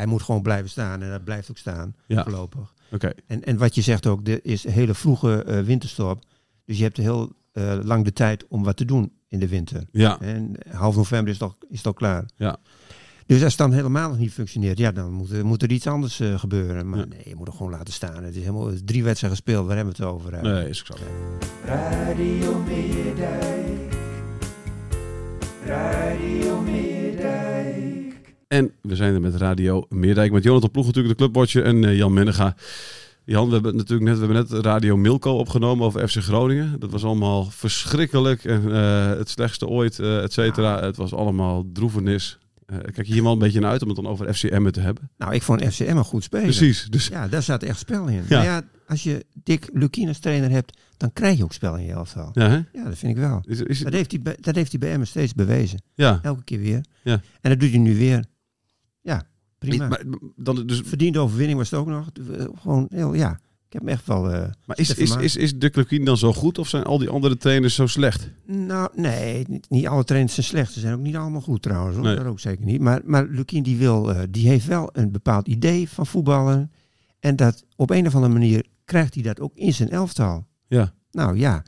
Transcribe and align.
Hij 0.00 0.08
moet 0.08 0.22
gewoon 0.22 0.42
blijven 0.42 0.70
staan 0.70 1.02
en 1.02 1.10
dat 1.10 1.24
blijft 1.24 1.50
ook 1.50 1.58
staan 1.58 1.94
Ja. 2.06 2.22
voorlopig. 2.22 2.74
Oké. 2.92 3.12
En, 3.26 3.44
en 3.44 3.56
wat 3.58 3.74
je 3.74 3.80
zegt 3.82 4.06
ook, 4.06 4.28
er 4.28 4.40
is 4.42 4.64
een 4.64 4.72
hele 4.72 4.94
vroege 4.94 5.42
eh, 5.44 5.60
winterstop. 5.60 6.22
Dus 6.64 6.76
je 6.76 6.82
hebt 6.84 6.96
heel 6.96 7.32
eh, 7.52 7.78
lang 7.82 8.04
de 8.04 8.12
tijd 8.12 8.46
om 8.48 8.64
wat 8.64 8.76
te 8.76 8.84
doen 8.84 9.12
in 9.28 9.38
de 9.38 9.48
winter. 9.48 9.82
Ja. 9.92 10.20
En 10.20 10.52
half 10.70 10.96
november 10.96 11.32
is 11.32 11.38
het 11.40 11.48
al, 11.48 11.56
is 11.68 11.76
het 11.76 11.86
al 11.86 11.92
klaar. 11.94 12.24
Ja. 12.36 12.56
Dus 13.26 13.42
als 13.42 13.52
het 13.52 13.60
dan 13.60 13.72
helemaal 13.72 14.08
nog 14.08 14.18
niet 14.18 14.32
functioneert, 14.32 14.78
ja, 14.78 14.92
dan 14.92 15.12
moet, 15.12 15.30
er- 15.30 15.46
moet 15.46 15.62
er 15.62 15.70
iets 15.70 15.86
anders 15.86 16.20
eh, 16.20 16.38
gebeuren. 16.38 16.88
Maar 16.88 16.98
Ja. 16.98 17.04
nee, 17.04 17.22
je 17.24 17.34
moet 17.36 17.46
er 17.46 17.52
gewoon 17.52 17.72
laten 17.72 17.92
staan. 17.94 18.24
Het 18.24 18.34
is 18.36 18.40
helemaal 18.42 18.66
het 18.66 18.74
is 18.74 18.82
drie 18.84 19.04
wedstrijden 19.04 19.38
gespeeld, 19.38 19.66
waar 19.66 19.76
hebben 19.76 19.94
we 19.96 20.02
het 20.02 20.12
over? 20.12 20.32
eigenlijk? 20.32 20.60
Nee, 20.62 20.70
is 20.70 20.84
zo. 20.86 20.94
Radio 21.64 22.58
Meerdijk. 22.62 23.94
Radio 25.66 26.60
Meerdijk. 26.60 26.89
En 28.50 28.70
we 28.82 28.96
zijn 28.96 29.14
er 29.14 29.20
met 29.20 29.34
Radio 29.34 29.86
Meerdijk. 29.88 30.32
Met 30.32 30.42
Jonathan 30.42 30.70
Ploeg 30.70 30.86
natuurlijk, 30.86 31.18
de 31.18 31.24
clubwatcher. 31.24 31.64
En 31.64 31.84
eh, 31.84 31.96
Jan 31.96 32.12
Mennega. 32.12 32.54
Jan, 33.24 33.46
we 33.46 33.52
hebben 33.52 33.76
natuurlijk 33.76 34.08
net, 34.10 34.18
we 34.18 34.24
hebben 34.24 34.46
net 34.50 34.64
Radio 34.64 34.96
Milko 34.96 35.38
opgenomen 35.38 35.86
over 35.86 36.08
FC 36.08 36.16
Groningen. 36.16 36.80
Dat 36.80 36.90
was 36.90 37.04
allemaal 37.04 37.44
verschrikkelijk. 37.44 38.44
En 38.44 38.72
eh, 38.74 39.06
het 39.08 39.28
slechtste 39.28 39.66
ooit, 39.66 39.98
eh 39.98 40.22
et 40.22 40.32
cetera. 40.32 40.80
Het 40.80 40.96
was 40.96 41.12
allemaal 41.14 41.64
droevenis. 41.72 42.38
Eh, 42.66 42.76
kijk 42.78 43.06
je 43.06 43.12
hier 43.12 43.22
wel 43.22 43.32
een 43.32 43.38
beetje 43.38 43.60
naar 43.60 43.70
uit 43.70 43.82
om 43.82 43.88
het 43.88 43.96
dan 43.96 44.06
over 44.06 44.34
FCM 44.34 44.70
te 44.70 44.80
hebben. 44.80 45.10
Nou, 45.18 45.34
ik 45.34 45.42
vond 45.42 45.64
FCM 45.64 45.96
een 45.96 46.04
goed 46.04 46.22
spelen. 46.24 46.44
Precies. 46.44 46.86
Dus 46.90 47.06
Ja, 47.08 47.28
daar 47.28 47.42
zat 47.42 47.62
echt 47.62 47.78
spel 47.78 48.06
in. 48.06 48.24
Ja. 48.28 48.36
Maar 48.36 48.44
ja, 48.44 48.62
als 48.86 49.02
je 49.02 49.26
Dick 49.42 49.68
Lukien 49.72 50.08
als 50.08 50.18
trainer 50.18 50.50
hebt, 50.50 50.78
dan 50.96 51.12
krijg 51.12 51.36
je 51.36 51.44
ook 51.44 51.52
spel 51.52 51.76
in 51.76 51.84
je 51.84 51.92
elftal. 51.92 52.30
ja, 52.32 52.48
hè? 52.48 52.56
Ja, 52.72 52.84
dat 52.84 52.98
vind 52.98 53.12
ik 53.16 53.22
wel. 53.22 53.42
Is, 53.46 53.60
is, 53.62 53.78
Dat 53.80 53.92
heeft 53.92 54.10
hij 54.10 54.20
bij, 54.22 54.36
dat 54.40 54.54
heeft 54.54 54.70
hij 54.70 54.80
bij 54.80 54.90
Emmen 54.92 55.06
steeds 55.06 55.34
bewezen. 55.34 55.82
ja. 55.94 56.18
Elke 56.22 56.44
keer 56.44 56.60
weer. 56.60 56.84
Ja. 57.02 57.20
En 57.40 57.50
dat 57.50 57.60
doet 57.60 57.70
hij 57.70 57.78
nu 57.78 57.96
weer. 57.96 58.24
Ja, 59.00 59.22
prima. 59.58 59.88
Maar, 59.88 60.02
dan, 60.36 60.66
dus, 60.66 60.80
Verdiende 60.84 61.18
overwinning 61.18 61.58
was 61.58 61.70
het 61.70 61.80
ook 61.80 61.86
nog. 61.86 62.08
Gewoon 62.60 62.86
heel, 62.90 63.14
ja. 63.14 63.30
Ik 63.66 63.76
heb 63.76 63.82
hem 63.84 63.90
echt 63.94 64.06
wel... 64.06 64.30
eh, 64.30 64.48
maar 64.66 64.78
is, 64.78 64.94
is, 64.94 65.16
is, 65.16 65.36
is 65.36 65.58
de 65.58 65.70
Klukien 65.70 66.04
dan 66.04 66.16
zo 66.16 66.32
goed 66.32 66.58
of 66.58 66.68
zijn 66.68 66.84
al 66.84 66.98
die 66.98 67.08
andere 67.08 67.36
trainers 67.36 67.74
zo 67.74 67.86
slecht? 67.86 68.30
Nou, 68.46 68.88
nee, 68.94 69.44
niet, 69.48 69.70
niet 69.70 69.86
alle 69.86 70.04
trainers 70.04 70.34
zijn 70.34 70.46
slecht. 70.46 70.72
Ze 70.72 70.80
zijn 70.80 70.94
ook 70.94 71.00
niet 71.00 71.16
allemaal 71.16 71.40
goed 71.40 71.62
trouwens. 71.62 71.96
Hoor. 71.96 72.04
Nee. 72.04 72.16
Dat 72.16 72.24
ook 72.26 72.40
zeker 72.40 72.64
niet. 72.64 72.80
Maar, 72.80 73.00
maar 73.04 73.26
Lukien 73.26 73.62
die 73.62 73.76
wil, 73.76 74.12
eh, 74.14 74.22
die 74.30 74.48
heeft 74.48 74.66
wel 74.66 74.88
een 74.92 75.10
bepaald 75.12 75.48
idee 75.48 75.88
van 75.88 76.06
voetballen. 76.06 76.72
En 77.20 77.36
dat 77.36 77.64
op 77.76 77.90
een 77.90 78.06
of 78.06 78.14
andere 78.14 78.32
manier 78.32 78.64
krijgt 78.84 79.14
hij 79.14 79.22
dat 79.22 79.40
ook 79.40 79.54
in 79.56 79.74
zijn 79.74 79.90
elftal. 79.90 80.46
Ja. 80.66 80.92
Nou 81.10 81.38
ja, 81.38 81.62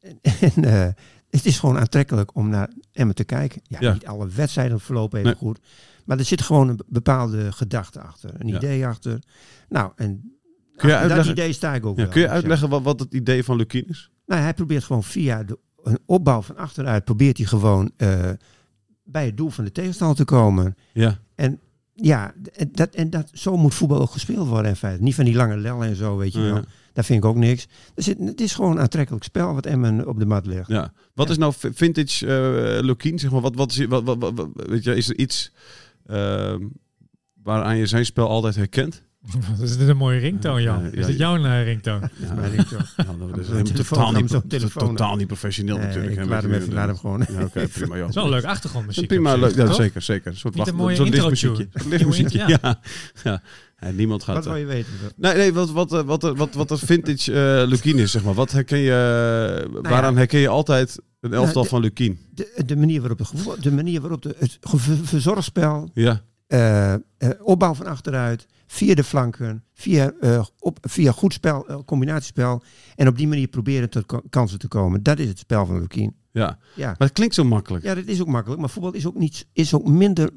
en, 0.00 0.18
en, 0.54 0.64
eh, 0.64 0.88
het 1.30 1.44
is 1.46 1.58
gewoon 1.58 1.78
aantrekkelijk 1.78 2.34
om 2.34 2.48
naar 2.48 2.70
Emmen 2.92 3.14
te 3.14 3.24
kijken. 3.24 3.60
Ja, 3.64 3.78
Ja. 3.80 3.92
niet 3.92 4.06
alle 4.06 4.28
wedstrijden 4.28 4.80
verlopen 4.80 5.18
even 5.18 5.30
Nee. 5.30 5.38
goed. 5.40 5.58
Maar 6.08 6.18
er 6.18 6.24
zit 6.24 6.42
gewoon 6.42 6.68
een 6.68 6.76
be- 6.76 6.84
bepaalde 6.88 7.52
gedachte 7.52 8.00
achter. 8.00 8.30
Een 8.38 8.46
Ja. 8.48 8.56
idee 8.56 8.86
achter. 8.86 9.18
Nou, 9.68 9.92
en 9.96 10.38
Kun 10.76 10.88
je 10.88 10.96
achter 10.98 11.16
dat 11.16 11.26
idee 11.26 11.52
sta 11.52 11.74
ik 11.74 11.86
ook 11.86 11.96
Ja, 11.96 12.02
wel. 12.02 12.12
kun 12.12 12.20
je 12.20 12.28
uitleggen 12.28 12.68
wat, 12.68 12.82
wat 12.82 13.00
het 13.00 13.14
idee 13.14 13.44
van 13.44 13.56
Lukien 13.56 13.86
is? 13.88 14.10
nou, 14.26 14.40
hij 14.42 14.54
probeert 14.54 14.84
gewoon 14.84 15.02
via 15.04 15.44
de, 15.44 15.58
een 15.82 15.98
opbouw 16.06 16.42
van 16.42 16.56
achteruit, 16.56 17.04
probeert 17.04 17.36
hij 17.36 17.46
gewoon 17.46 17.90
eh, 17.96 18.30
bij 19.04 19.24
het 19.26 19.36
doel 19.36 19.50
van 19.50 19.64
de 19.64 19.72
tegenstander 19.72 20.16
te 20.16 20.24
komen. 20.24 20.74
Ja. 20.92 21.18
En 21.34 21.60
ja, 21.94 22.34
en 22.56 22.68
dat, 22.72 22.94
en 22.94 23.10
dat, 23.10 23.30
zo 23.32 23.56
moet 23.56 23.74
voetbal 23.74 24.00
ook 24.00 24.10
gespeeld 24.10 24.48
worden 24.48 24.70
in 24.70 24.76
feite. 24.76 25.02
Niet 25.02 25.14
van 25.14 25.24
die 25.24 25.34
lange 25.34 25.56
lellen 25.56 25.86
en 25.88 25.96
zo, 25.96 26.16
weet 26.16 26.32
je 26.32 26.40
Ja. 26.40 26.52
wel. 26.52 26.62
Dat 26.92 27.06
vind 27.06 27.18
ik 27.24 27.28
ook 27.30 27.36
niks. 27.36 27.66
Zit, 27.94 28.18
het 28.18 28.40
is 28.40 28.54
gewoon 28.54 28.70
een 28.70 28.80
aantrekkelijk 28.80 29.24
spel 29.24 29.54
wat 29.54 29.66
Emmen 29.66 30.06
op 30.08 30.18
de 30.18 30.26
mat 30.26 30.46
legt. 30.46 30.68
Ja. 30.68 30.92
Wat 31.14 31.26
Ja. 31.26 31.32
is 31.32 31.38
nou 31.38 31.52
vi- 31.56 31.72
vintage 31.74 32.26
Lukien? 32.82 33.18
Zeg 33.18 33.30
maar, 33.30 33.40
wat, 33.40 33.54
wat 33.54 33.70
is, 33.70 33.86
wat, 33.86 34.04
wat, 34.04 34.16
wat- 34.18 34.32
wat- 34.34 34.48
weet 34.54 34.84
je, 34.84 34.94
is 34.96 35.08
er 35.08 35.16
iets 35.18 35.52
ehm, 36.08 36.62
waaraan 37.42 37.76
je 37.76 37.86
zijn 37.86 38.04
spel 38.04 38.28
altijd 38.28 38.56
herkent? 38.56 39.02
Is 39.62 39.76
dit 39.76 39.88
een 39.88 39.96
mooie 39.96 40.18
ringtoon, 40.18 40.62
Jan? 40.62 40.82
Ja, 40.82 40.88
Is 40.90 40.98
ja, 41.00 41.06
dit 41.06 41.18
jouw 41.18 41.44
eh, 41.44 41.64
ringtoon? 41.64 42.00
Ja, 42.16 42.34
Maar 42.34 42.52
ik 42.52 42.60
toch. 42.60 42.94
Ja, 42.96 43.04
nou, 43.18 43.30
dat 43.30 43.38
is 43.38 43.46
helemaal 43.46 43.72
totaal, 43.72 44.12
niet, 44.12 44.40
telefoon 44.48 44.88
totaal 44.88 45.16
niet 45.16 45.26
professioneel 45.26 45.76
Nee, 45.76 45.86
natuurlijk. 45.86 46.12
ik 46.12 46.18
hè, 46.18 46.24
laat 46.24 46.42
met 46.42 46.50
hem 46.52 46.60
even- 46.60 46.74
laat 46.74 46.86
hem 46.86 46.96
gewoon 46.96 47.26
Ja, 47.30 47.42
oké, 47.44 47.66
prima 47.78 47.94
joh. 47.94 48.00
Het 48.00 48.08
is 48.08 48.14
wel 48.14 48.24
een 48.24 48.30
leuk 48.30 48.44
achtergrondmuziek. 48.44 49.06
Prima, 49.06 49.34
leuk. 49.36 49.54
Ja, 49.54 49.72
zeker, 49.72 50.02
zeker. 50.02 50.30
Een 50.30 50.36
soort 50.36 50.54
Niet 50.54 50.66
een 50.66 50.72
wacht- 50.72 50.84
mooie 50.84 50.96
zo'n 50.96 51.08
lichtmuziekje. 51.08 51.68
lichtmuziekje, 51.88 52.38
ja. 52.62 52.80
ja. 53.22 53.42
Ja, 53.80 53.90
niemand 53.90 54.22
gaat... 54.22 54.34
Wat 54.34 54.44
eh, 54.46 54.50
wil 54.52 54.60
je 54.60 54.66
weten? 54.66 54.92
Nee, 55.16 55.34
nee, 55.34 55.52
wat, 55.52 55.70
wat, 55.70 55.92
eh, 55.92 56.02
wat, 56.02 56.22
wat, 56.22 56.54
wat 56.54 56.70
een 56.70 56.78
vintage 56.78 57.32
eh 57.32 57.68
Lukien 57.68 57.98
is, 57.98 58.10
zeg 58.10 58.24
maar. 58.24 58.34
Wat 58.34 58.50
herken 58.52 58.78
je, 58.78 58.90
eh, 58.90 59.80
waaraan 59.82 60.00
Nou 60.00 60.12
ja. 60.12 60.18
herken 60.18 60.40
je 60.40 60.48
altijd 60.48 60.98
een 61.20 61.32
elftal 61.32 61.62
de- 61.62 61.68
van 61.68 61.80
Lukien? 61.80 62.18
De, 62.34 62.62
de 62.66 62.76
manier 62.76 63.00
waarop, 63.00 63.18
de, 63.18 63.56
de, 63.60 63.72
manier 63.72 64.00
waarop 64.00 64.22
de, 64.22 64.34
het 64.38 64.58
verzorgspel, 65.02 65.90
Ja, 65.94 66.22
eh, 66.46 66.92
eh, 66.94 67.00
opbouw 67.42 67.74
van 67.74 67.86
achteruit, 67.86 68.46
via 68.66 68.94
de 68.94 69.04
flanken, 69.04 69.64
via, 69.74 70.12
eh, 70.20 70.44
op, 70.58 70.78
via 70.80 71.12
goed 71.12 71.32
spel, 71.32 71.68
eh, 71.68 71.78
combinatiespel. 71.86 72.62
En 72.96 73.08
op 73.08 73.16
die 73.16 73.28
manier 73.28 73.48
proberen 73.48 73.90
tot 73.90 74.06
ka- 74.06 74.22
kansen 74.30 74.58
te 74.58 74.68
komen. 74.68 75.02
Dat 75.02 75.18
is 75.18 75.28
het 75.28 75.38
spel 75.38 75.66
van 75.66 75.80
Lukien. 75.80 76.14
ja. 76.32 76.58
Ja. 76.74 76.86
Maar 76.86 76.96
het 77.08 77.12
klinkt 77.12 77.34
zo 77.34 77.44
makkelijk. 77.44 77.84
ja, 77.84 77.94
dat 77.94 78.06
is 78.06 78.20
ook 78.20 78.26
makkelijk. 78.28 78.60
Maar 78.60 78.70
voetbal 78.70 78.92
is 78.92 79.06
ook, 79.06 79.14
niet, 79.18 79.46
is 79.52 79.74
ook 79.74 79.88
minder... 79.88 80.30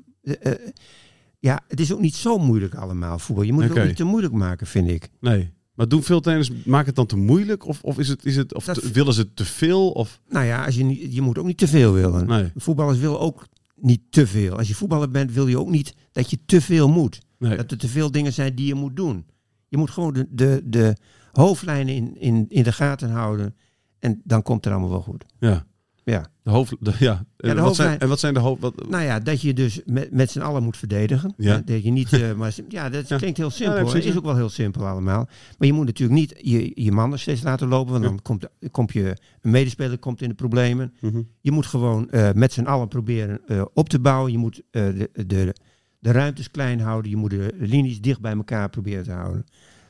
ja, 1.41 1.59
het 1.67 1.79
is 1.79 1.93
ook 1.93 1.99
niet 1.99 2.15
zo 2.15 2.37
moeilijk 2.37 2.75
allemaal, 2.75 3.19
voetbal. 3.19 3.45
Je 3.45 3.53
moet 3.53 3.63
het 3.63 3.77
ook 3.77 3.85
niet 3.85 3.95
te 3.95 4.03
moeilijk 4.03 4.33
maken, 4.33 4.67
vind 4.67 4.87
ik. 4.89 5.09
Nee. 5.19 5.51
Maar 5.73 5.87
doen 5.87 6.03
veel 6.03 6.19
trainers, 6.21 6.51
maken 6.65 6.85
het 6.87 6.95
dan 6.95 7.05
te 7.05 7.15
moeilijk? 7.17 7.65
Of, 7.67 7.81
of, 7.83 7.99
is 7.99 8.07
het, 8.07 8.25
is 8.25 8.35
het, 8.35 8.53
of 8.53 8.65
Dat- 8.65 8.81
te- 8.81 8.91
willen 8.91 9.13
ze 9.13 9.33
te 9.33 9.45
veel? 9.45 9.91
Of, 9.91 10.21
Nou 10.29 10.45
ja, 10.45 10.65
als 10.65 10.75
je, 10.75 10.83
niet, 10.83 11.13
je 11.15 11.21
moet 11.21 11.37
ook 11.37 11.45
niet 11.45 11.57
te 11.57 11.67
veel 11.67 11.93
willen. 11.93 12.27
nee, 12.27 12.51
Voetballers 12.55 12.99
willen 12.99 13.19
ook 13.19 13.47
niet 13.75 14.01
te 14.09 14.27
veel. 14.27 14.57
Als 14.57 14.67
je 14.67 14.75
voetballer 14.75 15.09
bent, 15.11 15.33
wil 15.33 15.47
je 15.47 15.59
ook 15.59 15.69
niet 15.69 15.93
dat 16.11 16.29
je 16.29 16.39
te 16.45 16.61
veel 16.61 16.89
moet. 16.89 17.19
nee. 17.37 17.57
Dat 17.57 17.71
er 17.71 17.77
te 17.77 17.87
veel 17.87 18.11
dingen 18.11 18.33
zijn 18.33 18.55
die 18.55 18.65
je 18.67 18.75
moet 18.75 18.95
doen. 18.95 19.25
Je 19.67 19.77
moet 19.77 19.89
gewoon 19.89 20.13
de, 20.13 20.27
de, 20.31 20.61
de 20.65 20.95
hoofdlijnen 21.31 21.95
in, 21.95 22.17
in, 22.19 22.45
in 22.49 22.63
de 22.63 22.71
gaten 22.71 23.09
houden. 23.09 23.55
En 23.99 24.21
dan 24.23 24.41
komt 24.41 24.63
het 24.63 24.73
allemaal 24.73 24.91
wel 24.91 25.01
goed. 25.01 25.25
Ja. 25.39 25.65
Ja. 26.03 26.25
De 26.43 26.49
hoofd, 26.49 26.75
de, 26.79 26.93
ja. 26.99 27.25
En 27.37 27.55
de 27.55 27.61
wat 27.61 27.75
zijn, 27.75 27.99
en 27.99 28.07
wat 28.07 28.19
zijn 28.19 28.33
de 28.33 28.39
hoofd... 28.39 28.61
Wat, 28.61 28.89
Nou 28.89 29.03
ja, 29.03 29.19
dat 29.19 29.41
je 29.41 29.53
dus 29.53 29.81
met, 29.85 30.11
met 30.11 30.31
z'n 30.31 30.39
allen 30.41 30.63
moet 30.63 30.77
verdedigen. 30.77 31.33
Ja. 31.37 31.53
Hè, 31.55 31.63
Dat 31.63 31.83
je 31.83 31.91
niet, 31.91 32.13
eh, 32.21 32.33
maar, 32.33 32.55
ja, 32.69 32.89
dat 32.89 33.07
Ja. 33.07 33.17
klinkt 33.17 33.37
heel 33.37 33.45
Ja, 33.47 33.51
simpel. 33.53 33.75
nee, 33.83 33.85
Het 33.93 34.03
is 34.05 34.11
ja. 34.11 34.17
ook 34.17 34.23
wel 34.25 34.35
heel 34.35 34.49
simpel 34.49 34.87
allemaal. 34.87 35.27
Maar 35.57 35.67
je 35.67 35.73
moet 35.73 35.85
natuurlijk 35.85 36.19
niet 36.19 36.33
je, 36.41 36.71
je 36.83 36.91
mannen 36.91 37.19
steeds 37.19 37.41
laten 37.41 37.67
lopen. 37.67 37.91
Want 37.91 38.03
Ja. 38.03 38.09
dan 38.09 38.21
komt, 38.21 38.45
komt 38.71 38.93
je 38.93 39.17
een 39.41 39.51
medespeler 39.51 39.97
komt 39.97 40.21
in 40.21 40.29
de 40.29 40.35
problemen. 40.35 40.93
Mhm. 41.01 41.21
Je 41.41 41.51
moet 41.51 41.65
gewoon 41.65 42.09
eh, 42.09 42.31
met 42.33 42.53
z'n 42.53 42.63
allen 42.65 42.87
proberen 42.87 43.41
eh, 43.47 43.65
op 43.73 43.89
te 43.89 43.99
bouwen. 43.99 44.31
Je 44.31 44.37
moet 44.37 44.61
eh, 44.71 44.83
de, 44.85 45.09
de, 45.27 45.55
de 45.99 46.11
ruimtes 46.11 46.51
klein 46.51 46.79
houden. 46.79 47.11
Je 47.11 47.17
moet 47.17 47.29
de 47.29 47.53
linies 47.59 48.01
dicht 48.01 48.21
bij 48.21 48.33
elkaar 48.35 48.69
proberen 48.69 49.03
te 49.03 49.11
houden. 49.11 49.45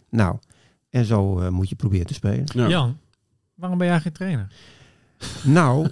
Nou, 0.09 0.38
en 0.89 1.06
zo 1.06 1.39
eh, 1.39 1.50
moet 1.50 1.69
je 1.69 1.75
proberen 1.75 2.06
te 2.07 2.13
spelen. 2.13 2.45
Ja. 2.53 2.68
Jan, 2.68 2.97
waarom 3.56 3.77
ben 3.77 3.88
jij 3.88 4.00
geen 4.00 4.12
trainer? 4.12 4.47
Nou, 5.44 5.88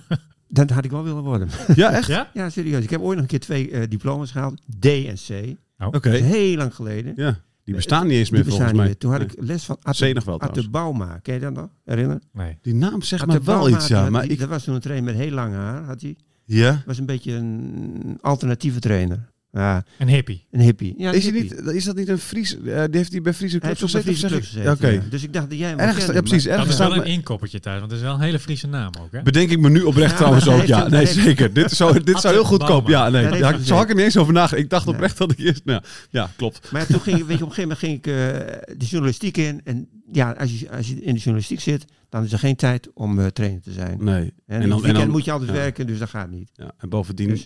dat 0.48 0.70
had 0.70 0.86
ik 0.86 0.92
wel 0.92 1.04
willen 1.04 1.24
worden. 1.24 1.50
ja, 1.76 1.92
echt? 1.92 2.08
Ja? 2.08 2.30
Ja, 2.34 2.50
serieus. 2.50 2.84
Ik 2.84 2.90
heb 2.90 3.02
ooit 3.02 3.14
nog 3.14 3.22
een 3.22 3.28
keer 3.30 3.40
twee 3.40 3.72
eh, 3.72 3.90
diploma's 3.90 4.31
gehaald. 4.31 4.62
D 4.80 4.86
en 4.86 5.16
C. 5.28 5.56
Oké. 5.86 6.10
Dat 6.12 6.20
is 6.20 6.26
heel 6.26 6.58
lang 6.58 6.76
geleden. 6.76 7.14
Ja. 7.16 7.40
Die 7.64 7.76
bestaan 7.76 8.08
niet 8.08 8.18
eens 8.18 8.30
Die 8.30 8.34
meer 8.38 8.44
bestaan 8.44 8.70
volgens 8.70 8.72
niet 8.72 8.78
mij. 8.78 8.86
meer. 8.86 8.98
Toen 8.98 9.12
had 9.12 9.22
ik 9.22 9.48
les 9.50 9.64
van 9.66 9.78
Atte, 9.81 10.22
wel 10.26 10.40
Atte. 10.42 10.70
Bauma. 10.70 11.20
Ken 11.22 11.34
je 11.34 11.40
dat 11.40 11.54
nog? 11.54 11.70
Herinner? 11.86 12.20
Nee. 12.34 12.58
Die 12.62 12.74
naam 12.76 13.02
zegt 13.02 13.26
me 13.26 13.40
wel 13.44 13.70
iets, 13.70 13.88
ja. 13.88 14.10
Maar 14.10 14.22
die- 14.22 14.31
ik... 14.31 14.40
Dat 14.40 14.50
was 14.50 14.64
toen 14.64 14.76
een 14.76 14.81
trainer 14.81 15.12
met 15.14 15.22
heel 15.22 15.31
lang 15.31 15.54
haar. 15.54 15.84
Had 15.84 16.02
hij. 16.02 16.18
Ja? 16.46 16.84
was 16.86 16.98
een 16.98 17.06
beetje 17.06 17.34
een 17.34 18.18
alternatieve 18.22 18.80
trainer. 18.80 19.30
Ja, 19.51 19.84
Een 19.98 20.07
hippie. 20.07 20.46
een 20.51 20.60
hippie. 20.60 20.94
Ja, 20.98 21.10
een 21.10 21.16
is, 21.16 21.24
hippie. 21.24 21.44
niet, 21.44 21.74
is 21.75 21.84
dat 21.84 21.96
niet 21.96 22.07
een 22.07 22.18
Fries? 22.18 22.54
eh, 22.56 22.62
die 22.63 22.74
heeft 22.98 23.12
hij 23.12 23.22
bij 23.22 23.34
Friese 23.34 23.60
clubs 23.60 23.80
gezeten? 23.81 24.04
Friese 24.04 24.28
clubs. 24.28 24.51
Ja, 24.51 24.72
Oké. 24.72 24.88
ja. 24.88 25.01
Dus 25.10 25.24
ik 25.24 25.34
dacht 25.34 25.50
dat 25.50 25.60
jij 25.60 25.69
hem 25.69 25.80
Ergens, 25.80 26.06
ja, 26.06 26.12
precies. 26.22 26.30
maar- 26.46 26.57
Dat 26.57 26.66
Ergens 26.68 26.80
is 26.80 26.88
wel 26.88 26.96
een 27.06 27.12
inkoppertje 27.12 27.60
thuis, 27.60 27.80
want 27.80 27.92
het 27.92 28.00
is 28.00 28.06
wel 28.06 28.16
een 28.16 28.22
hele 28.22 28.40
Friese 28.40 28.68
naam 28.68 28.92
ook. 29.01 29.12
Hè? 29.12 29.22
Bedenk 29.22 29.50
ik 29.50 29.60
me 29.60 29.69
nu 29.69 29.81
oprecht 29.81 30.12
Ja, 30.12 30.18
trouwens 30.18 30.48
ook. 30.48 30.63
Ja, 30.66 30.88
nee, 30.88 31.06
zeker. 31.06 31.54
Dit, 31.54 31.72
zou, 31.72 32.04
dit 32.04 32.19
zou 32.19 32.34
heel 32.34 32.44
goedkoop. 32.44 32.88
Ja, 32.88 33.10
nee. 33.10 33.38
Ja, 33.38 33.57
zo 33.57 33.74
had 33.74 33.84
ik 33.84 33.90
er 33.90 33.96
niet 33.96 34.04
eens 34.04 34.18
over 34.18 34.34
nagedacht. 34.34 34.63
Ik 34.63 34.69
dacht 34.69 34.86
Nee. 34.86 34.94
oprecht 34.96 35.18
dat 35.18 35.31
ik 35.31 35.38
eerst... 35.40 35.62
Nou, 35.66 35.81
ja, 36.10 36.30
klopt. 36.36 36.72
Maar 36.72 36.86
toen 36.86 37.00
ging, 37.02 37.25
weet 37.25 37.38
je, 37.38 37.44
op 37.44 37.50
een 37.50 37.56
gegeven 37.56 37.62
moment 37.62 37.80
ging 37.80 37.98
ik 37.98 38.07
eh, 38.07 38.78
de 38.78 38.86
journalistiek 38.86 39.38
in. 39.38 39.62
En 39.63 39.88
ja, 40.12 40.31
als 40.31 40.60
je, 40.60 40.72
als 40.72 40.88
je 40.88 40.94
in 41.02 41.13
de 41.13 41.19
journalistiek 41.19 41.60
zit, 41.60 41.86
dan 42.10 42.24
is 42.24 42.31
er 42.31 42.40
geen 42.40 42.56
tijd 42.56 42.90
om 42.94 43.19
eh, 43.19 43.25
trainer 43.25 43.62
te 43.62 43.72
zijn. 43.72 43.98
Nee. 44.04 44.34
En, 44.45 44.60
dan- 44.60 44.62
en 44.62 44.69
weekend 44.69 44.95
dan- 44.95 45.10
moet 45.10 45.25
je 45.25 45.31
altijd 45.31 45.52
werken, 45.52 45.88
dus 45.88 46.00
dat 46.00 46.10
gaat 46.10 46.30
niet. 46.30 46.50
Ja, 46.54 46.72
en 46.78 46.90
bovendien, 46.90 47.28
Dus- 47.30 47.45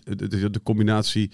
de 0.51 0.61
combinatie 0.63 1.31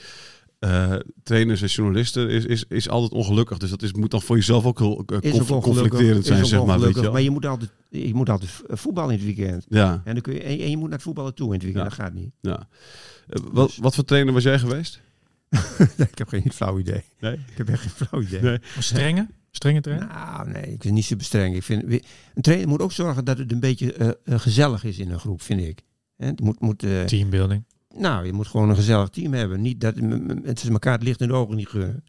eh, 0.59 0.95
trainers 1.23 1.61
en 1.61 1.67
journalisten 1.67 2.29
is, 2.29 2.45
is, 2.45 2.65
is 2.67 2.89
altijd 2.89 3.11
ongelukkig. 3.11 3.57
Dus 3.57 3.69
dat 3.69 3.81
is, 3.81 3.93
moet 3.93 4.11
dan 4.11 4.21
voor 4.21 4.35
jezelf 4.35 4.65
ook 4.65 4.79
heel 4.79 5.03
eh, 5.05 5.17
Is 5.21 5.31
conf- 5.31 5.51
ook 5.51 5.65
ongelukkig, 5.65 5.89
conflicterend 5.89 6.25
zijn, 6.25 6.45
zeg 6.45 6.65
maar. 6.65 6.79
Weet 6.79 6.95
je 6.99 7.09
maar 7.09 7.21
je 7.21 7.29
moet 7.29 7.45
altijd, 7.45 7.71
je 7.89 8.13
moet 8.13 8.29
altijd 8.29 8.51
voetballen 8.67 9.11
in 9.11 9.25
het 9.25 9.35
weekend. 9.35 9.65
Ja, 9.69 10.01
En, 10.05 10.13
dan 10.13 10.21
kun 10.21 10.33
je, 10.33 10.39
en, 10.43 10.59
en 10.59 10.69
je 10.69 10.77
moet 10.77 10.83
naar 10.89 10.97
het 10.97 11.01
voetballen 11.01 11.33
toe 11.35 11.47
in 11.47 11.53
het 11.53 11.63
weekend, 11.63 11.83
Ja. 11.83 11.89
dat 11.89 11.99
gaat 11.99 12.13
niet. 12.13 12.31
ja. 12.41 12.67
Eh, 13.27 13.41
wat, 13.51 13.75
wat 13.75 13.95
voor 13.95 14.03
trainer 14.03 14.33
was 14.33 14.43
jij 14.43 14.59
geweest? 14.59 15.01
ik 16.11 16.17
heb 16.17 16.27
geen 16.27 16.51
flauw 16.53 16.79
idee. 16.79 17.03
Nee? 17.19 17.33
Ik 17.33 17.57
heb 17.57 17.69
echt 17.69 17.81
geen 17.81 18.07
flauw 18.07 18.21
idee. 18.21 18.41
Nee. 18.41 18.57
Strenge? 18.79 19.27
Strenge 19.51 19.81
trainer? 19.81 20.07
Nou, 20.07 20.49
nee, 20.49 20.63
ik 20.73 20.81
vind 20.81 20.93
niet 20.93 21.05
zo 21.05 21.15
bestreng. 21.15 21.55
Ik 21.55 21.63
vind, 21.63 21.83
een 22.33 22.41
trainer 22.41 22.67
moet 22.67 22.81
ook 22.81 22.91
zorgen 22.91 23.25
dat 23.25 23.37
het 23.37 23.51
een 23.51 23.59
beetje 23.59 24.17
gezellig 24.25 24.83
is 24.83 24.97
in 24.99 25.11
een 25.11 25.19
groep, 25.19 25.41
vind 25.41 25.61
ik. 25.61 25.81
Hè, 26.17 26.25
Het 26.25 26.41
moet, 26.41 26.59
moet, 26.59 26.79
Teambuilding. 27.05 27.63
Nou, 27.95 28.25
je 28.25 28.33
moet 28.33 28.47
gewoon 28.47 28.69
een 28.69 28.75
gezellig 28.75 29.09
team 29.09 29.33
hebben. 29.33 29.61
Niet 29.61 29.81
dat 29.81 29.95
m- 29.95 30.05
m- 30.07 30.41
het 30.43 30.63
is 30.63 30.69
elkaar 30.69 30.93
het 30.93 31.03
licht 31.03 31.21
in 31.21 31.27
de 31.27 31.33
ogen 31.33 31.55
niet 31.55 31.67
gunnen. 31.67 32.03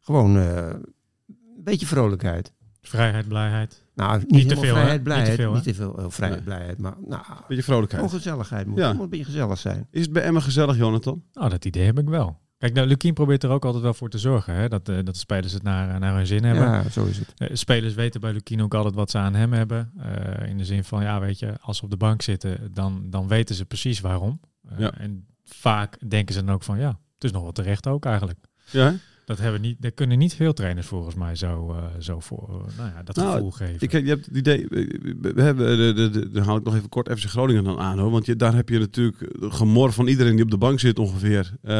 Gewoon 0.00 0.36
eh, 0.36 0.56
een 0.56 1.64
beetje 1.64 1.86
vrolijkheid. 1.86 2.52
Vrijheid, 2.82 3.28
blijheid. 3.28 3.84
Nou, 3.94 4.22
niet, 4.26 4.48
te 4.48 4.54
veel, 4.56 4.62
hè? 4.64 4.68
vrijheid, 4.70 4.88
Niet 4.90 4.96
te 4.98 5.02
blijheid. 5.02 5.34
veel? 5.34 5.52
Niet 5.52 5.62
te 5.62 5.74
veel 5.74 5.98
eh, 5.98 6.04
vrijheid, 6.08 6.44
Nee. 6.44 6.54
blijheid. 6.54 6.78
Maar 6.78 6.94
nou, 7.06 7.22
Beetje 7.48 7.62
vrolijkheid. 7.62 8.02
gewoon 8.04 8.18
gezelligheid. 8.20 8.66
Moet, 8.66 8.78
Ja. 8.78 8.92
Moet 8.92 9.02
een 9.02 9.08
beetje 9.08 9.24
gezellig 9.24 9.58
zijn. 9.58 9.86
Is 9.90 10.02
het 10.02 10.12
bij 10.12 10.22
Emma 10.22 10.40
gezellig, 10.40 10.76
Jonathan? 10.76 11.22
Nou, 11.32 11.48
dat 11.50 11.64
idee 11.64 11.84
heb 11.84 11.98
ik 11.98 12.08
wel. 12.08 12.38
Kijk, 12.58 12.72
nou, 12.74 12.86
Lukien 12.86 13.14
probeert 13.14 13.42
er 13.42 13.50
ook 13.50 13.64
altijd 13.64 13.82
wel 13.82 13.94
voor 13.94 14.08
te 14.08 14.18
zorgen. 14.18 14.54
Hè? 14.54 14.68
Dat, 14.68 14.88
eh, 14.88 14.94
dat 14.94 15.06
de 15.06 15.14
spelers 15.14 15.52
het 15.52 15.62
naar, 15.62 16.00
naar 16.00 16.14
hun 16.14 16.26
zin 16.26 16.44
hebben. 16.44 16.64
Ja, 16.64 16.88
zo 16.88 17.04
is 17.04 17.18
het. 17.18 17.32
Eh, 17.36 17.48
spelers 17.52 17.94
weten 17.94 18.20
bij 18.20 18.32
Lukien 18.32 18.62
ook 18.62 18.74
altijd 18.74 18.94
wat 18.94 19.10
ze 19.10 19.18
aan 19.18 19.34
hem 19.34 19.52
hebben. 19.52 19.92
Eh, 19.98 20.48
in 20.48 20.56
de 20.58 20.64
zin 20.64 20.84
van, 20.84 21.02
ja, 21.02 21.20
weet 21.20 21.38
je, 21.38 21.54
als 21.60 21.76
ze 21.76 21.84
op 21.84 21.90
de 21.90 21.96
bank 21.96 22.22
zitten, 22.22 22.70
dan, 22.72 23.02
dan 23.10 23.28
weten 23.28 23.54
ze 23.54 23.64
precies 23.64 24.00
waarom. 24.00 24.40
Eh, 24.68 24.78
Ja. 24.78 24.92
En 24.92 25.26
vaak 25.44 26.10
denken 26.10 26.34
ze 26.34 26.44
dan 26.44 26.54
ook 26.54 26.62
van, 26.62 26.78
ja, 26.78 26.88
het 27.14 27.24
is 27.24 27.32
nog 27.32 27.42
wel 27.42 27.52
terecht 27.52 27.86
ook 27.86 28.04
eigenlijk. 28.04 28.38
Ja. 28.70 28.94
Dat, 29.30 29.38
hebben 29.38 29.60
niet, 29.60 29.82
dat 29.82 29.94
kunnen 29.94 30.18
niet 30.18 30.34
veel 30.34 30.52
trainers 30.52 30.86
volgens 30.86 31.14
mij 31.14 31.36
zo, 31.36 31.72
eh, 31.72 31.84
zo 31.98 32.20
voor, 32.20 32.48
eh, 32.48 32.76
nou 32.76 32.90
ja, 32.94 33.02
dat 33.02 33.16
Nou, 33.16 33.32
gevoel 33.32 33.50
geven. 33.50 33.76
Ik, 33.80 33.92
je 33.92 34.08
hebt 34.08 34.26
het 34.26 34.36
idee, 34.36 34.66
we 34.68 35.32
we 35.34 35.42
hebben, 35.42 35.76
de, 35.76 35.92
de, 35.92 36.10
de, 36.10 36.28
dan 36.28 36.42
haal 36.42 36.56
ik 36.56 36.64
nog 36.64 36.74
even 36.74 36.88
kort 36.88 37.18
FC 37.18 37.24
Groningen 37.24 37.64
dan 37.64 37.78
aan 37.78 37.98
hoor. 37.98 38.10
Want 38.10 38.26
je, 38.26 38.36
daar 38.36 38.54
heb 38.54 38.68
je 38.68 38.78
natuurlijk 38.78 39.16
gemor 39.40 39.92
van 39.92 40.06
iedereen 40.06 40.34
die 40.34 40.44
op 40.44 40.50
de 40.50 40.58
bank 40.58 40.80
zit 40.80 40.98
ongeveer. 40.98 41.54
Eh, 41.62 41.74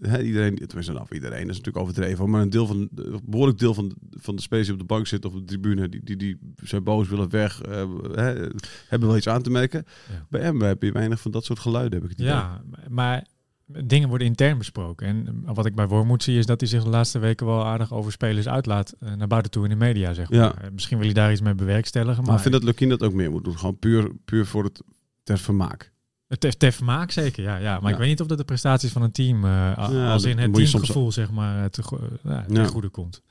hè, 0.00 0.22
iedereen, 0.22 0.54
tenminste 0.54 0.92
nou, 0.92 1.06
iedereen 1.10 1.40
is 1.40 1.56
natuurlijk 1.56 1.78
overdreven. 1.78 2.30
Maar 2.30 2.42
een 2.42 2.50
deel 2.50 2.66
van, 2.66 2.88
een 2.94 3.20
behoorlijk 3.24 3.58
deel 3.58 3.74
van, 3.74 3.94
van 4.10 4.36
de 4.36 4.42
spelers 4.42 4.66
die 4.66 4.76
op 4.76 4.88
de 4.88 4.94
bank 4.94 5.06
zitten 5.06 5.30
of 5.30 5.36
op 5.36 5.42
de 5.42 5.46
tribune, 5.46 5.88
die, 5.88 6.00
die, 6.04 6.16
die 6.16 6.38
zijn 6.62 6.82
boos, 6.82 7.08
willen 7.08 7.30
weg, 7.30 7.62
eh, 7.62 7.84
hebben 8.88 9.08
wel 9.08 9.16
iets 9.16 9.28
aan 9.28 9.42
te 9.42 9.50
merken. 9.50 9.84
Ja. 10.10 10.26
Bij 10.30 10.40
hem 10.40 10.60
heb 10.60 10.82
je 10.82 10.92
weinig 10.92 11.20
van 11.20 11.30
dat 11.30 11.44
soort 11.44 11.58
geluiden, 11.58 11.92
heb 11.92 12.02
ik 12.02 12.10
het 12.10 12.20
idee. 12.20 12.32
Ja, 12.32 12.62
maar 12.88 13.24
dingen 13.66 14.08
worden 14.08 14.26
intern 14.26 14.58
besproken. 14.58 15.06
En 15.06 15.42
eh, 15.46 15.54
wat 15.54 15.66
ik 15.66 15.74
bij 15.74 15.86
Wormoed 15.88 16.22
zie 16.22 16.38
is 16.38 16.46
dat 16.46 16.60
hij 16.60 16.68
zich 16.68 16.82
de 16.82 16.88
laatste 16.88 17.18
weken 17.18 17.46
wel 17.46 17.64
aardig 17.66 17.92
over 17.92 18.12
spelers 18.12 18.48
uitlaat 18.48 18.94
eh, 19.00 19.12
naar 19.12 19.26
buiten 19.28 19.50
toe 19.50 19.64
in 19.64 19.70
de 19.70 19.76
media, 19.76 20.12
zeg 20.14 20.30
maar. 20.30 20.38
Ja. 20.38 20.54
Eh, 20.54 20.70
Misschien 20.72 20.96
wil 20.96 21.06
hij 21.06 21.14
daar 21.14 21.32
iets 21.32 21.40
mee 21.40 21.54
bewerkstelligen, 21.54 22.16
Maar 22.16 22.24
maar 22.26 22.34
ik 22.34 22.40
vind 22.40 22.54
dat 22.54 22.62
Lukien 22.64 22.88
dat 22.88 23.02
ook 23.02 23.12
meer 23.12 23.30
moet 23.30 23.44
doen. 23.44 23.58
Gewoon 23.58 23.78
puur, 23.78 24.10
puur 24.24 24.46
voor 24.46 24.64
het 24.64 24.82
ter 25.22 25.38
vermaak. 25.38 25.92
het 26.28 26.42
heeft 26.42 26.58
ter 26.58 26.72
vermaak 26.72 27.10
zeker, 27.10 27.42
ja. 27.42 27.56
ja. 27.56 27.72
Maar 27.74 27.82
Ja. 27.82 27.90
ik 27.90 27.96
weet 27.98 28.08
niet 28.08 28.20
of 28.20 28.26
dat 28.26 28.38
de 28.38 28.44
prestaties 28.44 28.92
van 28.92 29.02
een 29.02 29.12
team, 29.12 29.46
Ja, 29.46 29.72
als 30.12 30.24
in 30.24 30.38
het 30.38 30.50
moet 30.50 30.56
soms- 30.60 30.70
teamgevoel, 30.70 31.12
zeg 31.12 31.30
maar, 31.30 31.70
te, 31.70 31.82
ten 32.22 32.44
Ja. 32.54 32.64
goede 32.66 32.88
komt. 32.88 33.22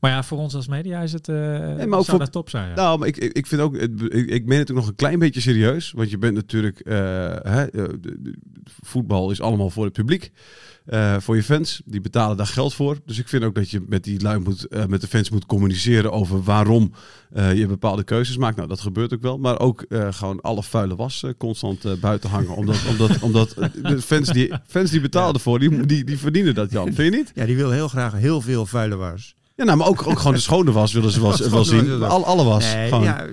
Maar 0.00 0.10
ja, 0.10 0.22
voor 0.22 0.38
ons 0.38 0.54
als 0.54 0.66
media 0.68 1.00
is 1.00 1.12
het, 1.12 1.28
eh 1.28 1.34
maar 1.36 1.80
ook 1.80 1.88
zou 1.90 2.04
voor- 2.04 2.18
dat 2.18 2.32
top 2.32 2.50
zijn. 2.50 2.68
Ja. 2.68 2.74
Nou, 2.74 2.98
maar 2.98 3.08
ik, 3.08 3.16
ik, 3.16 3.32
ik 3.32 3.46
vind 3.46 3.60
ook, 3.60 3.80
het- 3.80 4.02
ik, 4.14 4.28
ik 4.30 4.46
meen 4.46 4.58
het 4.58 4.70
ook 4.70 4.76
nog 4.76 4.88
een 4.88 4.94
klein 4.94 5.18
beetje 5.18 5.40
serieus. 5.40 5.92
Want 5.92 6.10
je 6.10 6.18
bent 6.18 6.34
natuurlijk, 6.34 6.80
eh, 6.80 6.94
hè, 7.42 7.64
eh, 7.64 7.70
de- 8.00 8.16
de- 8.20 8.34
voetbal 8.82 9.30
is 9.30 9.40
allemaal 9.40 9.70
voor 9.70 9.84
het 9.84 9.92
publiek. 9.92 10.30
eh, 10.86 11.16
voor 11.18 11.36
je 11.36 11.42
fans, 11.42 11.82
die 11.84 12.00
betalen 12.00 12.36
daar 12.36 12.46
geld 12.46 12.74
voor. 12.74 12.98
Dus 13.06 13.18
ik 13.18 13.28
vind 13.28 13.44
ook 13.44 13.54
dat 13.54 13.70
je 13.70 13.84
met 13.88 14.04
die 14.04 14.20
lui 14.22 14.38
moet, 14.38 14.66
eh, 14.68 14.84
met 14.86 15.00
de 15.00 15.06
fans 15.06 15.30
moet 15.30 15.46
communiceren 15.46 16.12
over 16.12 16.42
waarom 16.42 16.92
eh, 17.32 17.54
je 17.58 17.66
bepaalde 17.66 18.04
keuzes 18.04 18.36
maakt. 18.36 18.56
Nou, 18.56 18.68
dat 18.68 18.80
gebeurt 18.80 19.14
ook 19.14 19.22
wel. 19.22 19.38
Maar 19.38 19.58
ook 19.60 19.82
eh, 19.82 20.12
gewoon 20.12 20.40
alle 20.40 20.62
vuile 20.62 20.96
was 20.96 21.24
constant 21.38 21.84
eh, 21.84 21.92
buiten 22.00 22.30
hangen. 22.30 22.56
Omdat, 22.56 22.84
omdat, 22.92 23.18
omdat 23.22 23.54
de 23.82 24.00
fans 24.02 24.28
die, 24.32 24.52
fans 24.66 24.90
die 24.90 25.00
betalen 25.00 25.34
ervoor, 25.34 25.58
die, 25.58 25.86
die, 25.86 26.04
die 26.04 26.18
verdienen 26.18 26.54
dat, 26.54 26.70
Jan. 26.70 26.92
Vind 26.92 27.12
je 27.12 27.18
niet? 27.18 27.32
Ja, 27.34 27.44
die 27.46 27.56
wil 27.56 27.70
heel 27.70 27.88
graag 27.88 28.12
heel 28.12 28.40
veel 28.40 28.66
vuile 28.66 28.96
was. 28.96 29.34
Ja, 29.56 29.64
nou, 29.64 29.76
maar 29.76 29.86
ook, 29.86 30.06
ook 30.06 30.18
gewoon 30.18 30.34
de 30.34 30.40
schone 30.40 30.72
was 30.72 30.92
willen 30.92 31.10
ze 31.10 31.20
wel, 31.20 31.30
was 31.48 31.68
zien. 31.68 31.84
ze. 31.84 32.06
Alle, 32.06 32.44
was. 32.44 32.74
Nee, 32.74 32.94
ja, 32.94 33.26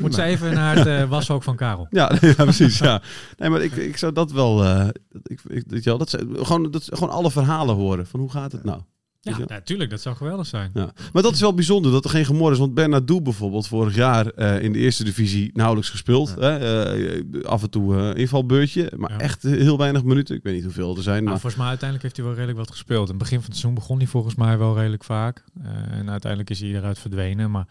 Moet 0.00 0.14
ze 0.14 0.22
even 0.22 0.54
naar 0.54 0.76
het 0.76 0.86
eh 0.86 1.08
washoek 1.08 1.42
van 1.42 1.56
Karel. 1.56 1.86
Ja, 1.90 2.12
ja, 2.20 2.34
precies. 2.34 2.78
Ja. 2.78 3.02
Nee, 3.36 3.50
maar 3.50 3.60
ik, 3.62 3.76
ik 3.76 3.96
zou 3.96 4.12
dat 4.12 4.32
wel. 4.32 4.64
eh, 4.64 4.86
ik, 5.22 5.40
ik, 5.46 5.64
weet 5.66 5.84
je 5.84 5.88
wel, 5.90 5.98
dat, 5.98 6.10
zijn- 6.10 6.28
gewoon, 6.36 6.70
dat, 6.70 6.84
gewoon 6.90 7.14
alle 7.14 7.30
verhalen 7.30 7.74
horen. 7.74 8.06
Van 8.06 8.20
hoe 8.20 8.30
gaat 8.30 8.52
het 8.52 8.64
nou? 8.64 8.80
Ja, 9.24 9.38
natuurlijk, 9.46 9.90
dat 9.90 10.00
zou 10.00 10.16
geweldig 10.16 10.46
zijn. 10.46 10.70
Ja. 10.74 10.92
Maar 11.12 11.22
dat 11.22 11.32
is 11.34 11.40
wel 11.40 11.54
bijzonder 11.54 11.92
dat 11.92 12.04
er 12.04 12.10
geen 12.10 12.24
gemor 12.24 12.52
is. 12.52 12.58
Want 12.58 12.74
Bernardo 12.74 13.20
bijvoorbeeld 13.22 13.66
vorig 13.66 13.94
jaar 13.94 14.26
eh, 14.26 14.62
in 14.62 14.72
de 14.72 14.78
eerste 14.78 15.04
divisie 15.04 15.50
nauwelijks 15.54 15.90
gespeeld. 15.90 16.34
Hè? 16.38 16.56
Eh, 16.58 17.44
af 17.44 17.62
en 17.62 17.70
toe 17.70 17.96
eh, 17.96 18.20
invalbeurtje. 18.20 18.92
Maar 18.96 19.10
Ja. 19.10 19.18
echt 19.18 19.42
heel 19.42 19.78
weinig 19.78 20.04
minuten. 20.04 20.36
Ik 20.36 20.42
weet 20.42 20.54
niet 20.54 20.64
hoeveel 20.64 20.96
er 20.96 21.02
zijn. 21.02 21.16
Nou, 21.16 21.28
Maar, 21.28 21.40
volgens 21.40 21.56
mij 21.60 21.66
uiteindelijk 21.68 22.02
heeft 22.02 22.16
hij 22.16 22.24
wel 22.24 22.34
redelijk 22.34 22.58
wat 22.58 22.70
gespeeld. 22.70 23.04
In 23.04 23.08
het 23.14 23.18
begin 23.22 23.36
van 23.40 23.46
het 23.50 23.56
seizoen 23.58 23.74
begon 23.80 23.98
hij 23.98 24.06
volgens 24.06 24.34
mij 24.34 24.58
wel 24.58 24.76
redelijk 24.76 25.04
vaak. 25.04 25.44
En 25.90 26.10
uiteindelijk 26.10 26.50
is 26.50 26.60
hij 26.60 26.68
eruit 26.68 26.98
verdwenen. 26.98 27.50
Maar 27.50 27.66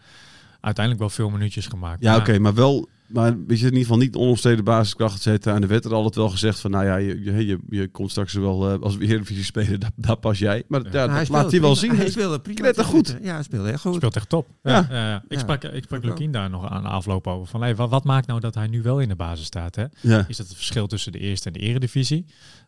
uiteindelijk 0.60 1.04
wel 1.04 1.14
veel 1.16 1.30
minuutjes 1.30 1.66
gemaakt. 1.66 2.02
ja, 2.02 2.16
oké. 2.16 2.38
maar 2.38 2.54
wel. 2.54 2.88
Maar 3.12 3.36
weet 3.46 3.58
je, 3.58 3.64
in 3.66 3.72
ieder 3.72 3.78
geval 3.78 3.96
niet 3.96 4.14
onomstreden 4.16 4.64
basiskracht, 4.64 5.14
et 5.14 5.22
cetera. 5.22 5.54
En 5.54 5.60
de 5.60 5.66
werd 5.66 5.84
er 5.84 5.94
altijd 5.94 6.14
wel 6.14 6.28
gezegd 6.28 6.60
van, 6.60 6.70
nou 6.70 6.84
ja, 6.84 6.96
je, 6.96 7.22
je, 7.22 7.46
je, 7.46 7.58
je 7.68 7.88
komt 7.88 8.10
straks 8.10 8.32
wel 8.32 8.70
eh, 8.72 8.80
als 8.80 8.96
we 8.96 9.04
Eredivisie 9.04 9.44
spelen, 9.44 9.80
daar, 9.80 9.90
daar 9.96 10.16
pas 10.16 10.38
jij. 10.38 10.62
Maar 10.68 10.82
ja, 10.82 10.90
Ja. 10.92 11.18
dat 11.18 11.28
laat 11.28 11.50
hij 11.50 11.60
wel 11.60 11.76
zien. 11.76 11.96
Hij 11.96 12.10
speelde 12.10 12.40
prima. 12.40 12.60
knettergoed. 12.60 13.16
Ja, 13.22 13.34
hij 13.34 13.42
speelde 13.42 13.70
echt 13.70 13.80
goed. 13.80 13.94
speelt 13.94 14.16
echt 14.16 14.28
top. 14.28 14.48
Ja. 14.62 14.86
Ja. 14.90 15.24
Ik 15.28 15.38
sprak, 15.38 15.64
ik 15.64 15.82
sprak. 15.84 16.04
Lukien 16.04 16.30
daar 16.32 16.50
nog 16.50 16.70
aan 16.70 16.82
de 16.82 16.88
afloop 16.88 17.26
over. 17.26 17.46
Van, 17.46 17.60
hey, 17.62 17.76
wat, 17.76 17.90
wat 17.90 18.04
maakt 18.04 18.26
nou 18.26 18.40
dat 18.40 18.54
hij 18.54 18.66
nu 18.66 18.82
wel 18.82 19.00
in 19.00 19.08
de 19.08 19.16
basis 19.16 19.46
staat? 19.46 19.74
Hè? 19.76 19.84
Ja. 20.00 20.24
Is 20.28 20.36
dat 20.36 20.46
het 20.46 20.56
verschil 20.56 20.86
tussen 20.86 21.12
de 21.12 21.18
eerste 21.18 21.46
en 21.46 21.52
de 21.52 21.58
eredivisie? 21.58 22.24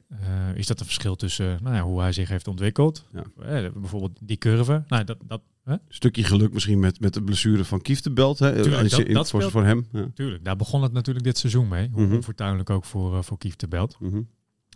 Eh, 0.09 0.19
is 0.55 0.67
dat 0.67 0.79
een 0.81 0.87
verschil 0.87 1.17
tussen 1.17 1.59
nou 1.63 1.75
ja, 1.75 1.83
hoe 1.83 2.01
hij 2.01 2.13
zich 2.13 2.29
heeft 2.29 2.49
ontwikkeld? 2.49 3.05
Ja. 3.13 3.23
Eh, 3.43 3.71
bijvoorbeeld 3.75 4.19
die 4.21 4.37
curve. 4.37 4.83
Nou, 4.89 5.05
dat, 5.05 5.17
dat, 5.27 5.41
hè? 5.65 5.77
stukje 5.89 6.25
geluk 6.25 6.53
misschien 6.53 6.79
met, 6.79 7.01
met 7.01 7.15
de 7.15 7.23
blessure 7.23 7.65
van 7.65 7.81
Kieftebelt. 7.81 8.39
Hè? 8.39 8.63
Tuurlijk, 8.63 8.83
je 8.83 8.89
dat- 8.89 9.01
in- 9.07 9.15
dat 9.15 9.31
voor, 9.31 9.41
speelt- 9.41 9.53
voor 9.53 9.65
hem. 9.65 9.87
Ja. 9.93 10.09
Tuurlijk, 10.15 10.45
daar 10.45 10.57
begon 10.57 10.83
het 10.83 10.93
natuurlijk 10.93 11.25
dit 11.25 11.39
seizoen 11.39 11.69
mee. 11.69 11.89
Hoe 11.93 12.03
Mhm. 12.07 12.15
onfortuinlijk 12.15 12.71
ook 12.71 12.85
voor, 12.85 13.15
uh, 13.17 13.23
voor 13.23 13.39
Kief 13.39 13.57
de 13.57 13.69
Belt. 13.69 13.97
Mhm. 14.01 14.21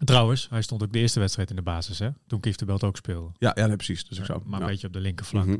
Trouwens, 0.05 0.47
hij 0.51 0.63
stond 0.63 0.83
ook 0.83 0.93
de 0.93 0.99
eerste 0.99 1.21
wedstrijd 1.21 1.51
in 1.51 1.57
de 1.57 1.63
basis, 1.63 1.99
hè? 1.99 2.09
Toen 2.27 2.41
Kief 2.41 2.57
de 2.57 2.65
Belt 2.65 2.85
ook 2.85 2.97
speelde. 2.97 3.31
ja, 3.39 3.53
ja 3.55 3.67
nee, 3.67 3.77
precies. 3.77 4.05
Dus 4.05 4.19
ik 4.19 4.25
zou, 4.25 4.41
maar 4.45 4.59
ja. 4.61 4.65
een 4.67 4.71
beetje 4.71 4.87
op 4.87 4.93
de 4.93 5.01
linkerflank. 5.01 5.47
Mhm. 5.47 5.59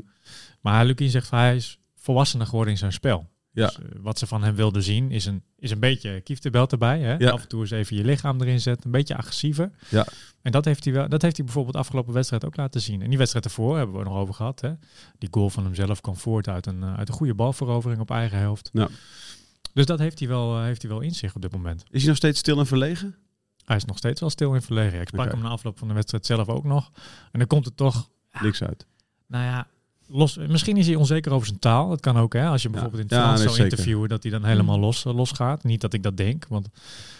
Maar 0.61 0.85
Lukien 0.85 1.09
zegt 1.09 1.27
van 1.27 1.39
hij 1.39 1.55
is 1.55 1.79
volwassener 1.95 2.45
geworden 2.47 2.73
in 2.73 2.79
zijn 2.79 2.93
spel. 2.93 3.29
Ja. 3.51 3.65
Dus, 3.65 3.79
eh, 3.79 3.85
wat 4.01 4.19
ze 4.19 4.27
van 4.27 4.43
hem 4.43 4.55
wilden 4.55 4.83
zien 4.83 5.11
is 5.11 5.25
een, 5.25 5.43
is 5.57 5.71
een 5.71 5.79
beetje 5.79 6.21
Kief 6.21 6.39
de 6.39 6.49
Belt 6.49 6.71
erbij. 6.71 6.99
Hè? 6.99 7.15
Ja. 7.17 7.29
Af 7.29 7.41
en 7.41 7.47
toe 7.47 7.61
eens 7.61 7.71
even 7.71 7.95
je 7.95 8.03
lichaam 8.03 8.41
erin 8.41 8.59
zetten. 8.59 8.85
Een 8.85 8.91
beetje 8.91 9.17
agressiever. 9.17 9.71
Ja. 9.89 10.07
En 10.41 10.51
dat 10.51 10.65
heeft, 10.65 10.83
hij 10.83 10.93
wel, 10.93 11.09
dat 11.09 11.21
heeft 11.21 11.35
hij 11.35 11.45
bijvoorbeeld 11.45 11.75
de 11.75 11.81
afgelopen 11.81 12.13
wedstrijd 12.13 12.45
ook 12.45 12.55
laten 12.55 12.81
zien. 12.81 13.01
En 13.01 13.09
die 13.09 13.17
wedstrijd 13.17 13.45
ervoor 13.45 13.77
hebben 13.77 13.97
we 13.97 14.03
nog 14.03 14.15
over 14.15 14.33
gehad. 14.33 14.61
Hè? 14.61 14.73
Die 15.17 15.29
goal 15.31 15.49
van 15.49 15.63
hemzelf 15.63 16.01
kwam 16.01 16.15
voort 16.15 16.47
uit 16.47 16.65
een, 16.65 16.83
eh, 16.83 16.97
uit 16.97 17.07
een 17.07 17.13
goede 17.13 17.33
balverovering 17.33 18.01
op 18.01 18.11
eigen 18.11 18.37
helft. 18.37 18.69
Ja. 18.73 18.87
Dus 19.73 19.85
dat 19.85 19.99
heeft 19.99 20.19
hij, 20.19 20.27
wel, 20.27 20.57
eh, 20.57 20.63
heeft 20.63 20.81
hij 20.81 20.91
wel 20.91 21.01
in 21.01 21.11
zich 21.15 21.35
op 21.35 21.41
dit 21.41 21.51
moment. 21.51 21.83
Is 21.89 21.99
hij 21.99 22.07
nog 22.07 22.17
steeds 22.17 22.39
stil 22.39 22.59
en 22.59 22.67
verlegen? 22.67 23.15
Hij 23.65 23.75
is 23.77 23.85
nog 23.85 23.97
steeds 23.97 24.19
wel 24.19 24.29
stil 24.29 24.53
in 24.53 24.61
verlegen. 24.61 25.01
Ik 25.01 25.07
sprak 25.07 25.31
hem 25.31 25.41
na 25.41 25.49
afloop 25.49 25.77
van 25.77 25.87
de 25.87 25.93
wedstrijd 25.93 26.25
zelf 26.25 26.47
ook 26.47 26.63
nog. 26.63 26.91
En 27.31 27.39
dan 27.39 27.47
komt 27.47 27.65
het 27.65 27.77
toch, 27.77 28.09
Niks 28.41 28.63
uit. 28.63 28.85
nou 29.27 29.43
ja, 29.43 29.67
los, 30.09 30.37
misschien 30.37 30.77
is 30.77 30.87
hij 30.87 30.95
onzeker 30.95 31.31
over 31.31 31.47
zijn 31.47 31.59
taal. 31.59 31.89
Dat 31.89 31.99
kan 31.99 32.17
ook, 32.17 32.33
hè. 32.33 32.45
Als 32.47 32.61
je 32.61 32.69
bijvoorbeeld 32.69 33.01
in 33.01 33.07
het 33.07 33.17
Ja, 33.17 33.23
Frans 33.35 33.55
zou 33.55 33.63
interviewen, 33.69 34.09
dat 34.09 34.23
hij 34.23 34.31
dan 34.31 34.43
helemaal 34.43 34.79
los, 34.79 35.05
eh, 35.05 35.15
los 35.15 35.31
gaat. 35.31 35.63
Niet 35.63 35.81
dat 35.81 35.93
ik 35.93 36.03
dat 36.03 36.17
denk, 36.17 36.47
want 36.47 36.69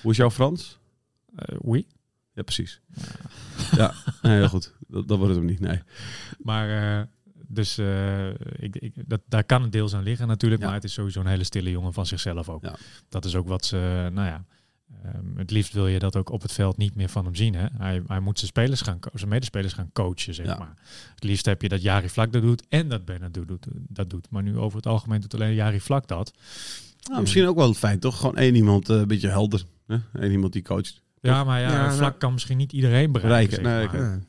Hoe 0.01 0.11
is 0.11 0.17
jouw 0.17 0.31
Frans? 0.31 0.79
eh 1.35 1.57
oui. 1.61 1.87
Ja, 2.33 2.41
precies. 2.43 2.81
Ja, 3.75 3.93
nee, 4.21 4.37
heel 4.37 4.49
goed. 4.49 4.73
Dat, 4.87 5.07
dat 5.07 5.17
wordt 5.17 5.33
het 5.33 5.41
hem 5.43 5.51
niet. 5.51 5.59
Nee. 5.59 5.81
Maar 6.39 6.97
eh, 6.99 7.05
dus 7.47 7.77
ik, 8.59 8.75
ik, 8.75 8.93
dat, 9.07 9.21
daar 9.27 9.43
kan 9.43 9.63
een 9.63 9.69
deels 9.69 9.93
aan 9.93 10.03
liggen 10.03 10.27
natuurlijk. 10.27 10.61
Ja. 10.61 10.67
Maar 10.67 10.75
het 10.75 10.83
is 10.83 10.93
sowieso 10.93 11.19
een 11.19 11.27
hele 11.27 11.43
stille 11.43 11.71
jongen 11.71 11.93
van 11.93 12.05
zichzelf 12.05 12.49
ook. 12.49 12.63
Ja. 12.63 12.75
Dat 13.09 13.25
is 13.25 13.35
ook 13.35 13.47
wat 13.47 13.65
ze, 13.65 14.09
nou 14.13 14.27
ja, 14.27 14.45
Ehm, 15.03 15.37
het 15.37 15.51
liefst 15.51 15.73
wil 15.73 15.87
je 15.87 15.99
dat 15.99 16.15
ook 16.15 16.29
op 16.29 16.41
het 16.41 16.51
veld 16.51 16.77
niet 16.77 16.95
meer 16.95 17.09
van 17.09 17.25
hem 17.25 17.35
zien. 17.35 17.55
Hè? 17.55 17.65
Hij, 17.77 18.01
hij 18.07 18.19
moet 18.19 18.37
zijn, 18.39 18.49
spelers 18.51 18.81
gaan 18.81 18.99
zijn 19.13 19.29
medespelers 19.29 19.73
gaan 19.73 19.89
coachen, 19.93 20.33
zeg 20.33 20.45
Ja. 20.45 20.57
maar. 20.57 20.73
Het 21.15 21.23
liefst 21.23 21.45
heb 21.45 21.61
je 21.61 21.69
dat 21.69 21.81
Jari 21.81 22.09
Vlak 22.09 22.31
dat 22.31 22.41
doet 22.41 22.63
en 22.69 22.89
dat 22.89 23.05
Bernard 23.05 23.33
doet, 23.33 23.47
doet- 23.47 23.67
dat 23.71 24.09
doet. 24.09 24.27
Maar 24.29 24.43
nu 24.43 24.57
over 24.57 24.77
het 24.77 24.87
algemeen 24.87 25.21
doet 25.21 25.33
alleen 25.33 25.53
Jari 25.53 25.79
Vlak 25.81 26.07
dat. 26.07 26.33
Nou, 27.09 27.21
misschien 27.21 27.47
ook 27.47 27.55
wel 27.55 27.73
fijn, 27.73 27.99
toch? 27.99 28.19
Gewoon 28.19 28.37
één 28.37 28.55
iemand, 28.55 28.89
eh, 28.89 28.95
een 28.97 29.07
beetje 29.07 29.29
helder. 29.29 29.63
Hè? 29.87 29.97
Eén 30.13 30.31
iemand 30.31 30.53
die 30.53 30.61
coacht. 30.61 31.01
Ja, 31.21 31.43
maar 31.43 31.59
ja, 31.61 31.71
Ja, 31.71 31.81
nou- 31.85 31.97
Vlak 31.97 32.19
kan 32.19 32.33
misschien 32.33 32.57
niet 32.57 32.71
iedereen 32.73 33.11
bereiken. 33.11 33.55
Zeg 33.55 33.63
maar. 33.65 33.97
Ja. 33.97 34.19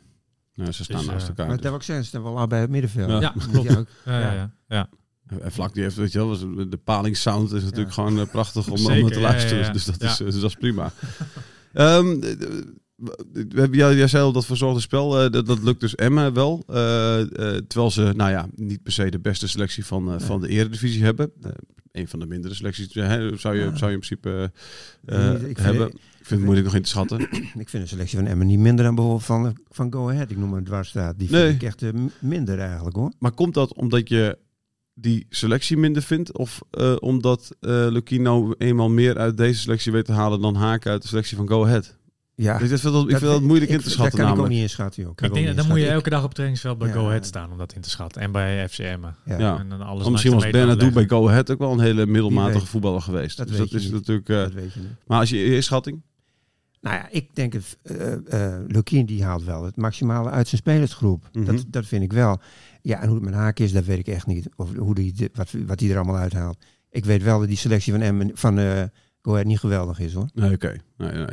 Nou, 0.55 0.73
ze 0.73 0.85
staan 0.85 0.97
Dus, 0.99 1.07
naast 1.07 1.23
eh, 1.23 1.29
elkaar. 1.29 1.47
Maar 1.47 1.57
dus. 1.57 1.71
dat 1.71 1.85
zeggen, 1.85 2.05
ze 2.05 2.11
staan 2.11 2.23
wel 2.23 2.37
allebei 2.37 2.61
het 2.61 2.71
middenveld. 2.71 3.23
Ja. 3.23 3.35
Klopt. 3.51 3.69
je 3.71 3.79
ook- 3.79 3.89
Ja, 4.05 4.21
ja, 4.21 4.33
ja. 4.33 4.51
ja. 4.69 4.89
En 5.43 5.53
Vlak 5.53 5.75
die 5.75 5.83
heeft, 5.83 5.97
weet 5.97 6.13
je 6.13 6.19
wel, 6.19 6.29
was- 6.29 6.41
de 6.69 6.81
palingsound 6.85 7.53
is 7.53 7.63
natuurlijk 7.63 7.97
Ja. 7.97 8.03
gewoon 8.03 8.19
eh, 8.21 8.27
prachtig 8.31 8.69
om, 8.69 8.77
Zeker, 8.93 9.11
te 9.11 9.21
luisteren. 9.21 9.59
ja, 9.59 9.67
ja. 9.67 9.73
Dus, 9.73 9.85
dat 9.85 10.03
is, 10.03 10.21
eh, 10.21 10.27
dus 10.27 10.41
dat 10.41 10.51
is 10.51 10.57
prima. 10.57 10.93
D- 13.33 13.53
we 13.53 13.61
hebben, 13.61 13.77
jij, 13.79 14.09
zei 14.09 14.23
al 14.25 14.33
dat 14.33 14.47
verzorgde 14.47 14.81
spel, 14.81 15.21
eh, 15.25 15.31
dat, 15.31 15.47
dat 15.47 15.63
lukt 15.63 15.81
dus 15.81 15.95
Emma 15.95 16.33
wel. 16.33 16.63
Terwijl 17.67 17.91
ze, 17.91 18.13
nou 18.17 18.31
ja, 18.31 18.49
niet 18.55 18.83
per 18.83 18.93
se 18.93 19.11
de 19.11 19.19
beste 19.21 19.49
selectie 19.49 19.85
van, 19.87 20.21
van 20.21 20.41
de 20.41 20.49
eredivisie 20.49 21.05
hebben. 21.05 21.33
Een 21.93 22.09
van 22.09 22.19
de 22.21 22.27
mindere 22.27 22.55
selecties 22.55 22.95
hè, 22.95 23.37
zou, 23.37 23.57
je, 23.57 23.71
zou 23.75 23.91
je 23.91 23.97
in 23.97 24.03
principe 24.03 24.53
Ik 25.07 25.41
vind- 25.43 25.59
hebben. 25.59 25.87
Ik 25.89 26.27
vind 26.27 26.41
het 26.41 26.41
moeilijk 26.41 26.67
nog 26.67 26.75
in 26.77 26.83
te 26.83 26.89
schatten. 26.89 27.21
Ik 27.65 27.69
vind 27.69 27.83
de 27.83 27.87
selectie 27.89 28.19
van 28.19 28.27
Emmen 28.27 28.47
niet 28.47 28.59
minder 28.59 28.85
dan 28.85 28.95
bijvoorbeeld 28.95 29.25
van, 29.27 29.57
van 29.71 29.93
Go 29.93 30.09
Ahead. 30.11 30.31
Ik 30.31 30.37
noem 30.37 30.49
maar 30.49 30.59
een 30.59 30.65
dwarsstaat. 30.65 31.19
Die 31.19 31.29
vind 31.29 31.43
Nee. 31.43 31.53
ik 31.55 31.63
echt 31.63 31.83
minder 32.21 32.59
eigenlijk 32.59 32.97
hoor. 32.97 33.13
Maar 33.19 33.33
komt 33.33 33.55
dat 33.55 33.75
omdat 33.75 34.09
je 34.09 34.39
die 35.01 35.27
selectie 35.29 35.77
minder 35.77 36.03
vindt? 36.03 36.39
Of 36.39 36.61
eh, 36.71 36.97
omdat 36.99 37.57
eh 37.61 37.71
Lucchino 37.71 38.55
eenmaal 38.59 38.91
meer 38.91 39.19
uit 39.19 39.37
deze 39.37 39.61
selectie 39.61 39.93
weet 39.93 40.05
te 40.05 40.13
halen 40.13 40.41
dan 40.41 40.55
Haken 40.55 40.91
uit 40.91 41.03
de 41.03 41.09
selectie 41.09 41.37
van 41.37 41.49
Go 41.49 41.65
Ahead? 41.65 41.99
Ja, 42.35 42.53
ik 42.59 42.67
vind 42.69 42.83
dat, 42.83 43.03
ik 43.03 43.09
vind 43.17 43.21
dat 43.31 43.43
moeilijk 43.43 43.71
in 43.71 43.81
te 43.81 43.91
schatten 43.91 44.19
Dat 44.19 44.27
kan 44.29 44.37
ik 44.39 44.43
ook 44.45 44.49
niet 44.49 44.63
inschatten. 44.63 45.03
Joh. 45.03 45.13
Ik 45.17 45.25
ook 45.25 45.35
denk, 45.35 45.57
dan 45.57 45.67
moet 45.67 45.79
je 45.79 45.89
elke 45.89 46.11
dag 46.11 46.19
op 46.19 46.25
het 46.25 46.35
trainingsveld 46.35 46.79
bij 46.79 46.89
Ja. 46.89 46.95
Go 46.95 47.07
Ahead 47.07 47.27
staan 47.27 47.51
om 47.53 47.59
dat 47.59 47.73
in 47.73 47.81
te 47.81 47.91
schatten. 47.91 48.23
En 48.23 48.33
bij 48.33 48.69
FCM. 48.69 48.99
Ja. 49.25 49.39
Ja. 49.39 49.59
En 49.59 49.69
dan 49.69 49.81
alles 49.83 50.09
misschien 50.09 50.33
was 50.33 50.51
Bernardo 50.51 50.91
bij. 50.91 51.09
Go 51.09 51.29
Ahead 51.29 51.51
ook 51.51 51.59
wel 51.59 51.73
een 51.73 51.81
hele 51.81 52.07
middelmatige 52.07 52.67
voetballer 52.67 53.01
geweest. 53.01 53.37
Dat 53.37 53.49
dus 53.49 53.57
weet 53.59 53.71
dat 53.71 53.81
je 53.81 53.87
is 53.87 53.93
niet. 53.93 53.93
natuurlijk. 53.93 54.29
eh, 54.29 54.37
Dat 54.37 54.53
weet 54.53 54.73
je 54.73 54.81
niet. 54.81 54.89
maar 55.07 55.19
als 55.19 55.31
je 55.31 55.37
je 55.39 55.55
inschatting. 55.55 56.03
Nou 56.81 56.97
ja, 56.97 57.09
ik 57.11 57.35
denk 57.35 57.53
het. 57.53 57.79
eh 57.83 58.53
eh 58.53 58.61
Lukien 58.69 59.07
die 59.07 59.25
haalt 59.25 59.45
wel 59.45 59.65
het 59.65 59.77
maximale 59.77 60.31
uit 60.31 60.49
zijn 60.49 60.61
spelersgroep. 60.61 61.29
Mhm. 61.33 61.45
dat, 61.45 61.65
dat 61.69 61.87
vind 61.87 62.03
ik 62.03 62.13
wel. 62.13 62.41
Ja, 62.83 63.01
en 63.01 63.07
hoe 63.07 63.15
het 63.17 63.25
met 63.25 63.35
Haak 63.35 63.59
is, 63.59 63.73
dat 63.73 63.85
weet 63.85 63.99
ik 63.99 64.07
echt 64.07 64.27
niet. 64.27 64.49
Of 64.57 64.77
hoe 64.77 64.95
die, 64.95 65.31
wat, 65.35 65.51
wat 65.67 65.81
hij 65.81 65.91
er 65.91 65.97
allemaal 65.97 66.17
uithaalt. 66.17 66.59
Ik 66.91 67.05
weet 67.05 67.23
wel 67.23 67.39
dat 67.39 67.49
die 67.49 67.57
selectie 67.57 67.93
van 67.93 68.03
Emmen 68.03 68.31
van 68.35 68.59
Go 69.23 69.33
Ahead 69.33 69.47
niet 69.47 69.59
geweldig 69.59 69.99
is 69.99 70.13
hoor. 70.13 70.29
Nee, 70.35 70.53
oké. 70.53 70.77
Nee, 70.97 71.13
nee. 71.13 71.27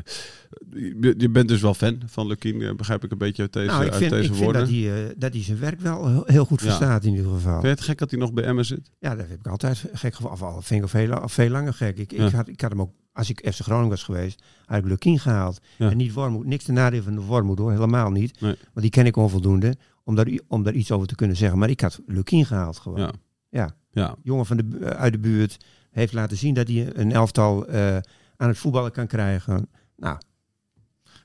Je, 1.01 1.13
je 1.17 1.29
bent 1.29 1.47
dus 1.47 1.61
wel 1.61 1.73
fan 1.73 2.01
van 2.05 2.27
Lukien, 2.27 2.61
eh, 2.61 2.75
begrijp 2.75 3.03
ik 3.03 3.11
een 3.11 3.17
beetje 3.17 3.41
uit 3.41 3.53
deze, 3.53 3.65
nou, 3.71 3.83
ik 3.85 3.89
uit 3.89 3.97
vind, 3.97 4.11
deze 4.11 4.23
ik 4.23 4.29
vind 4.29 4.43
woorden. 4.43 4.61
dat, 4.61 4.71
hij, 4.71 5.07
eh, 5.07 5.13
dat 5.17 5.33
hij 5.33 5.43
zijn 5.43 5.59
werk 5.59 5.79
wel 5.79 6.23
heel- 6.25 6.45
goed 6.45 6.59
Ja. 6.61 6.65
verstaat 6.65 7.03
in 7.03 7.09
ieder 7.15 7.31
geval. 7.31 7.51
Vind 7.51 7.61
je 7.63 7.67
het 7.69 7.81
gek 7.81 7.97
dat 7.97 8.11
hij 8.11 8.19
nog 8.19 8.33
bij 8.33 8.43
Emmen 8.43 8.65
zit? 8.65 8.91
Ja, 8.99 9.15
dat 9.15 9.27
heb 9.29 9.39
ik 9.39 9.47
altijd 9.47 9.83
gek 9.93 10.13
gevonden. 10.15 10.31
Of 10.41 10.53
al 10.53 10.61
vind 10.61 10.83
ik 10.83 10.93
al 10.93 10.99
veel, 10.99 11.21
veel 11.29 11.49
langer 11.49 11.73
gek. 11.73 11.97
Ik, 11.97 12.11
Ja. 12.11 12.25
ik, 12.25 12.33
had, 12.33 12.47
ik 12.47 12.61
had 12.61 12.69
hem 12.71 12.81
ook, 12.81 12.91
als 13.13 13.29
ik 13.29 13.47
FC 13.53 13.59
Groningen 13.61 13.89
was 13.89 14.03
geweest, 14.03 14.43
had 14.65 14.77
ik 14.77 14.85
Lukien 14.85 15.19
gehaald. 15.19 15.59
Ja. 15.77 15.89
En 15.91 15.97
niet 15.97 16.13
Wormoed. 16.13 16.45
Niks 16.45 16.63
ten 16.63 16.73
nadeel 16.73 17.01
van 17.03 17.15
de 17.15 17.21
Wormoed 17.21 17.57
hoor, 17.59 17.71
helemaal 17.71 18.09
niet. 18.11 18.41
Nee. 18.41 18.55
Want 18.57 18.81
die 18.81 18.89
ken 18.89 19.05
ik 19.05 19.15
onvoldoende 19.15 19.75
om 20.07 20.15
daar, 20.15 20.27
om 20.47 20.63
daar 20.63 20.73
iets 20.73 20.91
over 20.91 21.07
te 21.07 21.15
kunnen 21.15 21.35
zeggen. 21.35 21.59
Maar 21.59 21.69
ik 21.69 21.81
had 21.81 22.01
Lukien 22.05 22.45
gehaald 22.45 22.77
gewoon. 22.77 22.99
Ja. 22.99 23.11
Ja. 23.49 23.75
Ja. 23.91 24.15
Jongen 24.23 24.45
van 24.45 24.57
de, 24.57 24.95
uit 24.95 25.13
de 25.13 25.19
buurt 25.19 25.57
heeft 25.91 26.13
laten 26.13 26.37
zien 26.37 26.53
dat 26.53 26.67
hij 26.67 26.89
een 26.95 27.11
elftal 27.11 27.65
eh, 27.67 27.97
aan 28.37 28.47
het 28.47 28.57
voetballen 28.57 28.91
kan 28.91 29.07
krijgen. 29.07 29.69
Nou, 29.95 30.17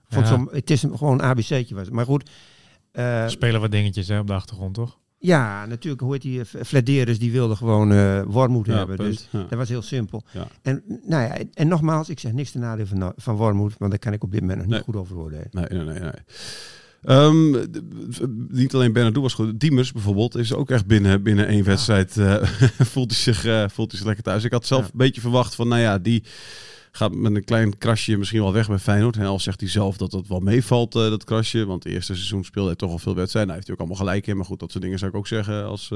vond 0.09 0.27
Ja. 0.29 0.33
zo'n- 0.35 0.49
het 0.53 0.71
is 0.71 0.83
een, 0.83 0.97
gewoon 0.99 1.13
een 1.19 1.25
ABC'tje. 1.25 1.75
Was. 1.75 1.91
Maar 1.91 2.05
goed. 2.05 2.31
eh, 2.93 3.29
spelen 3.29 3.61
wat 3.61 3.71
dingetjes 3.71 4.09
hè, 4.09 4.19
op 4.19 4.27
de 4.27 4.33
achtergrond, 4.33 4.75
toch? 4.75 4.99
ja, 5.19 5.67
natuurlijk. 5.67 6.03
Hoe 6.03 6.13
heet 6.13 6.23
die? 6.23 6.41
eh, 6.41 6.63
Flederis 6.65 7.19
die 7.19 7.33
wilde 7.33 7.57
gewoon 7.57 7.93
eh 7.93 8.23
Wormoed 8.27 8.67
Ja, 8.67 8.77
hebben. 8.77 8.97
punt. 8.97 9.09
Dus 9.11 9.29
Ja. 9.31 9.41
dat 9.49 9.59
was 9.59 9.69
heel 9.69 9.83
simpel. 9.83 10.25
Ja. 10.33 10.47
En, 10.63 10.83
nou 11.07 11.23
ja, 11.23 11.39
en 11.55 11.69
nogmaals, 11.69 12.09
ik 12.09 12.19
zeg 12.19 12.33
niks 12.33 12.51
ten 12.51 12.61
nadeel 12.61 12.87
van, 12.87 13.13
van 13.17 13.37
Wormoed, 13.37 13.75
want 13.79 13.91
daar 13.91 14.01
kan 14.01 14.13
ik 14.13 14.23
op 14.25 14.31
dit 14.31 14.41
moment 14.41 14.59
nog 14.59 14.67
niet 14.67 14.75
Nee. 14.77 14.85
goed 14.85 14.97
over 14.97 15.17
oordelen. 15.17 15.49
Nee, 15.51 15.67
nee, 15.69 15.85
nee. 15.85 15.99
nee. 16.01 16.11
Ehm, 17.03 17.51
niet 18.49 18.75
alleen 18.75 18.93
Bernardo 18.93 19.21
was 19.21 19.35
goed. 19.35 19.61
Diemers 19.61 19.93
bijvoorbeeld 19.93 20.35
is 20.37 20.53
ook 20.55 20.71
echt 20.71 20.87
binnen, 20.87 21.23
binnen 21.23 21.47
één 21.47 21.65
wedstrijd. 21.65 22.17
eh, 22.17 22.43
voelt, 22.93 23.11
hij 23.11 23.21
zich, 23.21 23.45
eh, 23.45 23.65
voelt 23.69 23.89
hij 23.91 23.99
zich 23.99 24.07
lekker 24.07 24.25
thuis. 24.25 24.45
Ik 24.45 24.53
had 24.53 24.67
zelf 24.67 24.83
Ja. 24.83 24.87
een 24.93 24.99
beetje 24.99 25.21
verwacht 25.21 25.55
van, 25.55 25.69
nou 25.69 25.81
ja, 25.81 25.99
die 25.99 26.23
gaat 26.95 27.15
met 27.15 27.35
een 27.35 27.45
klein 27.45 27.79
krasje 27.79 28.17
misschien 28.17 28.41
wel 28.43 28.53
weg 28.53 28.69
bij 28.69 28.79
Feyenoord. 28.79 29.17
En 29.17 29.25
al 29.27 29.41
zegt 29.41 29.61
hij 29.61 29.69
zelf 29.69 29.97
dat 29.97 30.13
het 30.13 30.29
wel 30.29 30.41
meevalt, 30.41 30.95
eh, 30.95 31.03
dat 31.03 31.25
krasje. 31.25 31.65
Want 31.67 31.85
het 31.85 31.93
eerste 31.93 32.15
seizoen 32.15 32.45
speelde 32.45 32.69
hij 32.69 32.77
toch 32.77 32.91
al 32.91 32.99
veel 32.99 33.15
wedstrijden. 33.15 33.53
Nou, 33.53 33.55
heeft 33.55 33.67
hij 33.67 33.75
ook 33.75 33.81
allemaal 33.89 34.07
gelijk 34.07 34.27
in. 34.27 34.37
Maar 34.37 34.47
goed, 34.47 34.61
dat 34.61 34.71
soort 34.71 34.83
dingen 34.85 34.99
zou 34.99 35.11
ik 35.11 35.17
ook 35.17 35.27
zeggen 35.27 35.65
als, 35.67 35.91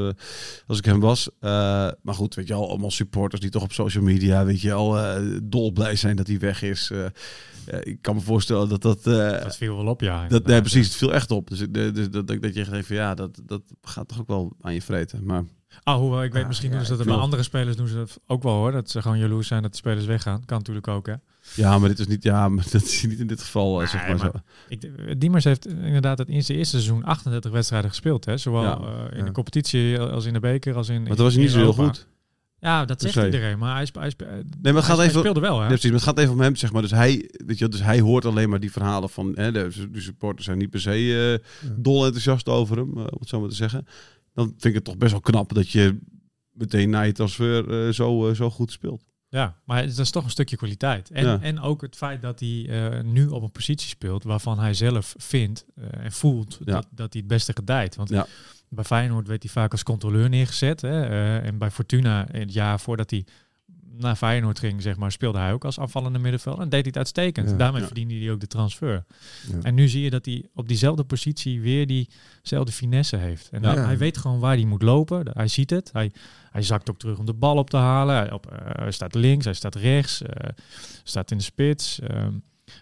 als 0.66 0.78
ik 0.78 0.84
hem 0.84 1.00
was. 1.00 1.28
Maar 1.40 1.94
goed, 2.14 2.34
weet 2.34 2.46
je 2.48 2.54
al, 2.54 2.68
allemaal 2.68 2.90
supporters 2.90 3.40
die 3.40 3.50
toch 3.50 3.62
op 3.62 3.72
social 3.72 4.04
media, 4.04 4.44
weet 4.44 4.60
je 4.60 4.72
al, 4.72 4.98
dolblij 5.42 5.96
zijn 5.96 6.16
dat 6.16 6.26
hij 6.26 6.38
weg 6.38 6.62
is. 6.62 6.90
Ik 7.80 7.98
kan 8.02 8.14
me 8.14 8.20
voorstellen 8.20 8.68
dat 8.68 8.82
dat... 8.82 9.06
eh, 9.06 9.42
Dat 9.42 9.56
viel 9.56 9.76
wel 9.76 9.86
op, 9.86 10.00
ja. 10.00 10.28
dat, 10.28 10.46
nee, 10.46 10.60
precies, 10.60 10.86
het 10.86 10.96
viel 10.96 11.12
echt 11.14 11.30
op. 11.30 11.48
Dus, 11.48 11.58
de- 11.58 11.90
dus 11.92 12.10
dat, 12.10 12.26
dat, 12.26 12.42
dat 12.42 12.54
je 12.54 12.60
echt 12.70 12.86
van 12.86 12.96
ja, 12.96 13.14
dat, 13.14 13.40
dat 13.44 13.62
gaat 13.82 14.08
toch 14.08 14.20
ook 14.20 14.28
wel 14.28 14.52
aan 14.60 14.74
je 14.74 14.82
vreten. 14.82 15.24
Maar 15.24 15.44
Ah, 15.82 15.96
hoewel, 15.98 16.22
ik 16.22 16.32
weet 16.32 16.42
Ah, 16.42 16.48
misschien 16.48 16.70
ja, 16.70 16.76
doen 16.76 16.86
ze 16.86 16.96
dat 16.96 17.06
bij 17.06 17.14
andere 17.14 17.42
spelers 17.42 17.76
doen 17.76 17.86
ze 17.88 17.94
dat 17.94 18.20
ook 18.26 18.42
wel 18.42 18.52
hoor. 18.52 18.72
Dat 18.72 18.90
ze 18.90 19.02
gewoon 19.02 19.18
jaloers 19.18 19.48
zijn 19.48 19.62
dat 19.62 19.70
de 19.70 19.76
spelers 19.76 20.04
weggaan. 20.06 20.44
Kan 20.44 20.58
natuurlijk 20.58 20.88
ook 20.88 21.06
hè. 21.06 21.14
ja, 21.54 21.78
maar 21.78 21.88
dit 21.88 21.98
is 21.98 22.06
niet, 22.06 22.22
ja, 22.22 22.48
maar 22.48 22.64
dat 22.72 22.82
is 22.82 23.02
niet 23.06 23.18
in 23.18 23.26
dit 23.26 23.40
geval, 23.40 23.82
eh, 23.82 23.88
zeg 23.88 24.00
Nee, 24.06 24.14
maar, 24.14 24.30
maar- 24.32 24.42
zo. 24.68 24.76
Ik, 25.08 25.20
Diemers 25.20 25.44
heeft 25.44 25.66
inderdaad 25.66 26.18
het 26.18 26.28
in 26.28 26.44
zijn 26.44 26.58
eerste 26.58 26.76
seizoen 26.76 27.04
38 27.04 27.50
wedstrijden 27.50 27.90
gespeeld. 27.90 28.24
Hè? 28.24 28.36
Zowel 28.36 28.62
Ja. 28.62 28.78
eh, 28.78 29.12
in 29.12 29.18
Ja. 29.18 29.24
de 29.24 29.32
competitie 29.32 29.98
als 29.98 30.24
in 30.24 30.32
de 30.32 30.40
beker. 30.40 30.74
Als 30.74 30.88
in, 30.88 31.00
Maar 31.00 31.08
dat 31.08 31.18
was 31.18 31.36
niet 31.36 31.50
zo 31.50 31.58
heel 31.58 31.72
goed. 31.72 32.06
Ja, 32.66 32.84
dat 32.84 33.00
zegt 33.00 33.14
se. 33.14 33.24
iedereen. 33.24 33.58
Maar 33.58 33.74
hij, 33.76 33.88
hij, 33.92 34.12
Nee, 34.62 34.72
maar 34.72 34.82
gaat 34.82 34.96
hij 34.96 35.06
even... 35.06 35.20
speelde 35.20 35.40
wel 35.40 35.56
hè. 35.56 35.62
Ja, 35.62 35.66
precies, 35.68 35.84
maar 35.90 35.98
het 35.98 36.08
gaat 36.08 36.18
even 36.18 36.32
om 36.32 36.40
hem, 36.40 36.56
zeg 36.56 36.72
maar. 36.72 36.82
Dus 36.82 36.90
hij, 36.90 37.30
weet 37.46 37.58
je, 37.58 37.68
dus 37.68 37.82
hij 37.82 38.00
hoort 38.00 38.24
alleen 38.24 38.48
maar 38.48 38.60
die 38.60 38.72
verhalen 38.72 39.08
van... 39.10 39.32
Hè, 39.34 39.52
de, 39.52 39.88
de 39.90 40.00
supporters 40.00 40.44
zijn 40.44 40.58
niet 40.58 40.70
per 40.70 40.80
se 40.80 41.40
eh, 41.42 41.70
dol 41.76 42.04
enthousiast 42.04 42.48
over 42.48 42.76
hem, 42.76 42.90
eh, 42.92 42.98
om 42.98 43.18
het 43.20 43.28
zo 43.28 43.40
maar 43.40 43.48
te 43.48 43.54
zeggen. 43.54 43.86
Dan 44.34 44.46
vind 44.46 44.64
ik 44.64 44.74
het 44.74 44.84
toch 44.84 44.96
best 44.96 45.12
wel 45.12 45.20
knap 45.20 45.54
dat 45.54 45.70
je 45.70 45.98
meteen 46.52 46.90
na 46.90 47.00
je 47.02 47.12
transfer 47.12 47.86
eh, 47.86 47.92
zo, 47.92 48.34
zo 48.34 48.50
goed 48.50 48.72
speelt. 48.72 49.04
Ja, 49.28 49.56
maar 49.64 49.86
dat 49.86 49.98
is 49.98 50.10
toch 50.10 50.24
een 50.24 50.30
stukje 50.30 50.56
kwaliteit. 50.56 51.10
En, 51.10 51.24
Ja. 51.24 51.38
en 51.40 51.60
ook 51.60 51.80
het 51.82 51.96
feit 51.96 52.22
dat 52.22 52.40
hij 52.40 53.02
nu 53.04 53.26
op 53.26 53.42
een 53.42 53.50
positie 53.50 53.88
speelt 53.88 54.24
waarvan 54.24 54.58
hij 54.58 54.74
zelf 54.74 55.14
vindt 55.18 55.64
en 55.90 56.12
voelt 56.12 56.58
Ja. 56.64 56.72
dat, 56.72 56.86
dat 56.90 57.12
hij 57.12 57.20
het 57.22 57.26
beste 57.26 57.52
gedijt. 57.52 57.96
Want 57.96 58.08
Ja. 58.08 58.26
Bij 58.68 58.84
Feyenoord 58.84 59.28
werd 59.28 59.42
hij 59.42 59.52
vaak 59.52 59.72
als 59.72 59.82
controleur 59.82 60.28
neergezet. 60.28 60.80
Hè? 60.80 61.02
eh, 61.08 61.46
en 61.46 61.58
bij 61.58 61.70
Fortuna, 61.70 62.32
in 62.32 62.40
het 62.40 62.52
jaar 62.52 62.80
voordat 62.80 63.10
hij 63.10 63.24
naar 63.98 64.16
Feyenoord 64.16 64.58
ging, 64.58 64.82
zeg 64.82 64.96
maar, 64.96 65.12
speelde 65.12 65.38
hij 65.38 65.52
ook 65.52 65.64
als 65.64 65.80
aanvallende 65.80 66.18
middenveld. 66.18 66.58
En 66.58 66.62
deed 66.68 66.72
hij 66.72 66.82
het 66.86 66.96
uitstekend. 66.96 67.50
Ja. 67.50 67.56
Daarmee 67.56 67.80
Ja. 67.80 67.86
verdiende 67.86 68.14
hij 68.18 68.30
ook 68.30 68.40
de 68.40 68.46
transfer. 68.46 69.04
Ja. 69.50 69.58
En 69.62 69.74
nu 69.74 69.88
zie 69.88 70.02
je 70.02 70.10
dat 70.10 70.24
hij 70.24 70.44
op 70.54 70.68
diezelfde 70.68 71.04
positie 71.04 71.60
weer 71.60 71.86
diezelfde 71.86 72.72
finesse 72.72 73.16
heeft. 73.16 73.48
En 73.50 73.62
Ja. 73.62 73.74
hij, 73.74 73.84
hij 73.84 73.98
weet 73.98 74.16
gewoon 74.18 74.38
waar 74.38 74.54
hij 74.56 74.64
moet 74.64 74.82
lopen. 74.82 75.30
Hij 75.32 75.48
ziet 75.48 75.70
het. 75.70 75.90
Hij, 75.92 76.12
hij 76.50 76.62
zakt 76.62 76.90
ook 76.90 76.98
terug 76.98 77.18
om 77.18 77.26
de 77.26 77.34
bal 77.34 77.56
op 77.56 77.70
te 77.70 77.76
halen. 77.76 78.16
Hij, 78.16 78.32
op, 78.32 78.46
eh, 78.52 78.58
hij 78.72 78.90
staat 78.92 79.14
links, 79.14 79.44
hij 79.44 79.54
staat 79.54 79.74
rechts, 79.74 80.22
eh, 80.22 80.50
staat 81.04 81.30
in 81.30 81.36
de 81.36 81.42
spits. 81.44 82.00
Ehm, 82.00 82.32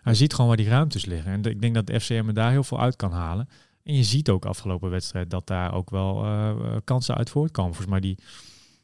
hij 0.03 0.15
ziet 0.15 0.33
gewoon 0.33 0.49
waar 0.49 0.57
die 0.57 0.69
ruimtes 0.69 1.05
liggen. 1.05 1.33
En 1.33 1.43
ik 1.43 1.61
denk 1.61 1.75
dat 1.75 1.87
de 1.87 2.01
FCM 2.01 2.25
er 2.27 2.35
daar 2.35 2.51
heel 2.51 2.65
veel 2.65 2.81
uit 2.81 2.97
kan 2.97 3.13
halen. 3.13 3.49
En 3.85 3.95
je 3.95 4.05
ziet 4.05 4.29
ook 4.29 4.45
afgelopen 4.45 4.91
wedstrijd 4.91 5.31
dat 5.31 5.47
daar 5.47 5.75
ook 5.75 5.91
wel 5.91 6.25
eh, 6.25 6.51
eh, 6.51 6.77
kansen 6.85 7.15
uit 7.15 7.31
voortkomen. 7.31 7.75
Volgens 7.75 7.93
mij, 7.93 8.01
die, 8.01 8.19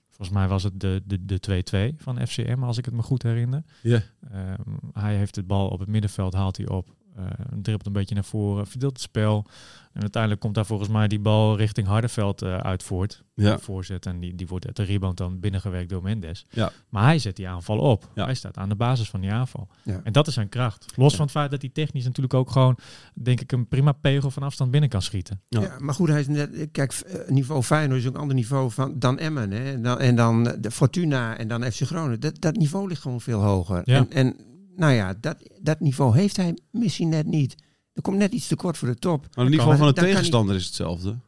volgens 0.08 0.38
mij 0.38 0.48
was 0.48 0.62
het 0.62 0.80
de, 0.80 1.02
de, 1.04 1.24
de 1.24 1.92
2-2 1.94 1.96
van 1.96 2.26
FCM, 2.26 2.62
als 2.62 2.78
ik 2.78 2.84
het 2.84 2.94
me 2.94 3.02
goed 3.02 3.22
herinner. 3.22 3.62
Ja. 3.82 4.02
Ehm, 4.30 4.76
hij 4.92 5.16
heeft 5.16 5.36
het 5.36 5.46
bal 5.46 5.68
op 5.68 5.78
het 5.78 5.88
middenveld, 5.88 6.34
haalt 6.34 6.56
hij 6.56 6.68
op. 6.68 6.94
eh 7.16 7.24
dribbelt 7.50 7.86
een 7.86 7.92
beetje 7.92 8.14
naar 8.14 8.24
voren, 8.24 8.66
verdeelt 8.66 8.92
het 8.92 9.02
spel. 9.02 9.46
En 9.92 10.00
uiteindelijk 10.00 10.40
komt 10.42 10.54
daar 10.54 10.66
volgens 10.66 10.88
mij 10.88 11.08
die 11.08 11.18
bal 11.20 11.56
richting 11.56 11.86
Hardenveld 11.86 12.42
eh, 12.42 12.56
uit 12.56 12.82
voort. 12.82 13.24
Ja. 13.34 13.58
Voorzet 13.58 14.06
en 14.06 14.20
die, 14.20 14.34
die 14.34 14.46
wordt 14.46 14.66
uit 14.66 14.76
de 14.76 14.82
rebound 14.82 15.16
dan 15.16 15.40
binnengewerkt 15.40 15.88
door 15.90 16.02
Mendes. 16.02 16.46
Ja. 16.50 16.70
Maar 16.88 17.02
hij 17.04 17.18
zet 17.18 17.36
die 17.36 17.48
aanval 17.48 17.78
op. 17.78 18.10
Ja. 18.14 18.24
Hij 18.24 18.34
staat 18.34 18.56
aan 18.56 18.68
de 18.68 18.74
basis 18.74 19.10
van 19.10 19.20
die 19.20 19.30
aanval. 19.32 19.68
Ja. 19.82 20.00
En 20.04 20.12
dat 20.12 20.26
is 20.26 20.34
zijn 20.34 20.48
kracht. 20.48 20.86
Los 20.96 21.10
Ja. 21.10 21.16
van 21.16 21.24
het 21.26 21.34
feit 21.34 21.50
dat 21.50 21.60
hij 21.60 21.70
technisch 21.70 22.04
natuurlijk 22.04 22.34
ook 22.34 22.50
gewoon, 22.50 22.78
denk 23.14 23.40
ik, 23.40 23.52
een 23.52 23.68
prima 23.68 23.92
pegel 23.92 24.30
van 24.30 24.42
afstand 24.42 24.70
binnen 24.70 24.90
kan 24.90 25.02
schieten. 25.02 25.40
Ja. 25.48 25.60
Ja. 25.60 25.76
maar 25.78 25.94
goed, 25.94 26.08
hij 26.08 26.20
is 26.20 26.28
net, 26.28 26.68
kijk, 26.72 26.92
eh, 26.92 27.28
niveau 27.28 27.62
Feyenoord 27.62 28.00
is 28.00 28.06
ook 28.06 28.14
een 28.14 28.20
ander 28.20 28.36
niveau 28.36 28.70
van, 28.70 28.98
dan 28.98 29.18
Emmen. 29.18 29.50
Hè? 29.50 29.72
En 29.72 29.82
dan, 29.82 29.98
en 29.98 30.16
dan 30.16 30.44
de 30.60 30.70
Fortuna 30.70 31.36
en 31.38 31.48
dan 31.48 31.62
FC 31.72 31.80
Groningen. 31.82 32.20
Dat, 32.20 32.40
dat 32.40 32.56
niveau 32.56 32.88
ligt 32.88 33.02
gewoon 33.02 33.20
veel 33.20 33.40
hoger. 33.40 33.82
Ja. 33.84 33.96
En, 33.96 34.10
en 34.10 34.36
nou 34.76 34.92
ja, 34.92 35.14
dat, 35.20 35.36
dat 35.62 35.80
niveau 35.80 36.16
heeft 36.16 36.36
hij 36.36 36.58
misschien 36.70 37.08
net 37.08 37.26
niet. 37.26 37.54
Er 37.92 38.02
komt 38.02 38.16
net 38.16 38.32
iets 38.32 38.46
tekort 38.46 38.78
voor 38.78 38.88
de 38.88 38.98
top. 38.98 39.26
Maar 39.34 39.44
het 39.44 39.54
niveau 39.54 39.76
van 39.76 39.86
de 39.86 39.92
tegenstander 39.92 40.54
is 40.54 40.64
hetzelfde. 40.64 41.18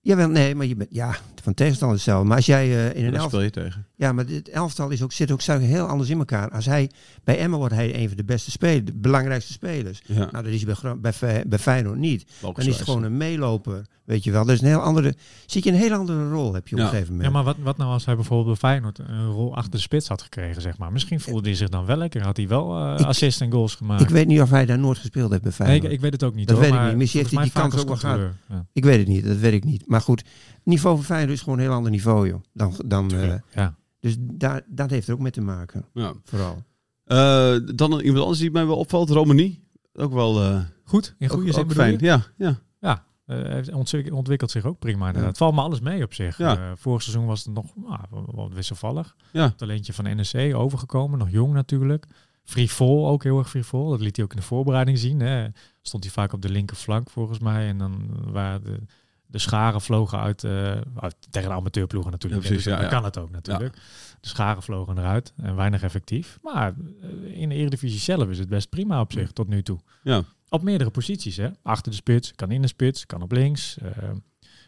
Jawel, 0.00 0.28
nee, 0.28 0.54
maar 0.54 0.66
je 0.66 0.76
bent, 0.76 0.94
ja, 0.94 1.16
van 1.46 1.54
tegenstander 1.54 1.96
hetzelfde. 1.96 2.26
Maar 2.28 2.36
als 2.36 2.46
jij 2.46 2.64
eh, 2.90 3.00
in 3.00 3.04
een 3.06 3.10
elftal... 3.12 3.28
speel 3.28 3.40
je 3.42 3.50
tegen. 3.50 3.86
Ja, 3.96 4.12
maar 4.12 4.24
het 4.26 4.48
elftal 4.48 4.90
is 4.90 5.02
ook, 5.02 5.12
zit 5.12 5.30
ook 5.30 5.40
zo 5.40 5.58
heel 5.58 5.86
anders 5.86 6.10
in 6.10 6.18
elkaar. 6.18 6.50
Als 6.50 6.66
hij, 6.66 6.90
bij 7.24 7.38
Emmen 7.38 7.58
wordt 7.58 7.74
hij 7.74 7.94
een 8.02 8.08
van 8.08 8.16
de 8.16 8.24
beste 8.24 8.50
spelers, 8.50 8.84
de 8.84 8.92
belangrijkste 8.94 9.52
spelers. 9.52 10.02
Ja, 10.06 10.14
Nou, 10.18 10.30
dat 10.30 10.46
is 10.46 10.62
hij 10.62 10.74
bij, 10.82 11.12
bij, 11.20 11.44
bij 11.46 11.58
Feyenoord 11.58 11.98
niet. 11.98 12.24
Dan 12.40 12.54
is 12.56 12.66
het 12.66 12.82
gewoon 12.82 13.02
een 13.02 13.16
meeloper, 13.16 13.86
weet 14.04 14.24
je 14.24 14.30
wel. 14.30 14.44
Dat 14.44 14.54
is 14.54 14.60
een 14.60 14.66
heel 14.66 14.80
andere, 14.80 15.14
zit 15.46 15.64
je 15.64 15.70
een 15.70 15.76
heel 15.76 15.92
andere 15.92 16.30
rol, 16.30 16.54
heb 16.54 16.68
je 16.68 16.74
op 16.74 16.78
Ja. 16.80 16.84
een 16.86 16.90
gegeven 16.90 17.12
moment. 17.12 17.28
Ja, 17.28 17.34
maar 17.36 17.44
wat, 17.44 17.56
wat 17.62 17.76
nou 17.76 17.90
als 17.90 18.04
hij 18.04 18.14
bijvoorbeeld 18.14 18.60
bij 18.60 18.70
Feyenoord 18.70 18.98
een 18.98 19.26
rol 19.30 19.54
achter 19.56 19.70
de 19.70 19.78
spits 19.78 20.08
had 20.08 20.22
gekregen, 20.22 20.62
zeg 20.62 20.78
maar. 20.78 20.92
Misschien 20.92 21.20
voelde 21.20 21.48
hij 21.48 21.56
zich 21.56 21.68
dan 21.68 21.84
wel 21.86 21.96
lekker. 21.96 22.22
Had 22.22 22.36
hij 22.36 22.48
wel 22.48 22.76
eh 22.78 23.00
Ik- 23.00 23.06
assist 23.06 23.40
en 23.40 23.52
goals 23.52 23.74
gemaakt. 23.74 24.02
ik 24.02 24.08
weet 24.08 24.26
niet 24.26 24.40
of 24.40 24.50
hij 24.50 24.66
daar 24.66 24.78
nooit 24.78 24.98
gespeeld 24.98 25.30
heeft 25.30 25.42
bij 25.42 25.52
Nee, 25.58 25.66
Feyenoord. 25.66 25.84
ik, 25.90 25.96
ik 25.96 26.00
weet 26.00 26.12
het 26.12 26.22
ook 26.22 26.34
niet. 26.34 26.48
Dat 26.48 26.56
hoor, 26.56 26.66
weet 26.70 26.80
ik 26.80 26.86
niet. 26.86 26.96
Misschien 26.96 27.20
heeft 27.20 27.32
hij 27.34 27.42
die 27.42 27.52
kans 27.52 27.76
ook 27.76 27.86
wel 27.88 27.96
gehad. 27.96 28.20
Ja. 28.48 28.66
Ik 28.72 28.84
weet 28.84 28.98
het 28.98 29.08
niet, 29.08 29.24
dat 29.24 29.36
weet 29.36 29.52
ik 29.52 29.64
niet. 29.64 29.82
Maar 29.86 30.00
goed, 30.00 30.24
niveau 30.66 30.96
van 30.96 31.04
Feyenoord 31.04 31.32
is 31.36 31.42
gewoon 31.42 31.58
een 31.58 31.64
heel 31.64 31.72
ander 31.74 31.90
niveau, 31.90 32.28
joh. 32.28 32.40
Dan, 32.52 32.74
dan, 32.86 33.10
eh, 33.14 33.34
ja. 33.54 33.74
dus 34.00 34.16
daar, 34.20 34.62
dat 34.68 34.90
heeft 34.90 35.08
er 35.08 35.14
ook 35.14 35.20
mee 35.20 35.30
te 35.30 35.40
maken, 35.40 35.84
Ja. 35.92 36.12
vooral. 36.24 36.62
Eh, 37.04 37.56
dan 37.74 38.00
iemand 38.00 38.20
anders 38.22 38.38
die 38.38 38.50
mij 38.50 38.66
wel 38.66 38.76
opvalt, 38.76 39.10
Romani. 39.10 39.64
Ook 39.92 40.12
wel 40.12 40.42
eh, 40.42 40.60
Goed, 40.84 41.14
in 41.18 41.28
goede 41.28 41.46
ook, 41.48 41.54
zin 41.54 41.64
ook 41.64 41.72
fijn. 41.72 41.92
je? 41.92 42.04
Ja, 42.04 42.22
ja. 42.36 42.58
Ja, 42.80 43.04
eh, 43.26 43.36
hij 43.38 43.54
heeft 43.54 43.72
ontwik- 43.72 44.12
ontwikkelt 44.12 44.50
zich 44.50 44.64
ook 44.64 44.78
prima 44.78 45.06
inderdaad. 45.06 45.28
Het 45.28 45.38
valt 45.38 45.54
me 45.54 45.60
alles 45.60 45.80
mee 45.80 46.02
op 46.02 46.14
zich. 46.14 46.38
Ja. 46.38 46.56
Eh, 46.56 46.72
vorig 46.76 47.02
seizoen 47.02 47.26
was 47.26 47.44
het 47.44 47.54
nog 47.54 47.72
wel- 48.10 48.24
wat 48.34 48.52
wisselvallig. 48.52 49.16
Ja. 49.32 49.50
Talentje 49.50 49.92
van 49.92 50.04
NEC 50.16 50.54
overgekomen, 50.54 51.18
nog 51.18 51.30
jong 51.30 51.52
natuurlijk. 51.52 52.06
Frivol, 52.44 53.08
ook 53.08 53.22
heel 53.22 53.38
erg 53.38 53.48
frivol. 53.50 53.90
Dat 53.90 54.00
liet 54.00 54.16
hij 54.16 54.24
ook 54.24 54.30
in 54.30 54.36
de 54.38 54.42
voorbereiding 54.46 54.98
zien. 54.98 55.20
Hè. 55.20 55.46
Stond 55.82 56.04
hij 56.04 56.12
vaak 56.12 56.32
op 56.32 56.42
de 56.42 56.48
linkerflank 56.50 57.10
volgens 57.10 57.38
mij. 57.38 57.68
En 57.68 57.78
dan 57.78 58.06
waren 58.32 58.62
de, 58.64 58.78
de 59.26 59.38
scharen 59.38 59.80
vlogen 59.80 60.18
uit, 60.18 60.44
eh, 60.44 60.70
uit 60.96 61.16
tegen 61.30 61.48
de 61.48 61.54
amateurploegen 61.54 62.10
natuurlijk. 62.10 62.42
Ja, 62.42 62.48
precies, 62.48 62.64
Dus 62.64 62.72
ja, 62.74 62.80
dan 62.80 62.90
ja. 62.90 62.96
kan 62.96 63.04
het 63.04 63.18
ook 63.18 63.30
natuurlijk. 63.30 63.74
De 64.20 64.28
scharen 64.28 64.62
vlogen 64.62 64.98
eruit 64.98 65.32
en 65.36 65.56
weinig 65.56 65.82
effectief. 65.82 66.38
Maar 66.42 66.74
eh, 67.02 67.40
in 67.40 67.48
de 67.48 67.54
Eredivisie 67.54 68.00
zelf 68.00 68.28
is 68.28 68.38
het 68.38 68.48
best 68.48 68.68
prima 68.68 69.00
op 69.00 69.12
zich 69.12 69.32
tot 69.32 69.48
nu 69.48 69.62
toe. 69.62 69.78
Ja. 70.02 70.22
Op 70.48 70.62
meerdere 70.62 70.90
posities, 70.90 71.36
hè? 71.36 71.48
Achter 71.62 71.90
de 71.90 71.96
spits, 71.96 72.32
kan 72.34 72.50
in 72.50 72.62
de 72.62 72.68
spits, 72.68 73.06
kan 73.06 73.22
op 73.22 73.32
links. 73.32 73.78
eh, 73.78 74.10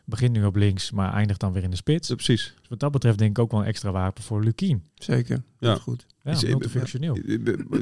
begint 0.04 0.32
nu 0.32 0.44
op 0.44 0.56
links, 0.56 0.90
maar 0.90 1.12
eindigt 1.12 1.40
dan 1.40 1.52
weer 1.52 1.62
in 1.62 1.70
de 1.70 1.76
spits. 1.76 2.08
Ja, 2.08 2.14
precies. 2.14 2.54
Dus 2.60 2.68
wat 2.68 2.80
dat 2.80 2.92
betreft 2.92 3.18
denk 3.18 3.30
ik 3.30 3.38
ook 3.38 3.50
wel 3.50 3.60
een 3.60 3.66
extra 3.66 3.90
wapen 3.90 4.22
voor 4.22 4.44
Lukien. 4.44 4.84
Zeker, 4.94 5.36
Ja. 5.58 5.68
dat 5.68 5.76
is 5.76 5.82
goed. 5.82 6.06
Ja, 6.22 6.30
Is- 6.30 6.44
multifunctioneel. 6.44 7.14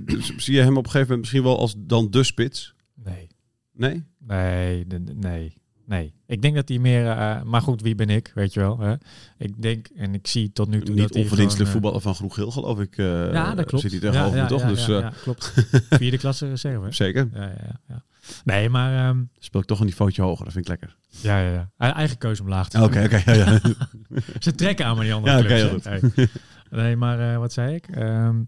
Dus 0.04 0.32
Zie 0.36 0.54
je 0.54 0.60
hem 0.60 0.76
op 0.76 0.84
een 0.84 0.90
gegeven 0.90 1.00
moment 1.00 1.18
misschien 1.18 1.42
wel 1.42 1.58
als 1.58 1.74
dan 1.78 2.10
de 2.10 2.22
spits? 2.22 2.74
Nee. 2.94 3.26
Nee? 3.72 4.04
Nee, 4.18 4.86
nee, 5.14 5.56
nee. 5.86 6.14
Ik 6.26 6.42
denk 6.42 6.54
dat 6.54 6.68
hij 6.68 6.78
meer... 6.78 7.06
eh, 7.10 7.42
maar 7.42 7.60
goed, 7.62 7.82
wie 7.82 7.94
ben 7.94 8.08
ik, 8.08 8.32
weet 8.34 8.52
je 8.54 8.60
wel. 8.60 8.78
Hè? 8.78 8.94
Ik 9.38 9.62
denk, 9.62 9.86
en 9.96 10.14
ik 10.14 10.26
zie 10.26 10.52
tot 10.52 10.68
nu 10.68 10.80
toe 10.82 10.94
Niet 10.94 11.12
onverdienstelijk 11.14 11.66
eh, 11.68 11.72
voetballer 11.72 12.00
van 12.00 12.14
Groeg-Geel, 12.14 12.50
geloof 12.50 12.80
ik. 12.80 12.98
eh, 12.98 13.32
ja, 13.32 13.54
dat 13.54 13.64
klopt. 13.66 13.82
Zit 13.82 13.90
hij 13.90 14.00
tegenover 14.00 14.36
ja, 14.36 14.42
ja, 14.42 14.48
toch? 14.48 14.60
Ja, 14.60 14.68
dus 14.68 14.86
ja, 14.86 14.98
ja, 14.98 15.12
klopt. 15.22 15.52
Vierde 15.90 16.18
klasse 16.18 16.48
reserve. 16.48 16.84
hè? 16.84 16.92
zeker. 16.92 17.28
Ja, 17.34 17.42
ja, 17.42 17.54
ja, 17.66 17.80
ja. 17.88 18.04
Nee, 18.44 18.68
maar... 18.68 19.08
ehm, 19.08 19.22
Speel 19.38 19.60
ik 19.60 19.66
toch 19.66 19.80
een 19.80 19.86
niveautje 19.86 20.22
hoger, 20.22 20.44
dat 20.44 20.52
vind 20.52 20.64
ik 20.64 20.70
lekker. 20.70 20.96
ja, 21.20 21.38
ja, 21.40 21.52
ja. 21.52 21.70
Ei- 21.78 21.92
Eigen 21.92 22.18
keuze 22.18 22.42
om 22.42 22.48
laag 22.48 22.68
te 22.68 22.82
Oké, 22.82 23.02
oké. 23.04 23.22
ja, 23.24 23.32
ja. 23.34 23.60
Ze 24.38 24.54
trekken 24.54 24.86
aan 24.86 24.94
maar 24.96 25.04
die 25.04 25.14
andere 25.14 25.56
Ja, 25.56 25.66
oké. 25.74 26.00
Nee. 26.14 26.28
Nee, 26.70 26.96
maar 26.96 27.38
wat 27.38 27.52
zei 27.52 27.74
ik? 27.74 27.86
Ehm, 27.88 28.42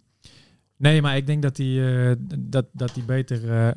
nee, 0.76 1.02
maar 1.02 1.16
ik 1.16 1.26
denk 1.26 1.42
dat 1.42 1.56
hij, 1.56 2.16
dat, 2.38 2.66
dat 2.72 2.94
hij 2.94 3.04
beter... 3.04 3.72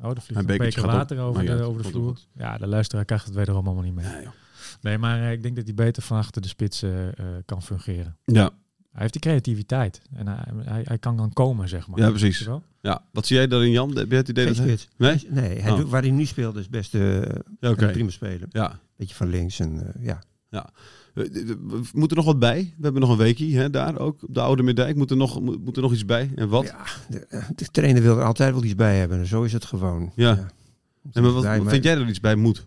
oh, 0.00 0.10
er 0.10 0.22
vliegt 0.22 0.46
Mijn 0.46 0.60
een 0.60 0.66
beker 0.66 0.82
gaat 0.82 0.92
water 0.92 1.18
over 1.18 1.44
Maar 1.44 1.56
de, 1.56 1.60
ja, 1.62 1.66
over 1.66 1.82
de 1.82 1.88
vloer. 1.88 2.18
Ja, 2.32 2.58
de 2.58 2.66
luisteraar 2.66 3.04
krijgt 3.04 3.24
het 3.24 3.34
wederom 3.34 3.66
allemaal 3.66 3.84
niet 3.84 3.94
mee. 3.94 4.04
Ja, 4.04 4.22
joh. 4.22 4.32
Nee, 4.80 4.98
maar 4.98 5.20
eh, 5.22 5.32
ik 5.32 5.42
denk 5.42 5.56
dat 5.56 5.64
hij 5.64 5.74
beter 5.74 6.02
van 6.02 6.18
achter 6.18 6.42
de 6.42 6.48
spits 6.48 6.82
eh, 6.82 7.06
eh, 7.08 7.14
kan 7.44 7.62
fungeren. 7.62 8.16
ja. 8.24 8.50
Hij 8.90 9.04
heeft 9.04 9.22
die 9.22 9.30
creativiteit. 9.30 10.02
En 10.14 10.26
hij, 10.26 10.44
hij, 10.64 10.82
hij 10.84 10.98
kan 10.98 11.16
dan 11.16 11.32
komen, 11.32 11.68
zeg 11.68 11.86
maar. 11.88 11.98
Ja, 11.98 12.08
precies. 12.10 12.48
Ja. 12.80 13.02
Wat 13.12 13.26
zie 13.26 13.36
jij 13.36 13.46
daarin, 13.46 13.70
Jan? 13.70 13.96
Heb 13.96 14.10
je 14.10 14.16
het 14.16 14.28
idee 14.28 14.54
Geen 14.54 14.66
dat 14.66 14.66
hij... 14.66 14.78
Nee? 14.96 15.26
Nee, 15.28 15.60
hij 15.60 15.70
Oh. 15.70 15.76
doet, 15.76 15.88
waar 15.88 16.02
hij 16.02 16.10
nu 16.10 16.24
speelt 16.24 16.56
is 16.56 16.68
best 16.68 16.92
Ja, 16.92 16.98
een 17.60 17.74
prima 17.74 18.10
speler. 18.10 18.48
Ja. 18.50 18.78
Beetje 18.96 19.14
van 19.14 19.28
links 19.28 19.58
en 19.58 19.94
eh, 19.94 20.04
ja. 20.04 20.22
Eh, 20.50 20.60
We 21.16 21.82
moeten 21.92 22.16
nog 22.16 22.26
wat 22.26 22.38
bij. 22.38 22.74
We 22.76 22.82
hebben 22.82 23.00
nog 23.00 23.10
een 23.10 23.16
weekje 23.16 23.56
hè, 23.56 23.70
daar 23.70 23.98
ook, 23.98 24.22
op 24.22 24.34
de 24.34 24.40
Oude 24.40 24.62
Middijk. 24.62 24.96
Moet 24.96 25.10
er 25.10 25.16
nog, 25.16 25.40
moet, 25.40 25.64
moet 25.64 25.76
er 25.76 25.82
nog 25.82 25.92
iets 25.92 26.04
bij? 26.04 26.30
En 26.34 26.48
wat? 26.48 26.64
Ja, 26.64 26.84
de, 27.08 27.42
de 27.54 27.64
trainer 27.70 28.02
wil 28.02 28.18
er 28.18 28.24
altijd 28.24 28.52
wel 28.52 28.64
iets 28.64 28.74
bij 28.74 28.98
hebben. 28.98 29.26
Zo 29.26 29.42
is 29.42 29.52
het 29.52 29.64
gewoon. 29.64 30.12
Ja. 30.14 30.50
En 31.12 31.22
maar 31.22 31.32
wat, 31.32 31.46
vind 31.66 31.84
jij 31.84 31.94
er 31.94 32.08
iets 32.08 32.20
bij 32.20 32.34
moet? 32.34 32.66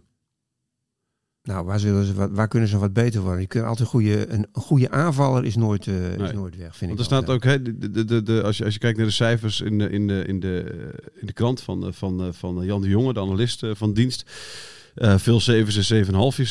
Nou, 1.44 1.66
waar, 1.66 1.80
zullen 1.80 2.06
ze 2.06 2.14
wat, 2.14 2.32
waar 2.32 2.48
kunnen 2.48 2.70
ze 2.70 2.78
wat 2.78 2.94
beter 2.94 3.22
worden? 3.22 3.42
Je 3.42 3.48
kunt 3.48 3.64
altijd 3.64 3.80
een 3.80 3.86
goede, 3.86 4.30
een, 4.34 4.48
goede 4.52 4.90
aanvaller 4.92 5.46
is 5.46 5.56
nooit, 5.56 5.88
eh, 5.88 5.94
Nee. 5.94 6.18
is 6.18 6.32
nooit 6.32 6.58
weg, 6.58 6.76
vind 6.76 6.92
Want 6.98 7.10
er 7.10 7.16
ik. 7.16 7.22
staat 7.22 7.36
ook, 7.36 7.44
hè, 7.44 7.62
de, 7.62 7.90
de, 7.92 8.06
de, 8.06 8.24
de, 8.24 8.44
als, 8.44 8.58
je, 8.58 8.64
als 8.64 8.74
je 8.74 8.80
kijkt 8.80 8.98
naar 8.98 9.06
de 9.06 9.12
cijfers 9.12 9.62
in 9.62 9.78
de, 9.78 9.90
in 9.90 10.08
de, 10.08 10.24
in 10.28 10.40
de, 10.40 10.64
in 11.14 11.28
de 11.28 11.34
krant 11.34 11.62
van, 11.62 11.86
eh, 11.86 11.92
van, 11.92 12.22
eh, 12.24 12.28
van 12.32 12.66
Jan 12.66 12.82
de 12.82 12.88
Jonge, 12.88 13.14
de 13.14 13.20
analist 13.20 13.64
eh, 13.64 13.72
van 13.74 13.94
dienst. 13.94 14.32
Eh, 14.96 15.18
veel 15.18 15.40
zevens 15.40 15.78
en 15.78 15.84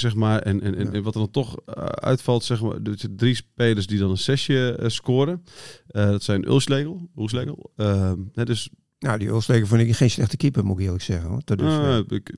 zeg 0.01 0.15
maar. 0.15 0.39
En, 0.43 0.61
en, 0.63 0.75
en, 0.75 0.93
Ja. 0.93 1.01
wat 1.01 1.15
er 1.15 1.21
dan 1.21 1.31
toch 1.31 1.57
eh, 1.67 1.85
uitvalt, 1.85 2.45
zeg 2.45 2.61
maar, 2.63 2.83
zijn 3.01 3.17
drie 3.17 3.35
spelers 3.35 3.87
die 3.87 3.99
dan 3.99 4.11
een 4.11 4.19
zesje 4.19 4.77
eh, 4.81 4.89
scoren. 4.89 5.43
Dat 5.87 6.23
zijn 6.23 6.49
Ulslegel, 6.49 7.09
Ulslegel. 7.17 7.71
Eh, 7.77 8.13
hè, 8.33 8.45
dus 8.45 8.69
Nou, 8.99 9.19
die 9.19 9.31
Oostleger 9.33 9.67
vond 9.67 9.81
ik 9.81 9.97
geen 9.97 10.11
slechte 10.11 10.37
keeper, 10.37 10.65
moet 10.65 10.79
ik 10.79 10.85
eerlijk 10.85 11.03
zeggen. 11.03 11.29
Hoor. 11.29 11.41
Tot 11.45 11.59
dusver. 11.59 12.05
eh, 12.09 12.17
ik- 12.17 12.35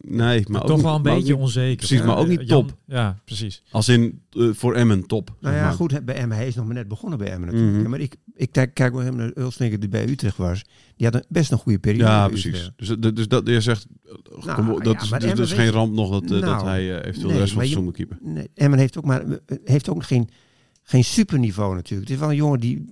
nee, 0.00 0.44
maar 0.48 0.60
ook 0.60 0.66
toch 0.66 0.76
niet- 0.76 0.84
wel 0.84 0.94
een 0.94 1.02
beetje 1.02 1.32
niet- 1.32 1.42
onzeker. 1.42 1.76
precies, 1.76 2.02
maar 2.02 2.16
ook 2.16 2.28
niet 2.28 2.40
eh, 2.40 2.46
Jan- 2.46 2.66
top. 2.66 2.76
Ja, 2.86 3.18
precies. 3.24 3.62
Als 3.70 3.88
in 3.88 4.20
eh, 4.30 4.48
voor 4.52 4.74
Emmen 4.74 5.06
top. 5.06 5.36
nou 5.40 5.54
ja, 5.54 5.62
maar. 5.62 5.72
goed, 5.72 6.04
bij 6.04 6.14
Emmen, 6.14 6.36
hij 6.36 6.46
is 6.46 6.54
nog 6.54 6.64
maar 6.66 6.74
net 6.74 6.88
begonnen 6.88 7.18
bij 7.18 7.30
Emmen 7.30 7.48
natuurlijk. 7.52 7.78
Mhm. 7.80 7.90
Maar 7.90 8.00
ik, 8.00 8.16
ik 8.34 8.52
kijk, 8.52 8.74
kijk 8.74 8.92
wel 8.92 9.02
hem 9.02 9.16
naar 9.16 9.32
Ulsleger 9.34 9.80
die 9.80 9.88
bij 9.88 10.08
Utrecht 10.08 10.36
was. 10.36 10.62
Die 10.96 11.06
had 11.06 11.14
een, 11.14 11.24
best 11.28 11.50
een 11.52 11.58
goede 11.58 11.78
periode. 11.78 12.04
Ja, 12.10 12.28
precies. 12.28 12.70
Dus, 12.76 12.88
dus, 12.98 13.12
dus 13.14 13.28
dat 13.28 13.48
je 13.48 13.60
zegt, 13.60 13.86
eh, 14.04 14.44
Nou, 14.44 14.54
kom 14.64 14.82
dat 14.82 15.08
ja, 15.08 15.16
is 15.16 15.22
dus, 15.24 15.34
dus 15.34 15.52
geen 15.52 15.70
ramp 15.70 15.94
nog 15.94 16.10
dat, 16.10 16.22
eh, 16.22 16.28
dat 16.28 16.40
Nou, 16.40 16.66
hij 16.66 16.80
eh, 16.90 16.96
eventueel 16.98 17.26
nee, 17.26 17.32
de 17.32 17.38
rest 17.38 17.52
van 17.52 17.60
het 17.62 17.68
seizoen 17.70 17.84
moet 17.84 17.94
keeper. 17.96 18.18
Nee, 18.22 18.48
Emmen 18.54 18.78
heeft 18.78 18.98
ook, 18.98 19.04
maar, 19.04 19.24
heeft 19.64 19.88
ook 19.88 20.04
geen, 20.04 20.28
geen 20.82 21.04
superniveau 21.04 21.74
natuurlijk. 21.74 22.08
Het 22.08 22.18
is 22.18 22.22
wel 22.22 22.30
een 22.30 22.36
jongen 22.36 22.60
die 22.60 22.84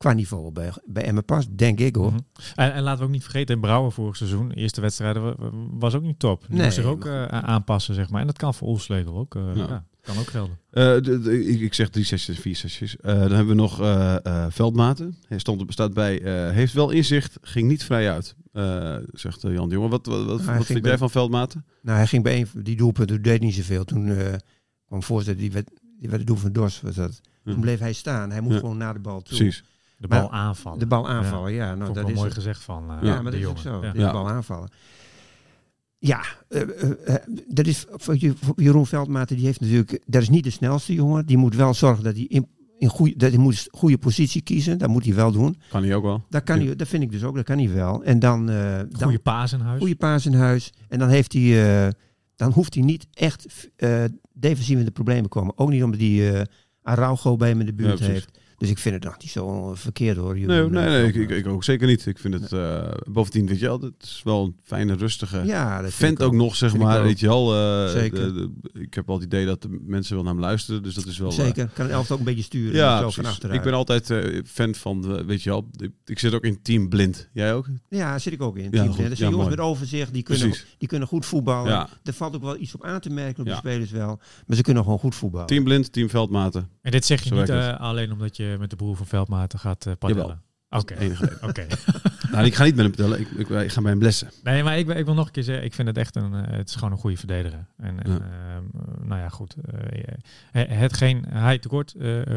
qua 0.00 0.12
niveau 0.12 0.52
bij, 0.52 0.72
bij 0.84 1.04
Emmen 1.04 1.24
past, 1.24 1.48
denk 1.58 1.80
ik 1.80 1.96
hoor. 1.96 2.10
Mhm. 2.12 2.20
En, 2.54 2.72
en 2.72 2.82
laten 2.82 2.98
we 3.00 3.04
ook 3.04 3.10
niet 3.10 3.22
vergeten, 3.22 3.60
Brouwer 3.60 3.92
vorig 3.92 4.16
seizoen, 4.16 4.50
eerste 4.52 4.80
wedstrijden, 4.80 5.22
wa- 5.22 5.34
wa- 5.38 5.50
was 5.70 5.94
ook 5.94 6.02
niet 6.02 6.18
top. 6.18 6.40
Die 6.46 6.54
Nee, 6.56 6.64
moest 6.64 6.74
zich 6.76 6.84
ook 6.84 7.04
maar 7.04 7.28
eh, 7.28 7.38
aanpassen, 7.38 7.94
zeg 7.94 8.10
maar. 8.10 8.20
En 8.20 8.26
dat 8.26 8.36
kan 8.38 8.54
voor 8.54 8.68
Oelslegel 8.68 9.16
ook. 9.16 9.34
eh, 9.34 9.42
Ja. 9.54 9.66
ja. 9.68 9.84
kan 10.00 10.18
ook 10.18 10.26
gelden. 10.26 10.58
Eh, 10.70 10.84
de, 10.84 11.20
de- 11.20 11.44
ik, 11.46 11.60
ik 11.60 11.74
zeg 11.74 11.88
drie 11.88 12.04
sessies, 12.04 12.38
vier 12.38 12.56
sessies. 12.56 12.96
Eh, 12.96 13.12
dan 13.20 13.20
hebben 13.30 13.46
we 13.46 13.54
nog 13.54 13.80
eh, 13.80 14.24
eh, 14.26 14.46
Veldmaten. 14.50 15.16
Hij 15.28 15.38
stond, 15.38 15.72
staat 15.72 15.94
bij, 15.94 16.22
eh, 16.22 16.50
heeft 16.54 16.72
wel 16.72 16.90
inzicht, 16.90 17.38
ging 17.42 17.68
niet 17.68 17.84
vrij 17.84 18.10
uit. 18.10 18.34
Eh, 18.52 18.96
zegt 19.12 19.42
Jan 19.42 19.68
de 19.68 19.74
Jonge. 19.74 19.88
Wat, 19.88 20.06
wat, 20.06 20.24
wat, 20.26 20.40
ging 20.42 20.66
vind 20.66 20.84
jij 20.84 20.98
van 20.98 21.10
Veldmaten? 21.10 21.64
Nou, 21.82 21.96
hij 21.96 22.06
ging 22.06 22.22
bij 22.22 22.38
een 22.38 22.46
van 22.46 22.62
die 22.62 22.76
doelpunten, 22.76 23.22
deed 23.22 23.40
niet 23.40 23.54
zoveel. 23.54 23.84
Toen 23.84 24.08
eh, 24.08 24.26
kwam 24.86 25.02
voorzitter, 25.02 25.42
die 25.42 25.52
werd, 25.52 25.70
die 25.98 26.08
werd 26.08 26.20
de 26.20 26.26
doel 26.26 26.36
van 26.36 26.52
Dors. 26.52 26.80
Was 26.80 26.94
dat. 26.94 27.20
Ja. 27.44 27.52
Toen 27.52 27.60
bleef 27.60 27.78
hij 27.78 27.92
staan. 27.92 28.30
Hij 28.30 28.40
moest 28.40 28.54
Ja. 28.54 28.60
gewoon 28.60 28.76
naar 28.76 28.94
de 28.94 29.00
bal 29.00 29.22
toe. 29.22 29.36
Precies. 29.36 29.64
De 30.00 30.08
Maar 30.08 30.20
bal 30.20 30.32
aanvallen. 30.32 30.78
De 30.78 30.86
bal 30.86 31.08
aanvallen, 31.08 31.52
ja. 31.52 31.74
nou, 31.74 31.92
dat 31.92 31.94
wel 32.02 32.08
is 32.08 32.14
mooi 32.14 32.26
het. 32.26 32.34
gezegd 32.34 32.62
van 32.62 32.82
eh, 32.90 32.96
Ja, 33.02 33.16
de 33.16 33.22
maar 33.22 33.32
dat 33.32 33.40
is 33.40 33.46
ook 33.46 33.58
zo. 33.58 33.80
Ja. 33.82 33.92
De 33.92 34.12
bal 34.12 34.28
aanvallen. 34.30 34.68
Ja, 35.98 36.20
eh, 36.48 36.60
eh, 36.60 36.90
eh, 37.04 37.14
dat 37.48 37.66
is 37.66 37.84
voor 37.88 38.16
Je- 38.18 38.32
voor 38.42 38.62
Jeroen 38.62 38.86
Veldmaten, 38.86 39.36
die 39.36 39.44
heeft 39.46 39.60
natuurlijk, 39.60 40.00
dat 40.06 40.22
is 40.22 40.28
niet 40.28 40.44
de 40.44 40.50
snelste 40.50 40.94
jongen. 40.94 41.26
Die 41.26 41.36
moet 41.36 41.54
wel 41.54 41.74
zorgen 41.74 42.04
dat 42.04 42.14
hij 42.14 42.24
in, 42.28 42.46
in 42.78 42.88
goede, 42.88 43.16
dat 43.16 43.30
hij 43.30 43.38
moet 43.38 43.68
goede 43.70 43.98
positie 43.98 44.40
kiezen. 44.42 44.78
Dat 44.78 44.88
moet 44.88 45.04
hij 45.04 45.14
wel 45.14 45.32
doen. 45.32 45.56
Kan 45.70 45.82
hij 45.82 45.94
ook 45.94 46.02
wel. 46.02 46.24
Dat 46.28 46.42
kan 46.42 46.58
hij, 46.60 46.76
dat 46.76 46.88
vind 46.88 47.02
ik 47.02 47.10
dus 47.10 47.22
ook, 47.24 47.34
dat 47.36 47.44
kan 47.44 47.58
hij 47.58 47.72
wel. 47.72 48.02
En 48.04 48.18
dan, 48.18 48.50
eh 48.50 48.78
dan 48.88 49.02
Goede 49.02 49.18
paas 49.18 49.52
in 49.52 49.60
huis. 49.60 49.78
goede 49.78 49.96
paas 49.96 50.26
in 50.26 50.34
huis. 50.34 50.72
En 50.88 50.98
dan 50.98 51.08
heeft 51.08 51.32
hij, 51.32 51.84
eh, 51.86 51.92
dan 52.36 52.52
hoeft 52.52 52.74
hij 52.74 52.82
niet 52.82 53.06
echt 53.12 53.68
eh 53.76 54.04
defensief 54.32 54.78
in 54.78 54.84
de 54.84 54.90
problemen 54.90 55.22
te 55.22 55.28
komen. 55.28 55.58
Ook 55.58 55.70
niet 55.70 55.82
omdat 55.82 56.00
hij 56.00 56.34
eh 56.40 56.42
Araujo 56.82 57.36
bij 57.36 57.48
hem 57.48 57.60
in 57.60 57.66
de 57.66 57.72
Ja, 57.76 57.76
buurt 57.76 57.96
precies. 57.96 58.12
heeft. 58.14 58.38
Dus 58.60 58.70
ik 58.70 58.78
vind 58.78 58.94
het 58.94 59.04
nog 59.04 59.18
niet 59.18 59.30
zo 59.30 59.74
verkeerd 59.74 60.16
hoor. 60.16 60.34
Nee, 60.34 60.46
nee, 60.46 60.60
eh, 60.62 60.70
nee 60.70 61.00
ik, 61.02 61.06
ik, 61.06 61.12
Veldmaten. 61.14 61.36
ik 61.36 61.46
ook 61.46 61.64
zeker 61.64 61.86
niet. 61.86 62.06
Ik 62.06 62.18
vind 62.18 62.34
het 62.34 62.52
eh, 62.52 62.90
bovendien, 63.10 63.46
weet 63.46 63.58
je 63.58 63.66
wel, 63.66 63.80
het 63.80 63.92
is 64.02 64.20
wel 64.24 64.44
een 64.44 64.56
fijne, 64.62 64.94
rustige 64.94 65.42
ja, 65.44 65.70
dat 65.74 65.80
vind 65.80 65.94
vent 65.94 66.18
ik 66.20 66.24
ook 66.26 66.32
nog, 66.34 66.56
zeg 66.56 66.76
maar. 66.76 67.02
Weet 67.02 67.20
je 67.20 67.26
wel, 67.26 67.54
eh, 67.54 67.90
Zeker. 67.92 68.34
de- 68.34 68.50
de- 68.72 68.80
ik 68.80 68.94
heb 68.94 69.06
wel 69.06 69.16
het 69.16 69.24
idee 69.24 69.46
dat 69.46 69.62
de 69.62 69.78
mensen 69.86 70.14
wel 70.14 70.24
naar 70.24 70.32
hem 70.32 70.42
luisteren. 70.42 70.82
Dus 70.82 70.94
dat 70.94 71.06
is 71.06 71.18
wel... 71.18 71.28
eh, 71.28 71.34
Zeker, 71.34 71.68
kan 71.74 71.84
een 71.84 71.90
elftal 71.90 72.14
ook 72.16 72.18
een 72.26 72.28
beetje 72.28 72.42
sturen. 72.42 72.74
Ja, 72.74 73.00
zo 73.00 73.10
van 73.10 73.24
achteruit. 73.24 73.58
ik 73.58 73.64
ben 73.64 73.74
altijd 73.74 74.10
eh, 74.10 74.40
fan 74.46 74.74
van, 74.74 75.16
eh, 75.18 75.24
weet 75.24 75.42
je 75.42 75.50
wel, 75.50 75.68
ik, 75.76 75.90
ik 76.04 76.18
zit 76.18 76.34
ook 76.34 76.44
in 76.44 76.62
team 76.62 76.88
blind. 76.88 77.28
Jij 77.32 77.54
ook? 77.54 77.66
Ja, 77.88 78.18
zit 78.18 78.32
ik 78.32 78.42
ook 78.42 78.56
in. 78.56 78.64
Ja, 78.64 78.70
Team 78.70 78.86
goed. 78.86 78.94
Blend. 78.96 79.08
Dat 79.08 79.18
zijn 79.18 79.30
Ja, 79.30 79.36
jongens 79.36 79.56
mooi. 79.56 79.68
met 79.70 79.74
overzicht, 79.76 80.12
die 80.12 80.22
kunnen, 80.22 80.48
Precies. 80.48 80.66
die 80.78 80.88
kunnen 80.88 81.08
goed 81.08 81.26
voetballen. 81.26 81.70
Ja. 81.72 81.88
Er 82.04 82.12
valt 82.12 82.34
ook 82.34 82.42
wel 82.42 82.56
iets 82.56 82.74
op 82.74 82.84
aan 82.84 83.00
te 83.00 83.10
merken 83.10 83.40
op 83.40 83.46
Ja. 83.46 83.52
de 83.52 83.58
spelers 83.58 83.90
wel. 83.90 84.18
Maar 84.46 84.56
ze 84.56 84.62
kunnen 84.62 84.82
gewoon 84.82 84.98
goed 84.98 85.14
voetballen. 85.14 85.46
Team 85.46 85.64
blind, 85.64 85.92
team 85.92 86.08
veldmaten. 86.10 86.68
En 86.82 86.90
dit 86.90 87.04
zeg 87.04 87.22
je 87.22 87.28
Zo 87.28 87.34
niet 87.34 87.48
het. 87.48 87.58
eh, 87.74 87.80
alleen 87.80 88.12
omdat 88.12 88.36
je 88.36 88.49
met 88.58 88.70
de 88.70 88.76
broer 88.76 88.96
van 88.96 89.06
Veldmaten 89.06 89.58
gaat 89.58 89.86
eh 89.86 89.92
paddelen. 89.98 90.42
Oké, 90.70 90.94
oké. 91.42 91.66
Nou, 92.30 92.44
ik 92.44 92.54
ga 92.54 92.64
niet 92.64 92.74
met 92.74 92.84
hem 92.84 92.94
tellen. 92.94 93.20
Ik, 93.20 93.28
ik, 93.30 93.48
ik 93.48 93.70
ga 93.72 93.80
bij 93.80 93.90
hem 93.90 93.98
blessen. 93.98 94.30
Nee, 94.44 94.62
maar 94.62 94.78
ik, 94.78 94.88
ik 94.88 95.04
wil 95.04 95.14
nog 95.14 95.26
een 95.26 95.32
keer 95.32 95.42
zeggen, 95.42 95.64
ik 95.64 95.74
vind 95.74 95.88
het 95.88 95.96
echt 95.96 96.16
een, 96.16 96.34
eh, 96.34 96.56
het 96.56 96.68
is 96.68 96.74
gewoon 96.74 96.92
een 96.92 96.98
goede 96.98 97.16
verdediger. 97.16 97.66
En, 97.76 98.02
en, 98.04 98.10
Ja. 98.12 98.18
ehm, 98.18 99.08
nou 99.08 99.20
ja, 99.20 99.28
goed. 99.28 99.54
eh, 100.52 100.62
hetgeen 100.68 101.24
hij 101.28 101.58
tekort 101.58 101.94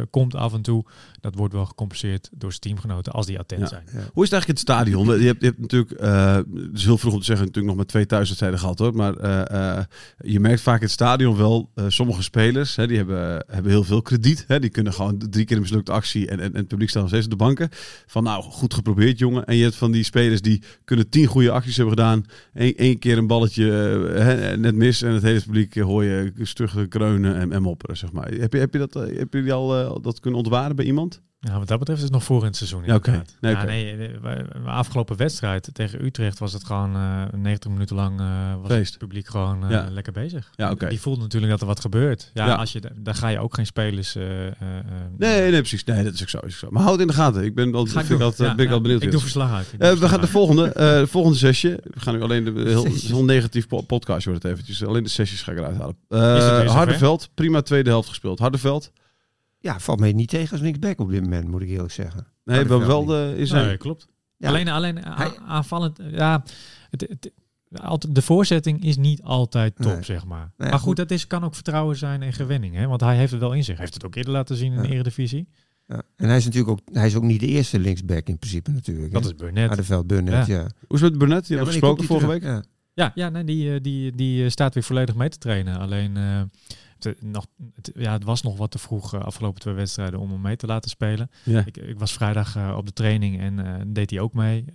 komt 0.09 0.35
af 0.35 0.53
en 0.53 0.61
toe, 0.61 0.85
dat 1.21 1.35
wordt 1.35 1.53
wel 1.53 1.65
gecompenseerd 1.65 2.29
door 2.31 2.49
zijn 2.49 2.61
teamgenoten 2.61 3.13
als 3.13 3.25
die 3.25 3.39
attent 3.39 3.61
Ja. 3.61 3.67
zijn. 3.67 3.83
Hoe 3.87 4.23
is 4.23 4.29
het 4.29 4.31
eigenlijk 4.31 4.47
het 4.47 4.59
stadion? 4.59 5.19
Je 5.19 5.25
hebt, 5.25 5.39
je 5.41 5.45
hebt 5.47 5.59
natuurlijk, 5.59 5.91
het 6.69 6.73
is 6.79 6.83
heel 6.85 6.97
vroeg 6.97 7.13
om 7.13 7.19
te 7.19 7.25
zeggen, 7.25 7.45
natuurlijk 7.45 7.67
nog 7.73 7.83
maar 7.83 7.91
twee 7.91 8.05
thuiswedstrijden 8.05 8.59
gehad 8.59 8.79
hoor. 8.79 8.95
Maar 8.95 9.13
je 10.17 10.39
merkt 10.39 10.61
vaak 10.61 10.77
in 10.77 10.81
het 10.83 10.91
stadion 10.91 11.37
wel, 11.37 11.71
sommige 11.87 12.21
spelers, 12.23 12.75
hè, 12.75 12.87
die 12.87 12.97
hebben, 12.97 13.45
hebben 13.47 13.71
heel 13.71 13.83
veel 13.83 14.01
krediet. 14.01 14.43
Hè, 14.47 14.59
die 14.59 14.69
kunnen 14.69 14.93
gewoon 14.93 15.17
drie 15.29 15.45
keer 15.45 15.55
een 15.55 15.61
mislukte 15.61 15.91
actie 15.91 16.27
en, 16.27 16.39
en, 16.39 16.51
en 16.53 16.59
het 16.59 16.67
publiek 16.67 16.89
staat 16.89 17.01
nog 17.01 17.11
steeds 17.11 17.25
op 17.25 17.31
de 17.31 17.37
banken. 17.37 17.69
Van 18.07 18.22
nou, 18.23 18.43
goed 18.43 18.73
geprobeerd 18.73 19.19
jongen. 19.19 19.45
En 19.45 19.55
je 19.55 19.63
hebt 19.63 19.75
van 19.75 19.91
die 19.91 20.03
spelers 20.03 20.41
die 20.41 20.63
kunnen 20.83 21.09
tien 21.09 21.25
goede 21.25 21.51
acties 21.51 21.77
hebben 21.77 21.95
gedaan. 21.95 22.25
Eén 22.53 22.75
één 22.75 22.99
keer 22.99 23.17
een 23.17 23.27
balletje 23.27 23.71
eh, 24.15 24.57
net 24.57 24.75
mis 24.75 25.01
en 25.01 25.11
het 25.11 25.23
hele 25.23 25.41
publiek 25.41 25.75
eh, 25.75 25.83
hoor 25.83 26.03
je 26.03 26.31
stug 26.41 26.87
kreunen 26.87 27.35
en, 27.35 27.51
en 27.51 27.61
mopperen, 27.61 27.97
zeg 27.97 28.11
maar. 28.11 28.31
Heb 28.31 28.53
je, 28.53 28.59
heb 28.59 28.73
je, 28.73 28.79
dat, 28.79 28.95
eh, 28.95 29.17
heb 29.17 29.33
je 29.33 29.53
al 29.53 29.77
eh, 29.77 29.95
dat 30.01 30.19
kunnen 30.19 30.39
ontwaren 30.39 30.75
bij 30.75 30.85
iemand? 30.85 31.21
Ja, 31.45 31.59
wat 31.59 31.67
dat 31.67 31.79
betreft 31.79 31.99
is 31.99 32.05
het 32.05 32.13
nog 32.13 32.23
voor 32.23 32.39
in 32.39 32.45
het 32.45 32.55
seizoen. 32.55 32.83
Ja, 32.85 32.95
oké. 32.95 33.07
inderdaad. 33.11 33.35
Nee, 33.41 33.53
Ja, 33.55 33.63
nee, 33.63 33.97
de 34.21 34.45
afgelopen 34.65 35.17
wedstrijd 35.17 35.69
tegen 35.73 36.05
Utrecht 36.05 36.39
was 36.39 36.53
het 36.53 36.63
gewoon 36.63 36.95
eh 36.95 37.21
90 37.37 37.71
minuten 37.71 37.95
lang 37.95 38.19
eh, 38.19 38.25
was 38.61 38.71
Feest. 38.71 38.89
het 38.89 38.99
publiek 38.99 39.27
gewoon 39.27 39.63
eh, 39.63 39.69
Ja. 39.71 39.87
lekker 39.91 40.13
bezig. 40.13 40.49
Ja, 40.55 40.71
oké. 40.71 40.87
Die 40.87 41.01
voelt 41.01 41.19
natuurlijk 41.19 41.51
dat 41.51 41.61
er 41.61 41.67
wat 41.67 41.79
gebeurt. 41.79 42.31
Ja, 42.33 42.45
Ja. 42.45 42.53
Als 42.55 42.71
je, 42.71 42.81
daar 42.95 43.15
ga 43.15 43.27
je 43.27 43.39
ook 43.39 43.53
geen 43.55 43.65
spelers. 43.65 44.15
eh, 44.15 44.45
eh, 44.47 44.51
eh, 44.51 44.55
Nee, 45.17 45.41
nee, 45.51 45.59
precies. 45.59 45.83
Nee, 45.83 46.03
dat 46.03 46.13
is 46.13 46.21
ook 46.21 46.29
zo. 46.29 46.37
Is 46.37 46.43
ook 46.43 46.49
zo. 46.59 46.67
Maar 46.69 46.83
houd 46.83 46.99
in 46.99 47.07
de 47.07 47.13
gaten. 47.13 47.43
Ik 47.43 47.55
ben 47.55 47.71
wel, 47.71 47.85
Ga 47.85 48.01
ik 48.01 48.07
ben 48.07 48.57
ik 48.57 48.67
ja. 48.67 48.71
al 48.73 48.81
benieuwd. 48.81 49.01
Ik 49.01 49.11
doe 49.11 49.19
verslag 49.21 49.51
uit. 49.51 49.73
Eh, 49.79 49.91
we 49.91 50.09
gaan 50.09 50.21
de 50.21 50.27
volgende, 50.27 50.67
eh 50.73 51.05
volgende 51.05 51.37
sessie. 51.37 51.71
We 51.71 51.99
gaan 51.99 52.13
nu 52.15 52.21
alleen 52.21 52.43
de 52.43 52.51
heel, 52.69 52.83
heel 53.07 53.23
negatief 53.23 53.67
po- 53.67 53.81
podcast 53.81 54.25
wordt 54.25 54.43
het 54.43 54.51
eventjes. 54.51 54.85
Alleen 54.85 55.03
de 55.03 55.09
sessies 55.09 55.41
ga 55.41 55.51
ik 55.51 55.57
eruit 55.57 55.77
halen. 55.77 55.95
Eh? 56.09 56.71
Hardeveld, 56.73 57.29
prima 57.33 57.61
tweede 57.61 57.89
helft 57.89 58.09
gespeeld. 58.09 58.39
Hardeveld. 58.39 58.91
Ja, 59.63 59.79
valt 59.79 59.99
mij 59.99 60.11
niet 60.11 60.29
tegen 60.29 60.51
als 60.51 60.61
linksback 60.61 60.99
op 60.99 61.09
dit 61.09 61.21
moment, 61.21 61.47
moet 61.47 61.61
ik 61.61 61.69
eerlijk 61.69 61.91
zeggen. 61.91 62.27
Nee, 62.43 62.63
wel 62.63 62.99
niet. 62.99 63.07
de 63.07 63.33
is 63.37 63.51
hij. 63.51 63.65
Nee, 63.65 63.77
klopt. 63.77 64.07
Ja. 64.37 64.47
Alleen, 64.47 64.67
alleen 64.67 65.05
aanvallend. 65.45 65.99
Ja, 66.11 66.43
het, 66.89 67.01
het, 67.09 67.31
altijd, 67.81 68.15
de 68.15 68.21
voorzetting 68.21 68.83
is 68.83 68.97
niet 68.97 69.21
altijd 69.21 69.75
top, 69.75 69.93
Nee. 69.93 70.03
zeg 70.03 70.25
maar. 70.25 70.51
Nee, 70.57 70.69
maar 70.69 70.79
goed. 70.79 70.87
goed, 70.87 70.95
dat 70.95 71.11
is, 71.11 71.27
kan 71.27 71.43
ook 71.43 71.55
vertrouwen 71.55 71.95
zijn 71.95 72.21
en 72.21 72.33
gewenning. 72.33 72.75
Hè? 72.75 72.87
Want 72.87 73.01
hij 73.01 73.17
heeft 73.17 73.31
het 73.31 73.39
wel 73.41 73.53
in 73.53 73.63
zich. 73.63 73.73
Hij 73.73 73.83
heeft 73.83 73.93
het 73.93 74.05
ook 74.05 74.15
eerder 74.15 74.31
laten 74.31 74.55
zien 74.55 74.73
in 74.73 74.81
de 74.81 74.87
Ja. 74.87 74.93
Eredivisie. 74.93 75.47
Ja. 75.87 76.01
En 76.15 76.27
hij 76.27 76.37
is 76.37 76.45
natuurlijk 76.45 76.71
ook, 76.71 76.79
hij 76.91 77.07
is 77.07 77.15
ook 77.15 77.23
niet 77.23 77.39
de 77.39 77.47
eerste 77.47 77.79
linksback 77.79 78.27
in 78.27 78.37
principe 78.37 78.71
natuurlijk. 78.71 79.13
Dat 79.13 79.23
hè? 79.23 79.29
is 79.29 79.35
Burnett. 79.35 79.67
Hardeveld, 79.67 80.07
Burnett, 80.07 80.47
ja. 80.47 80.61
Hoe 80.61 80.97
is 80.97 81.01
het 81.01 81.09
met 81.09 81.17
Burnett? 81.19 81.47
Die 81.47 81.57
Ja, 81.57 81.63
hebben 81.63 81.81
die 81.81 81.89
gesproken 81.89 82.05
vorige 82.05 82.27
week. 82.27 82.43
Ja. 82.43 82.63
Ja, 82.93 83.11
ja 83.15 83.29
nee, 83.29 83.43
die, 83.43 83.73
eh, 83.73 83.79
die, 83.81 84.11
die 84.11 84.43
eh, 84.43 84.49
staat 84.49 84.73
weer 84.73 84.83
volledig 84.83 85.15
mee 85.15 85.29
te 85.29 85.37
trainen. 85.37 85.79
Alleen, 85.79 86.17
eh, 86.17 86.41
het, 87.03 87.21
nog, 87.23 87.45
het, 87.75 87.91
ja, 87.95 88.11
het 88.11 88.23
was 88.23 88.41
nog 88.41 88.57
wat 88.57 88.71
te 88.71 88.77
vroeg 88.77 89.13
uh, 89.15 89.21
afgelopen 89.21 89.61
twee 89.61 89.73
wedstrijden 89.73 90.19
om 90.19 90.31
hem 90.31 90.41
mee 90.41 90.55
te 90.55 90.65
laten 90.67 90.89
spelen. 90.89 91.29
Ja. 91.43 91.63
Ik, 91.65 91.77
ik 91.77 91.99
was 91.99 92.13
vrijdag 92.13 92.55
uh, 92.57 92.73
op 92.77 92.85
de 92.85 92.93
training 92.93 93.39
en 93.39 93.59
uh, 93.59 93.73
deed 93.87 94.09
hij 94.09 94.19
ook 94.19 94.33
mee. 94.33 94.65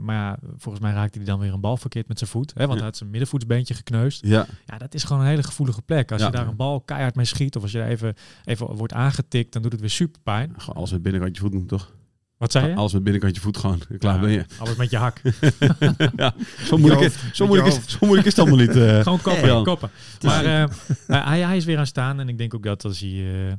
Maar 0.00 0.14
ja, 0.16 0.38
volgens 0.56 0.84
mij 0.84 0.92
raakte 0.92 1.18
hij 1.18 1.26
dan 1.26 1.38
weer 1.38 1.52
een 1.52 1.60
bal 1.60 1.76
verkeerd 1.76 2.08
met 2.08 2.18
zijn 2.18 2.30
voet. 2.30 2.50
Hè, 2.54 2.60
want 2.60 2.70
Ja. 2.70 2.76
hij 2.76 2.84
had 2.86 2.96
zijn 2.96 3.10
middenvoetsbeentje 3.10 3.74
gekneusd. 3.74 4.26
Ja. 4.26 4.46
Ja, 4.66 4.78
dat 4.78 4.94
is 4.94 5.04
gewoon 5.04 5.22
een 5.22 5.28
hele 5.28 5.42
gevoelige 5.42 5.82
plek. 5.82 6.12
Als 6.12 6.20
Ja. 6.20 6.26
je 6.26 6.32
daar 6.32 6.46
een 6.48 6.56
bal 6.56 6.80
keihard 6.80 7.14
mee 7.14 7.24
schiet 7.24 7.56
of 7.56 7.62
als 7.62 7.72
je 7.72 7.84
even, 7.84 8.14
even 8.44 8.66
wordt 8.76 8.92
aangetikt, 8.92 9.52
dan 9.52 9.62
doet 9.62 9.72
het 9.72 9.80
weer 9.80 9.90
super 9.90 10.20
pijn. 10.22 10.56
Alles 10.72 10.90
met 10.90 11.02
binnenkantje 11.02 11.42
voet 11.42 11.52
doen, 11.52 11.66
toch? 11.66 11.96
Wat 12.38 12.52
zei 12.52 12.68
je? 12.68 12.74
Alles 12.74 12.92
met 12.92 13.02
binnenkantje 13.02 13.40
voet 13.40 13.56
gewoon. 13.56 13.80
Klaar 13.98 14.14
Ja, 14.14 14.20
ben 14.20 14.30
je. 14.30 14.44
Alles 14.58 14.76
met 14.76 14.90
je 14.90 14.96
hak. 14.96 15.20
ja. 16.16 16.34
Zo 16.64 16.76
moeilijk, 16.78 17.00
is, 17.00 17.14
zo, 17.14 17.20
Met 17.20 17.36
je 17.38 17.44
moeilijk 17.44 17.66
is, 17.66 17.90
zo 17.92 17.98
moeilijk 18.00 18.26
is 18.26 18.36
het 18.36 18.46
allemaal 18.46 18.66
niet. 18.66 18.76
uh, 18.76 19.00
Gewoon 19.02 19.20
koppen, 19.20 19.48
Ja. 19.48 19.62
koppen. 19.62 19.90
Maar 20.22 20.44
uh, 20.44 20.64
hij, 21.06 21.40
hij 21.40 21.56
is 21.56 21.64
weer 21.64 21.78
aan 21.78 21.86
staan 21.86 22.20
en 22.20 22.28
ik 22.28 22.38
denk 22.38 22.54
ook 22.54 22.62
dat 22.62 22.84
als 22.84 23.00
hij... 23.00 23.08
Uh, 23.10 23.52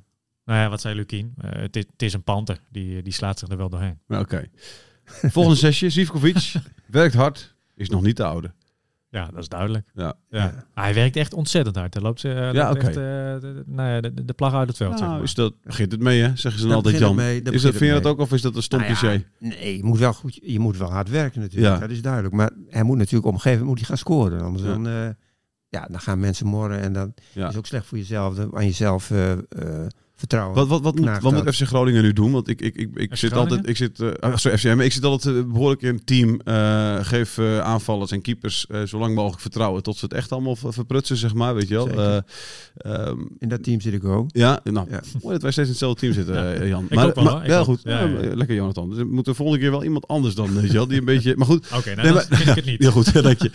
nou 0.46 0.62
ja, 0.62 0.70
wat 0.70 0.82
zei 0.82 0.96
Lukien? 0.96 1.34
Het, 1.42 1.76
is, 1.76 1.84
het 1.92 2.02
is 2.02 2.14
een 2.14 2.24
panter. 2.24 2.60
Die, 2.72 3.02
die 3.02 3.14
slaat 3.14 3.40
zich 3.40 3.50
er 3.50 3.58
wel 3.58 3.70
doorheen. 3.70 4.00
Oké. 4.08 4.20
Okay. 4.20 4.50
Volgende 5.06 5.58
sessie. 5.58 5.90
Zivkovic 5.90 6.52
werkt 6.86 7.14
hard. 7.14 7.56
Is 7.76 7.90
nog 7.90 8.02
niet 8.02 8.18
de 8.18 8.24
oude. 8.24 8.52
Ja, 9.12 9.26
dat 9.26 9.38
is 9.40 9.48
duidelijk. 9.48 9.92
Ja. 9.94 10.14
ja. 10.30 10.44
ja. 10.44 10.66
Hij 10.74 10.94
werkt 10.94 11.16
echt 11.16 11.34
ontzettend 11.34 11.76
hard. 11.76 11.94
Hij 11.94 12.04
loopt, 12.04 12.24
uh, 12.24 12.54
ja, 12.54 12.72
okay. 12.72 12.84
echt, 12.86 12.94
de, 12.94 13.64
nou 13.66 13.90
ja, 13.90 14.02
de, 14.02 14.26
de 14.26 14.34
plag 14.34 14.54
uit 14.54 14.68
het 14.68 14.78
veld. 14.78 14.90
Nou, 14.90 15.02
zeg 15.04 15.12
maar. 15.12 15.24
is 15.24 15.34
dat, 15.34 15.54
begint 15.64 15.92
het 15.92 16.02
mee, 16.02 16.22
hè? 16.22 16.36
Zeggen 16.36 16.62
ze 16.62 16.68
dan 16.68 16.76
altijd, 16.76 16.98
Jan. 16.98 17.16
Mee, 17.16 17.42
is 17.42 17.62
dat, 17.62 17.76
vind 17.76 17.94
je 17.94 18.02
dat 18.02 18.06
ook 18.06 18.20
of 18.20 18.32
is 18.32 18.42
dat 18.42 18.56
een 18.56 18.64
stom 18.64 18.80
nou? 18.80 18.94
Ja, 19.02 19.22
nee, 19.40 19.78
je 19.78 19.84
moet, 19.84 20.00
wel 20.00 20.14
goed, 20.14 20.40
je 20.44 20.60
moet 20.60 20.78
wel 20.78 20.92
hard 20.92 21.10
werken 21.10 21.42
natuurlijk. 21.42 21.74
Ja. 21.74 21.80
Dat 21.80 21.90
is 21.90 22.02
duidelijk. 22.02 22.34
Maar 22.34 22.52
hij 22.70 22.84
moet 22.84 22.98
natuurlijk 22.98 23.26
op 23.26 23.34
een 23.34 23.40
gegeven 23.40 23.66
moment 23.66 23.80
moet 23.80 23.88
hij 23.88 23.98
gaan 23.98 24.06
scoren. 24.08 24.42
Anders 24.42 24.64
Ja. 24.64 24.70
dan, 24.70 24.88
uh, 24.88 25.10
ja, 25.70 25.88
dan 25.92 26.00
gaan 26.00 26.20
mensen 26.20 26.46
morren 26.46 26.80
en 26.80 26.94
dat 26.94 27.10
Ja. 27.34 27.50
is 27.50 27.56
ook 27.56 27.66
slecht 27.66 27.86
voor 27.86 27.98
jezelf. 27.98 28.36
dan 28.36 28.56
Aan 28.56 28.66
jezelf 28.66 29.10
uh, 29.10 29.32
vertrouwen. 30.20 30.56
Wat, 30.56 30.68
wat, 30.68 30.82
wat, 30.82 30.96
moet, 30.96 31.20
wat 31.22 31.34
moet. 31.34 31.56
FC 31.56 31.62
Groningen 31.64 32.04
nu 32.04 32.14
doen? 32.14 32.32
Want 32.32 32.48
ik, 32.48 32.62
ik, 32.62 32.76
ik, 32.76 32.90
ik 32.96 33.10
FC 33.12 33.18
zit 33.18 33.32
Groningen? 33.32 33.58
altijd, 33.58 33.70
ik 33.70 33.78
zit, 33.78 34.00
eh, 34.00 34.10
ah, 34.20 34.36
sorry, 34.36 34.58
FCM, 34.58 34.80
ik 34.80 34.92
zit 34.92 35.04
altijd 35.04 35.36
eh, 35.36 35.44
behoorlijk 35.44 35.82
in 35.82 35.90
een 35.90 36.04
team. 36.04 36.42
eh, 36.44 36.98
geef 37.02 37.38
eh, 37.38 37.60
aanvallers 37.60 38.12
en 38.12 38.22
keepers 38.22 38.66
eh, 38.68 38.82
zo 38.84 39.00
lang 39.00 39.16
mogelijk 39.16 39.42
vertrouwen 39.42 39.84
tot 39.84 39.98
ze 39.98 40.06
het 40.06 40.14
echt 40.14 40.32
allemaal 40.32 40.56
ver- 40.56 40.74
verprutsen, 40.74 41.18
zeg 41.18 41.34
maar, 41.34 41.56
weet 41.56 41.68
je 41.68 41.74
wel. 41.76 41.90
Eh, 41.90 42.18
ehm, 42.78 43.18
In 43.40 43.50
dat 43.50 43.64
team 43.64 43.82
zit 43.82 43.94
ik 43.94 44.04
ook. 44.06 44.30
ja, 44.32 44.60
nou, 44.64 44.88
Ja. 44.90 45.02
mooi 45.22 45.34
dat 45.34 45.42
wij 45.42 45.52
steeds 45.52 45.58
in 45.68 45.74
hetzelfde 45.74 46.00
team 46.00 46.14
zitten, 46.14 46.36
Ja. 46.36 46.66
Jan. 46.66 46.86
Ik 46.90 47.00
ook 47.00 47.16
wel, 47.16 47.46
ja, 47.46 47.64
goed. 47.64 47.80
Ja, 47.84 48.00
Ja, 48.04 48.08
ja. 48.22 48.36
Lekker, 48.36 48.56
Jonathan. 48.56 48.90
Dus 48.90 48.98
we 48.98 49.04
moeten 49.04 49.32
de 49.32 49.38
volgende 49.38 49.62
keer 49.62 49.72
wel 49.72 49.84
iemand 49.84 50.08
anders 50.08 50.36
dan, 50.36 50.54
weet 50.54 50.68
je 50.68 50.74
wel, 50.74 50.88
die 50.88 51.00
een 51.00 51.06
beetje... 51.06 51.36
Maar 51.36 51.46
goed, 51.48 51.68
Oké, 51.78 51.96
nou, 51.96 51.96
Nee, 51.96 52.06
dan 52.06 52.14
maar- 52.14 52.26
vind 52.38 52.50
ik 52.50 52.56
het 52.56 52.66
niet. 52.66 52.80
Heel 52.84 52.92
goed, 52.92 53.14
dank 53.24 53.42
je. 53.42 53.52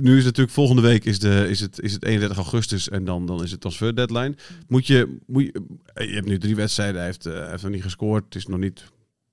Nu 0.00 0.10
is 0.10 0.16
het 0.16 0.24
natuurlijk 0.24 0.54
volgende 0.54 0.82
week 0.82 1.04
is, 1.04 1.18
de, 1.18 1.46
is, 1.48 1.60
het, 1.60 1.80
is 1.80 1.92
het 1.92 2.04
31 2.04 2.36
augustus 2.36 2.88
en 2.88 3.04
dan, 3.04 3.26
dan 3.26 3.42
is 3.42 3.50
het 3.50 3.60
transfer 3.60 3.96
deadline. 3.96 4.34
Moet 4.68 4.86
je, 4.86 5.16
moet 5.26 5.42
je, 5.42 5.62
eh, 5.94 6.08
je 6.08 6.14
hebt 6.14 6.26
nu 6.26 6.38
drie 6.38 6.56
wedstrijden, 6.56 6.96
hij 6.96 7.04
heeft, 7.06 7.26
eh, 7.26 7.48
heeft 7.48 7.62
nog 7.62 7.72
niet 7.72 7.82
gescoord. 7.82 8.24
Het 8.24 8.34
is 8.34 8.46
nog 8.46 8.58
niet 8.58 8.84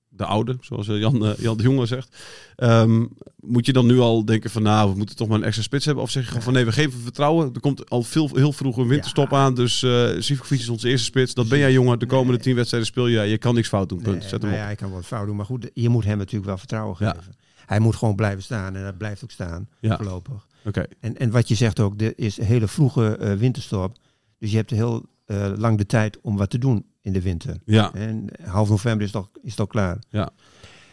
de 0.08 0.24
oude, 0.24 0.56
zoals 0.60 0.88
eh, 0.88 0.98
Jan, 0.98 1.34
Jan 1.38 1.56
de 1.56 1.62
Jonge 1.62 1.86
zegt. 1.86 2.16
Ehm, 2.56 3.06
moet 3.36 3.66
je 3.66 3.72
dan 3.72 3.86
nu 3.86 3.98
al 3.98 4.24
denken 4.24 4.50
van 4.50 4.62
nou, 4.62 4.90
we 4.90 4.96
moeten 4.96 5.16
toch 5.16 5.28
maar 5.28 5.38
een 5.38 5.44
extra 5.44 5.62
spits 5.62 5.84
hebben? 5.84 6.04
Of 6.04 6.10
zeg 6.10 6.22
je 6.22 6.28
gewoon 6.28 6.42
van 6.44 6.52
nee, 6.52 6.64
we 6.64 6.72
geven 6.72 7.00
vertrouwen. 7.00 7.50
Er 7.54 7.60
komt 7.60 7.90
al 7.90 8.02
veel, 8.02 8.30
heel 8.34 8.52
vroeg 8.52 8.76
een 8.76 8.88
winterstop 8.88 9.30
Ja. 9.30 9.36
aan. 9.36 9.54
Dus 9.54 9.82
uh, 9.82 10.08
Sivkovic 10.18 10.58
is 10.60 10.68
onze 10.68 10.88
eerste 10.88 11.04
spits. 11.06 11.34
Dat 11.34 11.48
ben 11.48 11.58
jij 11.58 11.72
jongen. 11.72 11.98
De 11.98 12.06
komende 12.06 12.32
Nee. 12.32 12.40
tien 12.42 12.54
wedstrijden 12.54 12.88
speel 12.88 13.06
je. 13.06 13.20
Je 13.20 13.38
kan 13.38 13.54
niks 13.54 13.68
fout 13.68 13.88
doen. 13.88 14.02
Punt. 14.02 14.18
Nee, 14.18 14.28
Zet 14.28 14.30
hem 14.30 14.40
nou 14.40 14.52
op. 14.52 14.58
ja, 14.58 14.64
hij 14.64 14.74
kan 14.76 14.90
wat 14.90 15.06
fout 15.06 15.26
doen. 15.26 15.36
Maar 15.36 15.46
goed, 15.46 15.70
je 15.74 15.88
moet 15.88 16.04
hem 16.04 16.18
natuurlijk 16.18 16.46
wel 16.46 16.58
vertrouwen 16.58 16.96
Ja. 16.98 17.10
geven. 17.16 17.34
Hij 17.66 17.78
moet 17.78 17.96
gewoon 17.96 18.14
blijven 18.16 18.42
staan 18.42 18.76
en 18.76 18.82
dat 18.84 18.98
blijft 18.98 19.22
ook 19.24 19.30
staan. 19.30 19.68
Ja. 19.80 19.96
Voorlopig. 19.96 20.46
Oké. 20.64 20.86
En, 21.00 21.16
en 21.16 21.30
wat 21.30 21.48
je 21.48 21.54
zegt 21.54 21.80
ook, 21.80 22.00
er 22.00 22.18
is 22.18 22.38
een 22.38 22.44
hele 22.44 22.68
vroege 22.68 23.18
uh, 23.20 23.32
winterstop. 23.32 23.98
Dus 24.38 24.50
je 24.50 24.56
hebt 24.56 24.70
heel 24.70 25.06
uh, 25.26 25.52
lang 25.56 25.78
de 25.78 25.86
tijd 25.86 26.20
om 26.20 26.36
wat 26.36 26.50
te 26.50 26.58
doen 26.58 26.86
in 27.00 27.12
de 27.12 27.22
winter. 27.22 27.60
Ja. 27.64 27.94
En 27.94 28.26
half 28.44 28.68
november 28.68 29.06
is 29.06 29.12
het 29.12 29.22
al, 29.22 29.30
is 29.42 29.50
het 29.50 29.60
al 29.60 29.66
klaar. 29.66 29.98
Ja. 30.08 30.30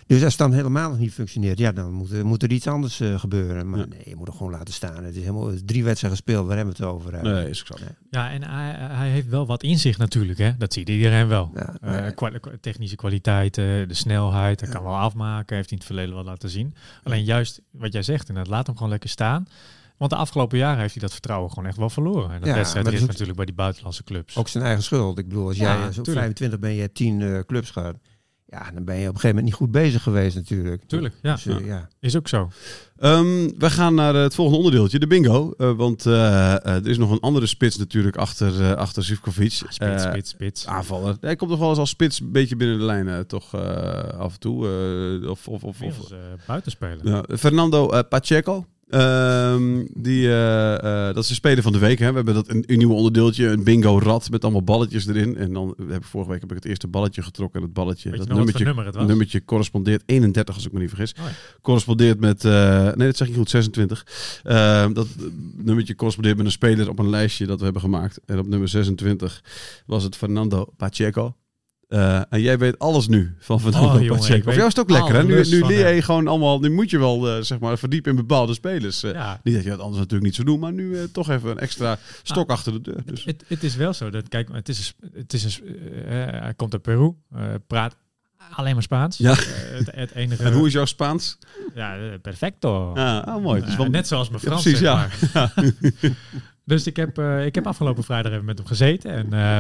Dus 0.08 0.24
als 0.24 0.32
het 0.32 0.38
dan 0.41 0.54
helemaal 0.54 0.89
nog 0.89 1.00
niet 1.00 1.13
functioneert, 1.13 1.58
ja, 1.60 1.72
dan 1.72 1.91
moet, 1.93 2.12
er- 2.12 2.26
moet 2.26 2.43
er 2.43 2.52
iets 2.52 2.67
anders 2.67 3.02
uh, 3.02 3.20
gebeuren. 3.20 3.70
Maar 3.70 3.80
Ja. 3.80 3.86
nee, 3.86 4.02
je 4.06 4.15
moet 4.15 4.28
er 4.28 4.34
gewoon 4.34 4.52
laten 4.52 4.74
staan. 4.74 5.04
Het 5.04 5.15
is 5.15 5.22
helemaal 5.22 5.52
drie 5.65 5.84
wedstrijden 5.84 6.20
gespeeld, 6.20 6.48
waar 6.48 6.56
hebben 6.58 6.76
we 6.76 6.84
het 6.84 6.91
over? 6.93 7.24
Nee, 7.24 7.50
is 7.50 7.72
ook 7.72 7.78
zo. 7.80 7.86
Ja, 8.10 8.32
en 8.32 8.43
hij, 8.43 8.76
hij 8.96 9.10
heeft 9.10 9.28
wel 9.28 9.46
wat 9.46 9.63
in 9.63 9.80
zich 9.80 9.98
natuurlijk. 9.98 10.39
Hè? 10.39 10.58
Dat 10.58 10.74
ziet 10.74 10.89
iedereen 10.89 11.28
wel. 11.28 11.52
Ja, 11.56 11.76
Eh, 11.82 12.15
kwa- 12.15 12.30
kwa- 12.30 12.52
technische 12.62 12.96
kwaliteiten, 12.96 13.88
de 13.88 13.93
snelheid, 13.93 14.60
hij 14.60 14.70
Ja. 14.70 14.76
kan 14.76 14.84
wel 14.84 14.98
afmaken, 14.98 15.56
heeft 15.56 15.70
hij 15.70 15.78
in 15.80 15.86
het 15.86 15.86
verleden 15.86 16.13
wel 16.15 16.24
laten 16.24 16.50
zien. 16.50 16.74
Alleen 17.04 17.24
juist 17.24 17.62
wat 17.72 17.93
jij 17.93 18.04
zegt, 18.04 18.28
inderdaad, 18.30 18.52
laat 18.54 18.65
hem 18.67 18.76
gewoon 18.76 18.91
lekker 18.91 19.10
staan. 19.10 19.46
Want 19.98 20.12
de 20.12 20.17
afgelopen 20.17 20.58
jaren 20.58 20.80
heeft 20.80 20.93
hij 20.93 21.02
dat 21.02 21.12
vertrouwen 21.12 21.50
gewoon 21.50 21.65
echt 21.70 21.78
wel 21.78 21.89
verloren. 21.89 22.32
En 22.32 22.39
dat 22.39 22.48
Ja, 22.50 22.56
wedstrijd 22.56 22.84
maar 22.84 22.93
dat 22.93 23.02
is 23.02 23.08
natuurlijk 23.08 23.38
bij 23.38 23.46
die 23.46 23.56
buitenlandse 23.56 24.04
clubs. 24.04 24.38
Ook 24.38 24.48
zijn 24.48 24.63
eigen 24.63 24.84
schuld. 24.84 25.17
Ik 25.17 25.28
bedoel, 25.28 25.48
als 25.48 25.58
Ja, 25.58 25.63
jij 25.78 25.91
zo 25.91 26.02
tuurlijk. 26.02 26.17
25 26.17 26.60
ben, 26.60 26.74
je 26.74 26.82
hebt 26.82 26.96
10 26.96 27.20
uh, 27.20 27.39
clubs 27.39 27.70
gehad. 27.72 27.96
Ja, 28.50 28.72
dan 28.74 28.84
ben 28.84 28.96
je 28.96 29.02
op 29.08 29.14
een 29.14 29.20
gegeven 29.20 29.28
moment 29.28 29.46
niet 29.46 29.54
goed 29.54 29.72
bezig 29.72 30.04
geweest 30.04 30.36
natuurlijk. 30.36 30.84
Tuurlijk, 30.88 31.16
ja. 31.22 31.34
Dus, 31.34 31.46
uh, 31.46 31.66
ja. 31.66 31.88
Is 32.00 32.16
ook 32.16 32.28
zo. 32.28 32.50
Ehm, 32.98 33.50
we 33.58 33.70
gaan 33.70 33.96
naar 33.96 34.16
het 34.16 34.36
volgende 34.36 34.58
onderdeeltje, 34.60 35.00
de 35.00 35.08
bingo. 35.08 35.54
Eh, 35.58 35.72
want 35.72 36.06
eh, 36.06 36.56
eh, 36.56 36.66
er 36.66 36.88
is 36.88 36.98
nog 36.98 37.12
een 37.12 37.20
andere 37.20 37.46
spits 37.46 37.78
natuurlijk 37.78 38.16
achter, 38.18 38.62
eh 38.64 38.72
achter 38.72 39.04
Zivkovic. 39.04 39.52
Spits, 39.52 39.78
Eh, 39.78 40.00
spits, 40.00 40.30
spits. 40.30 40.66
Aanvaller. 40.68 41.18
Hij 41.22 41.36
komt 41.36 41.50
toch 41.52 41.60
wel 41.60 41.70
eens 41.70 41.78
als 41.78 41.90
spits 41.90 42.20
een 42.20 42.32
beetje 42.32 42.56
binnen 42.56 42.78
de 42.78 42.84
lijnen, 42.84 43.28
toch 43.28 43.54
eh, 43.54 43.62
af 44.20 44.34
en 44.34 44.40
toe. 44.40 44.68
eh, 45.24 45.30
of, 45.30 45.48
of, 45.48 45.64
of, 45.64 45.82
of, 45.82 45.98
als, 45.98 46.12
eh, 46.12 46.18
buitenspeler. 46.48 47.00
ja. 47.08 47.24
Fernando 47.38 47.90
eh, 47.90 48.00
Pacheco. 48.10 48.66
Ehm, 48.88 49.86
die, 49.93 50.28
eh, 50.28 50.73
eh, 50.73 51.15
dat 51.15 51.23
is 51.23 51.30
de 51.30 51.36
speler 51.36 51.63
van 51.63 51.71
de 51.71 51.80
week. 51.80 52.00
Hè. 52.00 52.10
We 52.10 52.15
hebben 52.15 52.34
dat 52.34 52.50
een, 52.50 52.63
een 52.67 52.78
nieuw 52.78 52.93
onderdeeltje, 52.93 53.47
een 53.47 53.63
bingo-rad 53.63 54.30
met 54.30 54.43
allemaal 54.43 54.63
balletjes 54.63 55.08
erin. 55.08 55.38
En 55.38 55.54
dan 55.54 55.76
heb 55.88 55.97
ik 55.97 56.04
vorige 56.04 56.32
week 56.32 56.41
heb 56.41 56.50
ik 56.50 56.56
het 56.56 56.65
eerste 56.65 56.88
balletje 56.88 57.21
getrokken. 57.21 57.60
En 57.60 57.65
het 57.65 57.76
balletje, 57.76 58.10
dat 58.10 58.28
nummertje, 58.28 58.63
nummer 58.63 59.06
nummertje 59.06 59.45
correspondeert 59.45 60.04
31, 60.06 60.56
als 60.56 60.65
ik 60.65 60.71
me 60.71 60.80
niet 60.80 60.89
vergis. 60.89 61.13
Oh 61.19 61.26
ja. 61.26 61.32
Correspondeert 61.62 62.19
met, 62.19 62.45
eh, 62.45 62.84
nee, 62.93 63.08
dat 63.08 63.17
zeg 63.17 63.28
ik 63.28 63.36
goed, 63.36 63.50
26. 63.50 64.06
Ehm, 64.43 64.93
dat 64.93 65.08
nummertje 65.56 65.95
correspondeert 65.95 66.38
met 66.38 66.45
een 66.45 66.52
speler 66.52 66.89
op 66.89 67.00
een 67.00 67.10
lijstje 67.10 67.45
dat 67.45 67.58
we 67.58 67.63
hebben 67.63 67.82
gemaakt. 67.82 68.19
En 68.26 68.39
op 68.39 68.47
nummer 68.47 68.67
26 68.67 69.43
was 69.86 70.04
het 70.04 70.15
Fernando 70.15 70.73
Pacheco. 70.78 71.36
Eh, 71.88 72.21
en 72.30 72.41
jij 72.41 72.58
weet 72.58 72.80
alles 72.80 73.08
nu 73.08 73.36
van 73.39 73.60
Van 73.60 73.73
Oh, 73.73 73.82
Pacheco. 73.93 74.15
Voor 74.15 74.28
weet 74.28 74.43
jou 74.43 74.58
is 74.58 74.63
het 74.76 74.80
ook 74.80 74.89
lekker, 74.89 75.13
hè? 75.15 75.23
Nu, 75.23 75.43
nu 75.50 75.65
leer 75.65 75.93
je 75.93 76.02
gewoon 76.02 76.28
allemaal... 76.28 76.60
Nu 76.60 76.71
moet 76.71 76.89
je 76.89 76.97
wel, 77.00 77.30
eh, 77.30 77.41
zeg 77.43 77.60
maar, 77.60 77.78
verdiepen 77.78 78.12
in 78.12 78.17
bepaalde 78.17 78.54
spelers. 78.54 79.04
Eh, 79.04 79.12
Ja, 79.13 79.39
Niet 79.43 79.54
dat 79.56 79.63
je 79.63 79.69
dat 79.69 79.80
anders 79.80 79.97
natuurlijk 79.97 80.23
niet 80.26 80.36
zou 80.36 80.47
doen, 80.47 80.60
maar 80.60 80.73
nu 80.73 80.97
eh, 80.97 81.04
toch 81.12 81.30
even 81.30 81.50
een 81.50 81.60
extra 81.60 81.97
stok 82.23 82.50
achter 82.50 82.71
de 82.73 82.82
deur. 82.82 83.02
Dus. 83.06 83.23
Het, 83.26 83.43
het 83.47 83.63
is 83.63 83.76
wel 83.76 83.93
zo. 83.93 84.10
Dat, 84.10 84.28
kijk, 84.28 84.50
het 84.52 84.69
is, 84.69 84.93
het 85.13 85.34
is 85.34 85.43
een, 85.43 85.78
eh, 86.06 86.12
hij 86.41 86.54
komt 86.56 86.73
uit 86.73 86.82
Peru, 86.82 87.13
eh, 87.36 87.43
praat 87.67 87.95
alleen 88.52 88.73
maar 88.73 88.84
Spaans. 88.84 89.17
Ja. 89.17 89.32
Eh, 89.32 89.38
het, 89.78 89.91
het 89.95 90.12
enige, 90.15 90.43
En 90.43 90.54
hoe 90.54 90.67
is 90.67 90.73
jouw 90.73 90.86
Spaans? 90.86 91.38
Ja, 91.76 91.95
eh, 91.97 92.02
perfecto. 92.21 92.93
Ah, 92.93 93.23
ah, 93.23 93.41
mooi. 93.43 93.62
Dus 93.62 93.71
Eh, 93.71 93.78
wel- 93.78 93.89
net 93.89 94.08
zoals 94.08 94.30
mijn 94.30 94.41
Ja, 94.41 94.47
Frans, 94.47 94.62
precies, 94.63 94.80
zeg 94.80 94.89
ja. 95.34 95.52
maar. 95.56 95.73
dus 96.65 96.88
ik 96.88 96.95
heb, 96.95 97.17
eh, 97.17 97.45
ik 97.45 97.56
heb 97.56 97.67
afgelopen 97.67 98.04
vrijdag 98.04 98.32
even 98.32 98.45
met 98.45 98.58
hem 98.58 98.67
gezeten. 98.67 99.12
En, 99.12 99.34
eh, 99.34 99.60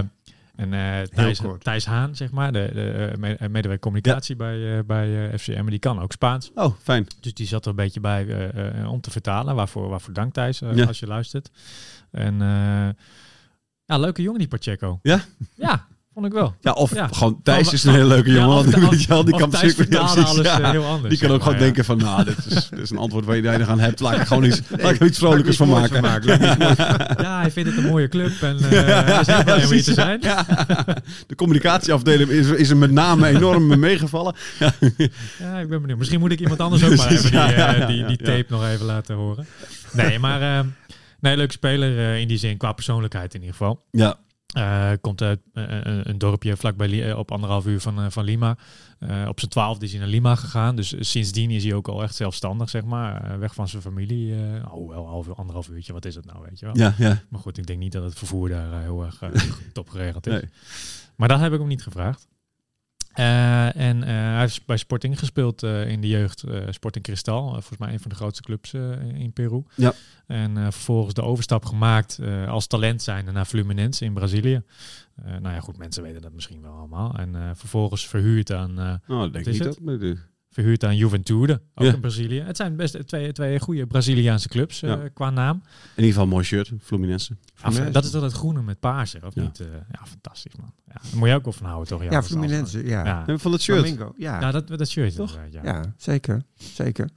en 0.57 0.73
eh, 0.73 1.01
Thijs. 1.01 1.41
Thijs 1.59 1.85
Haan, 1.85 2.15
zeg 2.15 2.31
maar, 2.31 2.51
de, 2.51 2.69
de 2.73 2.91
eh, 2.91 3.31
eh, 3.31 3.39
medewerker 3.39 3.79
communicatie 3.79 4.35
bij, 4.35 4.85
bij 4.85 5.37
FCM, 5.39 5.65
die 5.65 5.79
kan 5.79 6.01
ook 6.01 6.11
Spaans. 6.11 6.51
Oh, 6.55 6.75
fijn. 6.81 7.07
Dus 7.19 7.33
die 7.33 7.47
zat 7.47 7.63
er 7.63 7.69
een 7.69 7.75
beetje 7.75 7.99
bij 7.99 8.51
om 8.85 9.01
te 9.01 9.11
vertalen. 9.11 9.55
Waarvoor, 9.55 9.89
waarvoor 9.89 10.13
dank 10.13 10.33
Thijs, 10.33 10.59
Ja. 10.59 10.85
als 10.85 10.99
je 10.99 11.07
luistert. 11.07 11.49
En 12.11 12.41
eh, 12.41 12.89
ja, 13.85 13.97
leuke 13.97 14.21
jongen 14.21 14.39
die 14.39 14.47
Pacheco. 14.47 14.99
Ja? 15.01 15.21
Ja, 15.55 15.87
vond 16.17 16.29
ik 16.29 16.35
wel. 16.39 16.55
Ja, 16.61 16.71
of 16.71 16.93
Ja. 16.93 17.07
gewoon 17.11 17.39
Thijs 17.43 17.73
is 17.73 17.83
een 17.83 17.91
hele 17.93 18.05
leuke 18.05 18.31
Ja, 18.31 18.35
jongen. 18.35 18.71
je 18.99 19.05
wel, 19.07 19.23
die 19.25 19.33
of 19.33 19.39
kan 19.39 19.51
alles 19.53 20.35
ja. 20.43 20.59
eh, 20.61 20.69
heel 20.71 20.85
anders. 20.85 21.09
Die 21.09 21.17
kan 21.27 21.31
ook 21.31 21.41
gewoon 21.43 21.43
maar, 21.43 21.53
ja. 21.53 21.59
denken 21.59 21.85
van, 21.85 21.97
nou, 21.97 22.23
dit 22.23 22.37
is, 22.45 22.69
dit 22.69 22.79
is 22.79 22.89
een 22.89 22.97
antwoord 22.97 23.25
waar 23.25 23.35
je 23.35 23.41
weinig 23.41 23.67
aan 23.67 23.79
hebt. 23.79 23.99
Laat 23.99 24.13
ik 24.13 24.19
er 24.19 24.25
gewoon 24.27 24.43
iets, 24.43 24.61
laat 24.81 24.91
ik 24.93 25.01
iets 25.01 25.17
vrolijkers 25.17 25.57
van 25.57 25.69
maken. 25.69 25.89
van 25.89 26.01
maken. 26.01 26.39
Ja, 27.25 27.39
hij 27.41 27.51
vindt 27.51 27.69
het 27.69 27.77
een 27.77 27.89
mooie 27.89 28.07
club 28.07 28.41
en 28.41 28.57
hij 28.63 29.19
is 29.19 29.27
heel 29.27 29.43
blij 29.43 29.65
om 29.65 29.71
hier 29.71 29.83
te 29.83 29.93
zijn. 29.93 30.19
Ja. 30.21 30.45
De 31.27 31.35
communicatieafdeling 31.35 32.29
is, 32.29 32.47
is 32.49 32.69
er 32.69 32.77
met 32.77 32.91
name 32.91 33.27
enorm 33.27 33.79
meegevallen. 33.79 34.35
Ja, 35.39 35.59
ik 35.59 35.69
ben 35.69 35.81
benieuwd. 35.81 35.97
Misschien 35.97 36.19
moet 36.19 36.31
ik 36.31 36.39
iemand 36.39 36.59
anders 36.59 36.83
ook 36.83 36.95
maar 36.95 37.07
even 37.11 37.31
die, 37.31 37.39
ja, 37.39 37.51
eh, 37.51 37.57
ja, 37.57 37.85
die, 37.85 37.97
ja, 37.97 38.07
die 38.07 38.17
ja. 38.19 38.25
tape 38.25 38.45
nog 38.49 38.67
even 38.67 38.85
laten 38.85 39.15
horen. 39.15 39.45
Nee, 39.91 40.19
maar 40.19 40.41
eh, 40.41 40.65
nee, 41.19 41.37
leuke 41.37 41.53
speler 41.53 42.15
in 42.17 42.27
die 42.27 42.37
zin, 42.37 42.57
qua 42.57 42.71
persoonlijkheid 42.71 43.33
in 43.33 43.39
ieder 43.39 43.55
geval. 43.55 43.83
Ja, 43.91 44.17
Eh, 44.57 44.91
komt 45.01 45.21
uit 45.21 45.39
eh, 45.53 45.63
een, 45.67 46.09
een 46.09 46.17
dorpje 46.17 46.57
vlakbij 46.57 47.09
eh, 47.09 47.17
op 47.17 47.31
anderhalf 47.31 47.65
uur 47.65 47.79
van, 47.79 47.99
eh, 47.99 48.05
van 48.09 48.23
Lima. 48.23 48.57
Eh, 48.99 49.25
op 49.27 49.39
zijn 49.39 49.51
twaalfde 49.51 49.85
is 49.85 49.91
hij 49.91 49.99
naar 49.99 50.09
Lima 50.09 50.35
gegaan. 50.35 50.75
Dus 50.75 50.93
eh, 50.93 51.01
sindsdien 51.01 51.49
is 51.51 51.63
hij 51.63 51.73
ook 51.73 51.87
al 51.87 52.03
echt 52.03 52.15
zelfstandig, 52.15 52.69
zeg 52.69 52.83
maar. 52.83 53.23
Eh, 53.31 53.37
weg 53.37 53.53
van 53.53 53.67
zijn 53.67 53.81
familie. 53.81 54.35
eh 54.35 54.73
oh, 54.75 54.89
wel 54.89 55.07
half 55.07 55.27
uur, 55.27 55.35
anderhalf 55.35 55.69
uurtje. 55.69 55.93
Wat 55.93 56.05
is 56.05 56.15
het 56.15 56.25
nou, 56.25 56.45
weet 56.49 56.59
je 56.59 56.65
wel? 56.65 56.77
ja, 56.77 56.93
ja. 56.97 57.21
Maar 57.29 57.39
goed, 57.41 57.57
ik 57.57 57.65
denk 57.67 57.79
niet 57.79 57.91
dat 57.91 58.03
het 58.03 58.17
vervoer 58.17 58.49
daar 58.49 58.71
eh, 58.71 58.79
heel 58.79 59.03
erg 59.05 59.21
eh, 59.21 59.29
top 59.73 59.89
geregeld 59.89 60.27
is. 60.27 60.33
Nee. 60.33 60.49
Maar 61.15 61.27
dat 61.27 61.39
heb 61.39 61.53
ik 61.53 61.59
hem 61.59 61.67
niet 61.67 61.83
gevraagd. 61.83 62.27
Eh, 63.17 63.75
en 63.75 64.03
eh, 64.03 64.09
hij 64.09 64.39
heeft 64.39 64.65
bij 64.65 64.77
Sporting 64.77 65.19
gespeeld 65.19 65.63
eh, 65.63 65.89
in 65.89 66.01
de 66.01 66.07
jeugd. 66.07 66.43
Sporting 66.69 67.03
Cristal, 67.03 67.49
volgens 67.49 67.77
mij 67.77 67.93
een 67.93 67.99
van 67.99 68.09
de 68.09 68.15
grootste 68.15 68.43
clubs 68.43 68.73
in 69.13 69.31
Peru. 69.33 69.63
Ja. 69.75 69.93
En 70.27 70.55
vervolgens 70.73 71.13
de 71.13 71.21
overstap 71.21 71.65
gemaakt 71.65 72.19
als 72.47 72.67
talent 72.67 73.01
zijnde 73.01 73.31
naar 73.31 73.45
Fluminense 73.45 74.05
in 74.05 74.13
Brazilië. 74.13 74.61
Nou 75.25 75.53
ja, 75.53 75.59
goed, 75.59 75.77
mensen 75.77 76.03
weten 76.03 76.21
dat 76.21 76.33
misschien 76.33 76.61
wel 76.61 76.71
allemaal. 76.71 77.13
En 77.13 77.55
vervolgens 77.55 78.07
verhuurd 78.07 78.51
aan, 78.51 78.73
Nou, 78.73 79.01
dat 79.07 79.33
denk 79.33 79.45
ik 79.45 79.51
niet. 79.51 79.63
Dat, 79.63 79.79
nee, 79.79 80.17
verhuurd 80.61 80.83
aan 80.83 80.95
Juventude, 80.95 81.61
ook 81.75 81.85
Ja. 81.85 81.93
in 81.93 81.99
Brazilië. 81.99 82.39
Het 82.41 82.57
zijn 82.57 82.75
best 82.75 83.07
twee, 83.07 83.31
twee 83.31 83.59
goede 83.59 83.87
Braziliaanse 83.87 84.47
clubs 84.47 84.81
eh, 84.81 84.95
qua 85.13 85.29
naam. 85.29 85.55
In 85.55 85.63
ieder 85.95 86.05
geval 86.05 86.23
een 86.23 86.29
mooi 86.29 86.43
shirt, 86.43 86.71
Fluminense. 86.81 87.35
Ah, 87.61 87.91
dat 87.91 88.03
is 88.03 88.11
toch 88.11 88.21
het 88.23 88.31
groene 88.33 88.61
met 88.61 88.79
paarse, 88.79 89.19
of 89.23 89.35
Ja. 89.35 89.41
niet? 89.41 89.59
eh, 89.59 89.67
ja, 89.91 90.05
fantastisch 90.05 90.55
man. 90.55 90.73
Ja, 90.87 90.93
daar 90.93 91.19
moet 91.19 91.27
je 91.27 91.33
ook 91.35 91.43
wel 91.43 91.53
van 91.53 91.65
houden, 91.65 91.87
toch? 91.87 92.03
Ja, 92.03 92.09
dat 92.09 92.25
Fluminense, 92.25 92.85
ja. 92.85 93.05
Ja. 93.05 93.27
En 93.27 93.39
van 93.39 93.51
het 93.51 93.61
shirt. 93.61 93.79
Flamingo, 93.79 94.13
ja. 94.17 94.39
Ja, 94.39 94.51
dat, 94.51 94.67
dat 94.67 94.87
shirt. 94.89 95.15
Toch? 95.15 95.35
inderdaad. 95.45 95.85
Ja, 95.85 95.93
zeker. 95.97 96.41
Zeker. 96.55 97.09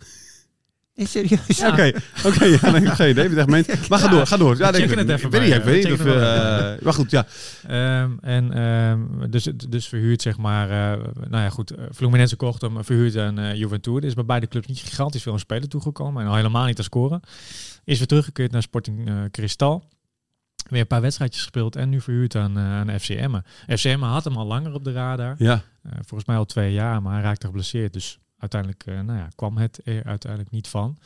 Is 1.01 1.11
serieus? 1.11 1.57
Ja. 1.59 1.69
Oké, 1.69 1.93
oké, 2.27 2.45
ja, 2.45 2.71
nee, 2.71 2.87
geen 2.87 3.11
idee. 3.11 3.37
Echt 3.37 3.47
meent. 3.47 3.89
Maar 3.89 3.99
ga 3.99 4.09
door, 4.09 4.27
ga 4.27 4.37
door. 4.37 4.57
Ja, 4.59 4.73
checken 4.73 4.83
ik 4.91 4.99
het 4.99 5.09
even 5.09 5.31
weet 5.31 5.49
bij, 5.49 5.59
ik 5.59 5.65
weet 5.65 5.85
eh, 5.85 5.93
of... 5.93 6.05
eh, 6.05 6.83
maar 6.85 6.93
goed, 6.93 7.11
ja. 7.11 7.27
Ehm, 7.67 8.11
en 8.21 8.53
ehm, 8.53 9.31
dus, 9.31 9.49
dus 9.69 9.87
verhuurd, 9.89 10.23
zeg 10.23 10.37
maar. 10.39 10.71
eh, 10.71 11.05
nou 11.29 11.43
ja, 11.43 11.51
goed. 11.51 11.71
eh, 11.71 11.85
Fluminense 11.95 12.37
kocht 12.37 12.61
hem, 12.61 12.85
verhuurd 12.85 13.17
aan 13.17 13.39
eh 13.39 13.55
Juventude. 13.55 14.07
Is 14.07 14.15
bij 14.15 14.25
beide 14.25 14.49
clubs 14.49 14.67
niet 14.67 14.79
gigantisch 14.79 15.23
veel 15.23 15.33
een 15.33 15.39
speler 15.39 15.69
toegekomen. 15.69 16.23
En 16.23 16.29
al 16.29 16.35
helemaal 16.37 16.67
niet 16.67 16.77
te 16.77 16.83
scoren. 16.83 17.21
Is 17.85 17.99
weer 17.99 18.07
teruggekeerd 18.07 18.53
naar 18.53 18.63
Sporting 18.63 19.09
eh 19.09 19.15
Cristal. 19.31 19.89
Weer 20.69 20.81
een 20.81 20.87
paar 20.87 21.01
wedstrijdjes 21.01 21.43
gespeeld 21.43 21.77
en 21.77 21.89
nu 21.89 22.01
verhuurd 22.01 22.37
aan, 22.37 22.57
eh 22.59 22.65
aan 22.65 23.01
FCM. 23.01 23.39
FCM 23.67 24.01
had 24.01 24.25
hem 24.25 24.37
al 24.37 24.47
langer 24.47 24.75
op 24.75 24.85
de 24.85 24.93
radar. 24.93 25.35
Ja, 25.39 25.63
Eh, 25.83 25.93
volgens 25.93 26.25
mij 26.25 26.37
al 26.37 26.45
twee 26.45 26.73
jaar, 26.73 27.03
maar 27.03 27.13
hij 27.13 27.23
raakte 27.23 27.47
geblesseerd. 27.47 27.93
Dus 27.93 28.19
uiteindelijk 28.41 28.87
eh, 28.87 29.01
nou 29.01 29.19
ja, 29.19 29.29
kwam 29.37 29.57
het 29.57 29.81
er 29.85 30.05
uiteindelijk 30.05 30.53
niet 30.53 30.69
van. 30.69 30.99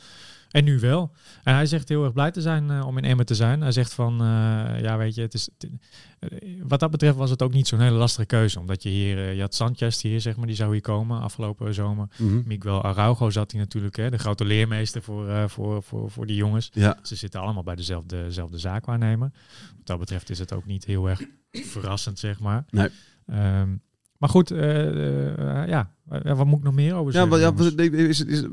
En 0.49 0.63
nu 0.63 0.79
wel. 0.79 1.11
En 1.43 1.53
hij 1.53 1.65
zegt 1.65 1.89
heel 1.89 2.03
erg 2.03 2.13
blij 2.13 2.31
te 2.31 2.41
zijn 2.41 2.69
eh, 2.69 2.87
om 2.87 2.97
in 2.97 3.03
Emmen 3.03 3.25
te 3.25 3.35
zijn. 3.35 3.61
Hij 3.61 3.71
zegt 3.71 3.93
van, 3.93 4.21
eh, 4.21 4.81
ja 4.81 4.97
weet 4.97 5.15
je, 5.15 5.21
het 5.21 5.33
is, 5.33 5.49
wat 6.63 6.79
dat 6.79 6.91
betreft 6.91 7.15
was 7.15 7.29
het 7.29 7.41
ook 7.41 7.53
niet 7.53 7.67
zo'n 7.67 7.79
hele 7.79 7.95
lastige 7.95 8.25
keuze. 8.25 8.59
Omdat 8.59 8.83
je 8.83 8.89
hier, 8.89 9.33
je 9.33 9.41
had 9.41 9.55
Sanchez 9.55 10.01
hier, 10.01 10.21
zeg 10.21 10.35
maar, 10.35 10.47
die 10.47 10.55
zou 10.55 10.71
hier 10.71 10.81
komen 10.81 11.21
afgelopen 11.21 11.73
zomer. 11.73 12.07
Mhm. 12.17 12.41
Miguel 12.45 12.83
Araujo 12.83 13.29
zat 13.29 13.51
hier 13.51 13.61
natuurlijk, 13.61 13.95
hè, 13.95 14.09
de 14.09 14.17
grote 14.17 14.45
leermeester 14.45 15.01
voor, 15.01 15.49
voor, 15.49 15.83
voor, 15.83 16.11
voor 16.11 16.25
die 16.25 16.35
jongens. 16.35 16.69
ja. 16.73 16.99
Ze 17.01 17.15
zitten 17.15 17.41
allemaal 17.41 17.63
bij 17.63 17.75
dezelfde, 17.75 18.23
dezelfde 18.23 18.57
zaakwaarnemer. 18.57 19.31
Wat 19.75 19.85
dat 19.85 19.99
betreft 19.99 20.29
is 20.29 20.39
het 20.39 20.53
ook 20.53 20.65
niet 20.65 20.85
heel 20.85 21.09
erg 21.09 21.21
verrassend, 21.51 22.19
zeg 22.19 22.39
maar. 22.39 22.65
Nee. 22.69 22.89
Ehm, 23.25 23.75
maar 24.17 24.29
goed, 24.29 24.51
eh, 24.51 25.85
ja, 26.09 26.21
Eh, 26.21 26.37
wat 26.37 26.45
moet 26.45 26.57
ik 26.57 26.63
nog 26.63 26.73
meer 26.73 26.93
over 26.95 27.13
Ja, 27.13 27.19
zeggen? 27.19 27.39
ja, 27.39 27.53
wat- 27.53 27.75
nee, 27.75 27.89
is, 27.91 28.23
is, 28.25 28.37
het- 28.39 28.49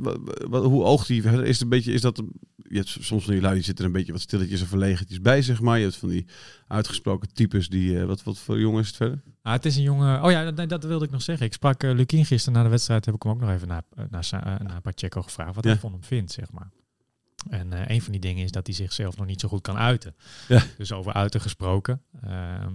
wat, 0.48 0.64
hoe 0.64 0.82
oogt 0.84 1.06
die? 1.06 1.22
Is 1.22 1.52
het 1.54 1.60
een 1.60 1.68
beetje, 1.68 1.92
is 1.92 2.00
dat, 2.00 2.22
je 2.56 2.76
hebt 2.76 2.88
soms 3.00 3.24
van 3.24 3.32
die 3.32 3.42
lui 3.42 3.54
die 3.54 3.64
zitten 3.64 3.84
er 3.84 3.90
een 3.90 3.96
beetje 3.96 4.12
wat 4.12 4.20
stilletjes 4.20 4.60
en 4.60 4.66
verlegentjes 4.66 5.20
bij, 5.20 5.42
zeg 5.42 5.60
maar. 5.60 5.76
Je 5.78 5.84
hebt 5.84 5.96
van 5.96 6.08
die 6.08 6.26
uitgesproken 6.68 7.32
types 7.34 7.68
die, 7.68 8.00
eh, 8.00 8.04
wat, 8.06 8.22
wat 8.22 8.38
voor 8.38 8.60
jongen 8.60 8.80
is 8.80 8.86
het 8.86 8.96
verder? 8.96 9.22
Ah, 9.42 9.52
het 9.52 9.64
is 9.64 9.76
een 9.76 9.82
jongen. 9.82 10.22
Oh 10.22 10.30
ja, 10.30 10.50
dat, 10.50 10.68
dat 10.68 10.84
wilde 10.84 11.04
ik 11.04 11.10
nog 11.10 11.22
zeggen. 11.22 11.46
Ik 11.46 11.52
sprak 11.52 11.82
uh, 11.82 11.92
Lukien 11.94 12.24
gisteren 12.24 12.58
na 12.58 12.64
de 12.64 12.70
wedstrijd. 12.70 13.04
Heb 13.04 13.14
ik 13.14 13.22
hem 13.22 13.32
ook 13.32 13.40
nog 13.40 13.50
even 13.50 13.68
naar, 13.68 13.82
naar, 14.10 14.28
naar 14.62 14.80
Pacheco 14.82 15.22
gevraagd. 15.22 15.54
Wat 15.54 15.64
Ja. 15.64 15.70
hij 15.70 15.78
van 15.80 15.92
hem 15.92 16.04
vindt, 16.04 16.32
zeg 16.32 16.52
maar. 16.52 16.70
En 17.50 17.90
een 17.92 18.02
van 18.02 18.12
die 18.12 18.20
dingen 18.20 18.44
is 18.44 18.50
dat 18.50 18.66
hij 18.66 18.74
zichzelf 18.76 19.16
nog 19.16 19.26
niet 19.26 19.40
zo 19.40 19.48
goed 19.48 19.60
kan 19.60 19.76
uiten. 19.76 20.14
Ja. 20.48 20.62
Dus 20.78 20.92
over 20.92 21.12
uiten 21.12 21.40
gesproken. 21.40 22.02
Ehm, 22.22 22.72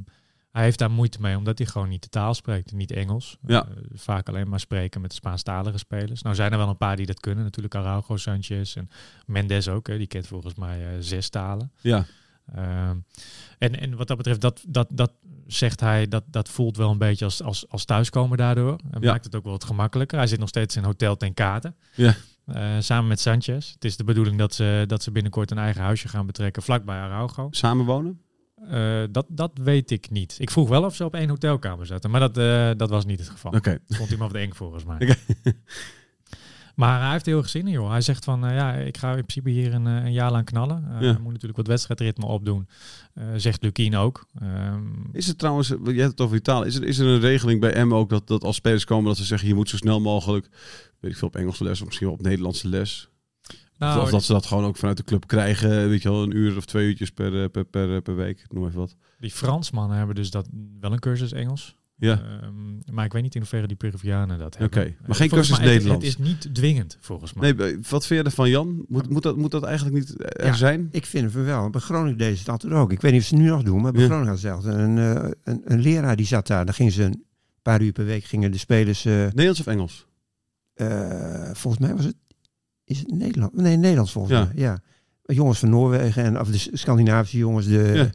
hij 0.57 0.65
heeft 0.65 0.79
daar 0.79 0.91
moeite 0.91 1.21
mee, 1.21 1.37
omdat 1.37 1.57
hij 1.57 1.67
gewoon 1.67 1.89
niet 1.89 2.03
de 2.03 2.09
taal 2.09 2.33
spreekt. 2.33 2.71
Niet 2.71 2.91
Engels. 2.91 3.37
Ja. 3.47 3.65
Eh, 3.65 3.71
vaak 3.93 4.27
alleen 4.29 4.49
maar 4.49 4.59
spreken 4.59 5.01
met 5.01 5.09
de 5.09 5.15
Spaanstalige 5.15 5.77
spelers. 5.77 6.21
Nou 6.21 6.35
zijn 6.35 6.51
er 6.51 6.57
wel 6.57 6.69
een 6.69 6.77
paar 6.77 6.95
die 6.95 7.05
dat 7.05 7.19
kunnen. 7.19 7.43
Natuurlijk 7.43 7.75
Araujo, 7.75 8.17
Sanchez 8.17 8.75
en 8.75 8.89
Mendes 9.25 9.67
ook. 9.67 9.87
Hè. 9.87 9.97
Die 9.97 10.07
kent 10.07 10.27
volgens 10.27 10.55
mij 10.55 10.85
eh, 10.87 10.93
zes 10.99 11.29
talen. 11.29 11.71
Ja, 11.81 12.05
Ehm, 12.55 12.97
en, 13.57 13.79
en 13.79 13.95
wat 13.95 14.07
dat 14.07 14.17
betreft, 14.17 14.41
dat, 14.41 14.63
dat, 14.67 14.87
dat 14.91 15.11
zegt 15.47 15.79
hij, 15.79 16.07
dat, 16.07 16.23
dat 16.27 16.49
voelt 16.49 16.77
wel 16.77 16.91
een 16.91 16.97
beetje 16.97 17.25
als, 17.25 17.43
als, 17.43 17.69
als 17.69 17.85
thuiskomen 17.85 18.37
daardoor. 18.37 18.79
En 18.91 19.01
Ja. 19.01 19.11
maakt 19.11 19.25
het 19.25 19.35
ook 19.35 19.43
wel 19.43 19.51
wat 19.51 19.63
gemakkelijker. 19.63 20.17
Hij 20.17 20.27
zit 20.27 20.39
nog 20.39 20.49
steeds 20.49 20.75
in 20.75 20.83
Hotel 20.83 21.17
Ten 21.17 21.33
Kate. 21.33 21.73
Ja. 21.95 22.15
Eh, 22.45 22.75
samen 22.79 23.07
met 23.07 23.19
Sanchez. 23.19 23.71
Het 23.73 23.85
is 23.85 23.97
de 23.97 24.03
bedoeling 24.03 24.37
dat 24.37 24.53
ze, 24.53 24.83
dat 24.87 25.03
ze 25.03 25.11
binnenkort 25.11 25.51
een 25.51 25.57
eigen 25.57 25.81
huisje 25.81 26.07
gaan 26.07 26.25
betrekken 26.25 26.63
vlakbij 26.63 26.97
Araujo. 26.97 27.47
samenwonen? 27.51 28.21
Eh, 28.69 29.03
dat, 29.11 29.25
dat 29.29 29.51
weet 29.63 29.91
ik 29.91 30.09
niet. 30.09 30.35
Ik 30.39 30.49
vroeg 30.49 30.69
wel 30.69 30.83
of 30.83 30.95
ze 30.95 31.05
op 31.05 31.13
één 31.15 31.29
hotelkamer 31.29 31.85
zaten, 31.85 32.09
maar 32.11 32.19
dat, 32.19 32.37
eh, 32.37 32.69
dat 32.77 32.89
was 32.89 33.05
niet 33.05 33.19
het 33.19 33.29
geval. 33.29 33.51
Oké. 33.51 33.79
Vond 33.87 34.09
hij 34.09 34.17
maar 34.17 34.27
wat 34.27 34.37
eng 34.41 34.53
volgens 34.53 34.83
mij. 34.85 34.97
Maar 36.75 37.01
hij 37.01 37.11
heeft 37.11 37.25
heel 37.25 37.37
erg 37.37 37.49
zin 37.49 37.65
in, 37.67 37.71
joh. 37.71 37.89
Hij 37.89 38.01
zegt 38.01 38.23
van, 38.23 38.45
eh, 38.45 38.55
ja, 38.55 38.73
ik 38.73 38.97
ga 38.97 39.07
in 39.09 39.25
principe 39.25 39.49
hier 39.49 39.73
een, 39.73 39.85
een 39.85 40.11
jaar 40.11 40.31
lang 40.31 40.45
knallen. 40.45 40.83
Eh, 40.85 41.01
Ja. 41.01 41.11
Hij 41.11 41.21
moet 41.21 41.31
natuurlijk 41.31 41.57
wat 41.57 41.67
wedstrijdritme 41.67 42.25
opdoen. 42.25 42.67
Zegt 43.35 43.63
Lukien 43.63 43.95
ook. 43.95 44.25
Ehm, 44.39 44.81
Is 45.11 45.27
het 45.27 45.37
trouwens, 45.37 45.67
je 45.67 45.75
hebt 45.83 46.11
het 46.11 46.21
over 46.21 46.41
taal, 46.41 46.63
is 46.63 46.75
er, 46.75 46.83
is 46.83 46.97
er 46.97 47.07
een 47.07 47.19
regeling 47.19 47.59
bij 47.59 47.85
M 47.85 47.93
ook 47.93 48.09
dat, 48.09 48.27
dat 48.27 48.43
als 48.43 48.55
spelers 48.55 48.85
komen 48.85 49.05
dat 49.05 49.17
ze 49.17 49.23
zeggen 49.23 49.47
je 49.47 49.53
moet 49.53 49.69
zo 49.69 49.77
snel 49.77 49.99
mogelijk, 49.99 50.49
weet 50.99 51.11
ik 51.11 51.17
veel, 51.17 51.27
op 51.27 51.35
Engelse 51.35 51.63
les 51.63 51.79
of 51.79 51.85
misschien 51.85 52.07
wel 52.07 52.15
op 52.15 52.21
Nederlandse 52.21 52.67
les? 52.67 53.09
Nou, 53.79 54.01
of, 54.01 54.09
dat 54.09 54.23
ze 54.23 54.33
dat 54.33 54.45
gewoon 54.45 54.63
ook 54.63 54.77
vanuit 54.77 54.97
de 54.97 55.03
club 55.03 55.27
krijgen, 55.27 55.89
weet 55.89 56.01
je 56.01 56.09
wel, 56.09 56.23
een 56.23 56.35
uur 56.35 56.57
of 56.57 56.65
twee 56.65 56.87
uurtjes 56.87 57.11
per, 57.11 57.43
eh, 57.43 57.49
per, 57.49 57.65
per, 57.65 58.01
per 58.01 58.15
week, 58.15 58.45
noem 58.49 58.65
even 58.65 58.79
wat. 58.79 58.95
die 59.19 59.31
Fransmannen 59.31 59.97
hebben 59.97 60.15
dus 60.15 60.31
dat 60.31 60.47
wel 60.79 60.91
een 60.91 60.99
cursus 60.99 61.31
Engels. 61.33 61.75
Ja, 61.99 62.21
Ehm, 62.41 62.93
maar 62.95 63.05
ik 63.05 63.13
weet 63.13 63.21
niet 63.23 63.33
in 63.35 63.41
hoeverre 63.41 63.67
die 63.67 63.75
Peruvianen 63.77 64.37
dat 64.39 64.55
oké. 64.61 64.79
hebben. 64.79 64.95
Maar 65.07 65.15
geen 65.15 65.29
Volgens 65.29 65.49
cursus 65.49 65.57
het- 65.65 65.73
Nederlands? 65.73 66.05
Het, 66.05 66.19
is 66.19 66.25
niet 66.27 66.55
dwingend, 66.55 66.97
volgens 66.99 67.33
mij. 67.33 67.51
Nee, 67.53 67.71
eh, 67.71 67.77
wat 67.89 68.05
vind 68.05 68.19
je 68.19 68.25
ervan 68.25 68.49
Jan? 68.49 68.85
Moet, 68.87 69.09
moet, 69.09 69.23
dat, 69.23 69.37
moet 69.37 69.51
dat 69.51 69.63
eigenlijk 69.63 69.95
niet 69.97 70.15
er 70.39 70.45
Ja. 70.45 70.53
zijn? 70.53 70.87
Ik 70.91 71.05
vind 71.05 71.33
het 71.33 71.45
wel. 71.45 71.69
Bij 71.69 71.81
Groningen 71.81 72.17
deden 72.17 72.33
ze 72.33 72.39
het 72.39 72.49
altijd 72.49 72.73
ook. 72.73 72.91
Ik 72.91 73.01
weet 73.01 73.11
niet 73.11 73.21
of 73.21 73.27
ze 73.27 73.33
het 73.35 73.43
nu 73.43 73.49
nog 73.49 73.63
doen, 73.63 73.81
maar 73.81 73.91
bij 73.91 74.01
Ja. 74.01 74.07
Groningen 74.07 74.31
hadden 74.33 74.49
ze 74.49 74.55
altijd 74.55 74.75
een, 74.75 74.97
eh, 74.97 75.29
een, 75.43 75.61
een 75.65 75.79
leraar 75.79 76.15
die 76.15 76.25
zat 76.25 76.47
daar. 76.47 76.65
Dan 76.65 76.73
gingen 76.73 76.91
ze 76.91 77.03
een 77.03 77.23
paar 77.61 77.81
uur 77.81 77.91
per 77.91 78.05
week 78.05 78.23
gingen 78.23 78.51
de 78.51 78.57
spelers. 78.57 79.05
eh, 79.05 79.13
Nederlands 79.13 79.59
of 79.59 79.67
Engels? 79.67 80.05
eh, 80.73 81.49
volgens 81.53 81.77
mij 81.87 81.95
was 81.95 82.05
het. 82.05 82.15
Is 82.87 82.99
het 82.99 83.11
Nederland? 83.11 83.53
Nee, 83.55 83.75
Nederlands 83.77 84.11
volgens 84.11 84.33
Ja. 84.33 84.43
mij. 84.43 84.51
Ja. 84.63 84.79
Jongens 85.23 85.59
van 85.59 85.69
Noorwegen 85.69 86.23
en 86.23 86.39
of 86.39 86.49
de 86.49 86.69
Scandinavische 86.73 87.37
jongens, 87.37 87.65
de 87.67 87.91
Ja. 87.93 88.09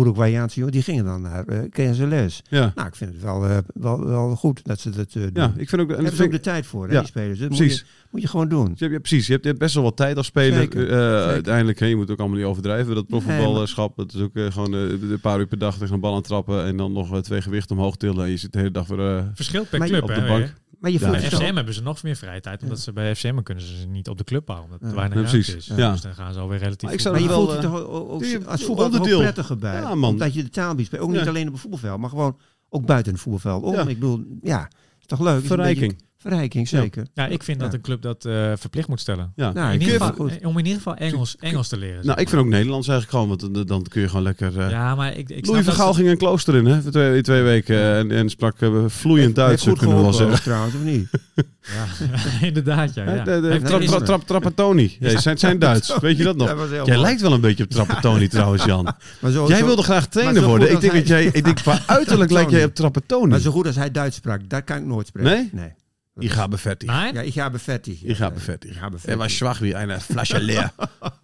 Uruguayaanse 0.00 0.56
jongen, 0.58 0.72
die 0.72 0.82
gingen 0.82 1.04
dan 1.04 1.22
naar 1.22 1.44
uh, 1.48 1.58
KSLS. 1.70 2.42
Ja. 2.48 2.72
Nou, 2.74 2.88
ik 2.88 2.94
vind 2.94 3.12
het 3.12 3.22
wel, 3.22 3.46
eh, 3.46 3.56
wel, 3.74 4.06
wel 4.06 4.36
goed 4.36 4.60
dat 4.64 4.80
ze 4.80 4.90
dat 4.90 5.06
eh, 5.14 5.22
doen. 5.22 5.30
ja, 5.32 5.52
ik 5.56 5.68
vind 5.68 5.82
ook... 5.82 5.88
En 5.88 5.94
hebben 5.94 6.16
ze 6.16 6.24
ook 6.24 6.30
de 6.30 6.40
tijd 6.40 6.66
voor, 6.66 6.86
hè, 6.86 6.92
Ja, 6.92 6.98
die 6.98 7.08
spelers. 7.08 7.38
Dat 7.38 7.48
moet 7.48 7.58
je, 7.58 7.82
moet 8.10 8.20
je 8.22 8.28
gewoon 8.28 8.48
doen. 8.48 8.64
Je 8.74 8.74
hebt, 8.84 8.92
ja, 8.92 8.98
precies, 8.98 9.26
je 9.26 9.32
hebt, 9.32 9.44
je 9.44 9.48
hebt 9.50 9.62
best 9.62 9.74
wel 9.74 9.82
wat 9.84 9.96
tijd 9.96 10.16
als 10.16 10.26
speler. 10.26 10.58
Zeker, 10.58 10.80
Eh, 10.82 10.86
zeker. 10.88 11.26
Uiteindelijk, 11.26 11.78
hè, 11.78 11.86
je 11.86 11.96
moet 11.96 12.10
ook 12.10 12.18
allemaal 12.18 12.36
niet 12.36 12.46
overdrijven. 12.46 12.94
Dat 12.94 13.08
Nee, 13.08 13.20
profvoetbalschap, 13.20 13.96
dat 13.96 14.14
is 14.14 14.20
ook 14.20 14.34
eh, 14.36 14.50
gewoon 14.52 14.74
eh, 14.74 14.80
een 15.10 15.20
paar 15.20 15.38
uur 15.38 15.46
per 15.46 15.58
dag 15.58 15.78
tegen 15.78 15.94
een 15.94 16.00
bal 16.00 16.14
aan 16.14 16.22
trappen. 16.22 16.64
En 16.64 16.76
dan 16.76 16.92
nog 16.92 17.12
eh, 17.12 17.18
twee 17.18 17.42
gewichten 17.42 17.76
omhoog 17.76 17.96
tillen. 17.96 18.24
En 18.24 18.30
je 18.30 18.36
zit 18.36 18.52
de 18.52 18.58
hele 18.58 18.70
dag 18.70 18.86
weer... 18.86 19.16
eh, 19.16 19.24
Verschilt 19.34 19.68
per 19.70 19.80
club, 19.80 20.02
op 20.02 20.08
hè, 20.08 20.14
de 20.20 20.26
bank. 20.26 20.54
Maar 20.80 20.90
je 20.90 20.98
Ja, 21.00 21.06
voelt 21.06 21.20
Bij 21.20 21.30
FCM 21.30 21.54
hebben 21.54 21.74
ze 21.74 21.82
nog 21.82 22.02
meer 22.02 22.16
vrije 22.16 22.40
tijd, 22.40 22.62
omdat 22.62 22.80
ze 22.80 22.92
bij 22.92 23.14
FCM 23.14 23.42
kunnen 23.42 23.64
ze 23.64 23.76
ze 23.76 23.86
niet 23.86 24.08
op 24.08 24.18
de 24.18 24.24
club 24.24 24.46
houden, 24.48 24.66
omdat 24.66 24.80
er 24.82 24.88
Ja. 24.88 24.94
weinig 24.94 25.16
Ja, 25.18 25.22
ruimte 25.24 25.46
precies. 25.50 25.70
is. 25.70 25.76
Ja. 25.76 25.90
Dus 25.92 26.00
dan 26.00 26.14
gaan 26.14 26.32
ze 26.32 26.40
alweer 26.40 26.58
relatief 26.58 26.82
Maar 26.82 26.92
ik 26.92 27.00
zou 27.00 27.14
Maar 27.14 27.22
je 27.24 27.28
voelt 27.30 27.50
je 27.50 27.56
eh, 27.56 27.62
toch 27.62 27.80
ook- 27.80 28.44
als 28.46 28.64
voetbal 28.64 28.90
prettiger 29.00 29.56
bij. 29.58 29.80
Ja, 29.80 29.94
man. 29.94 30.10
Omdat 30.10 30.34
je 30.34 30.42
de 30.42 30.48
taal 30.48 30.74
biedt. 30.74 30.98
Ook 30.98 31.10
niet 31.10 31.20
Ja. 31.20 31.26
alleen 31.28 31.46
op 31.46 31.52
het 31.52 31.60
voetbalveld, 31.60 32.00
maar 32.00 32.10
gewoon 32.10 32.38
ook 32.68 32.86
buiten 32.86 33.12
het 33.12 33.20
voetbalveld. 33.22 33.62
Om, 33.62 33.72
Ja. 33.72 33.80
Ik 33.80 33.86
bedoel, 33.86 34.24
ja, 34.42 34.68
is 35.00 35.06
toch 35.06 35.20
leuk? 35.20 35.44
Verrijking. 35.46 36.02
Verrijking, 36.18 36.68
zeker. 36.68 37.06
Ja, 37.14 37.26
ik 37.26 37.42
vind 37.42 37.60
dat 37.60 37.74
een 37.74 37.80
club 37.80 38.02
dat 38.02 38.24
eh, 38.24 38.52
verplicht 38.56 38.88
moet 38.88 39.00
stellen. 39.00 39.32
Ja. 39.36 39.52
Nou, 39.52 39.72
in 39.72 39.80
ieder 39.80 40.00
geval, 40.00 40.28
eh, 40.28 40.46
om 40.48 40.58
in 40.58 40.64
ieder 40.64 40.76
geval 40.82 40.94
Engels, 40.94 41.36
Engels 41.40 41.68
te 41.68 41.76
leren. 41.76 42.06
Nou, 42.06 42.20
ik 42.20 42.28
vind 42.28 42.40
ook 42.42 42.48
Nederlands 42.48 42.88
eigenlijk 42.88 43.18
gewoon, 43.18 43.38
want 43.38 43.54
dan- 43.54 43.66
dan 43.66 43.82
kun 43.88 44.00
je 44.00 44.08
gewoon 44.08 44.22
lekker... 44.22 44.60
eh 44.60 44.70
Ja, 44.70 44.94
maar 44.94 45.16
ik, 45.16 45.28
ik 45.28 45.46
Louis 45.46 45.64
van 45.64 45.74
Gaal 45.74 45.92
ze- 45.92 45.98
ging 45.98 46.10
een 46.10 46.16
klooster 46.18 46.54
in, 46.54 46.66
hè, 46.66 46.82
voor 46.82 46.90
twee, 46.90 47.16
in 47.16 47.22
twee 47.22 47.42
weken. 47.42 47.78
En, 47.94 48.10
en 48.10 48.28
sprak 48.30 48.56
vloeiend 48.86 49.34
Duits, 49.34 49.62
kunnen 49.64 49.96
we 49.96 50.02
wel 50.02 50.12
zeggen. 50.12 50.42
trouwens, 50.42 50.74
of 50.74 50.82
niet? 50.82 51.08
Ja, 51.66 52.06
inderdaad, 52.46 52.94
ja. 52.94 53.14
Ja. 53.14 53.24
de, 53.24 53.24
de, 53.24 53.40
Hij 53.40 53.50
heeft 53.50 53.66
tra- 53.66 53.78
tra- 53.78 53.96
iets- 53.96 54.04
tra- 54.04 54.18
Trapattoni. 54.18 54.96
Ja, 55.00 55.18
zijn, 55.20 55.38
zijn 55.38 55.58
Duits, 55.58 55.98
weet 55.98 56.16
je 56.16 56.24
dat 56.24 56.36
nog? 56.36 56.48
Dat 56.48 56.68
Jij 56.70 56.78
mooi. 56.78 56.98
lijkt 56.98 57.20
wel 57.20 57.32
een 57.32 57.40
beetje 57.40 57.64
op 57.64 57.70
Trapattoni 57.70 58.28
trouwens, 58.28 58.64
Jan. 58.64 58.94
Maar 59.20 59.30
zo, 59.30 59.46
Jij 59.48 59.64
wilde 59.64 59.82
graag 59.82 60.06
trainer 60.08 60.42
worden. 60.42 60.70
Ik 60.72 60.80
denk, 60.80 60.92
dat 60.92 61.06
jij, 61.06 61.24
ik 61.24 61.44
denk 61.44 61.56
qua 61.56 61.78
uiterlijk 61.86 62.30
lijk 62.30 62.50
jij 62.50 62.64
op 62.64 62.74
Trapattoni. 62.74 63.26
Maar 63.30 63.40
zo 63.40 63.50
goed 63.50 63.66
als 63.66 63.76
hij 63.76 63.90
Duits 63.90 64.16
sprak, 64.16 64.40
daar 64.48 64.62
kan 64.62 64.76
ik 64.76 64.84
nooit 64.84 65.06
spreken. 65.06 65.30
Nee? 65.32 65.48
Nee. 65.52 65.72
Ich 66.18 66.34
habe 66.34 66.58
fertig. 66.58 66.88
Nee? 66.90 67.12
Ja, 67.12 67.20
ik 67.20 67.32
ga 67.32 67.50
bevettig. 67.50 68.02
Ich 68.02 68.18
habe 68.20 68.40
fertig. 68.40 68.70
Ich 68.70 68.80
habe 68.80 68.94
Er 68.94 69.00
fertig. 69.00 69.18
was 69.22 69.36
schwach 69.36 69.58
wie 69.58 69.74
een 69.74 70.00
Flasche 70.00 70.40
leer. 70.40 70.72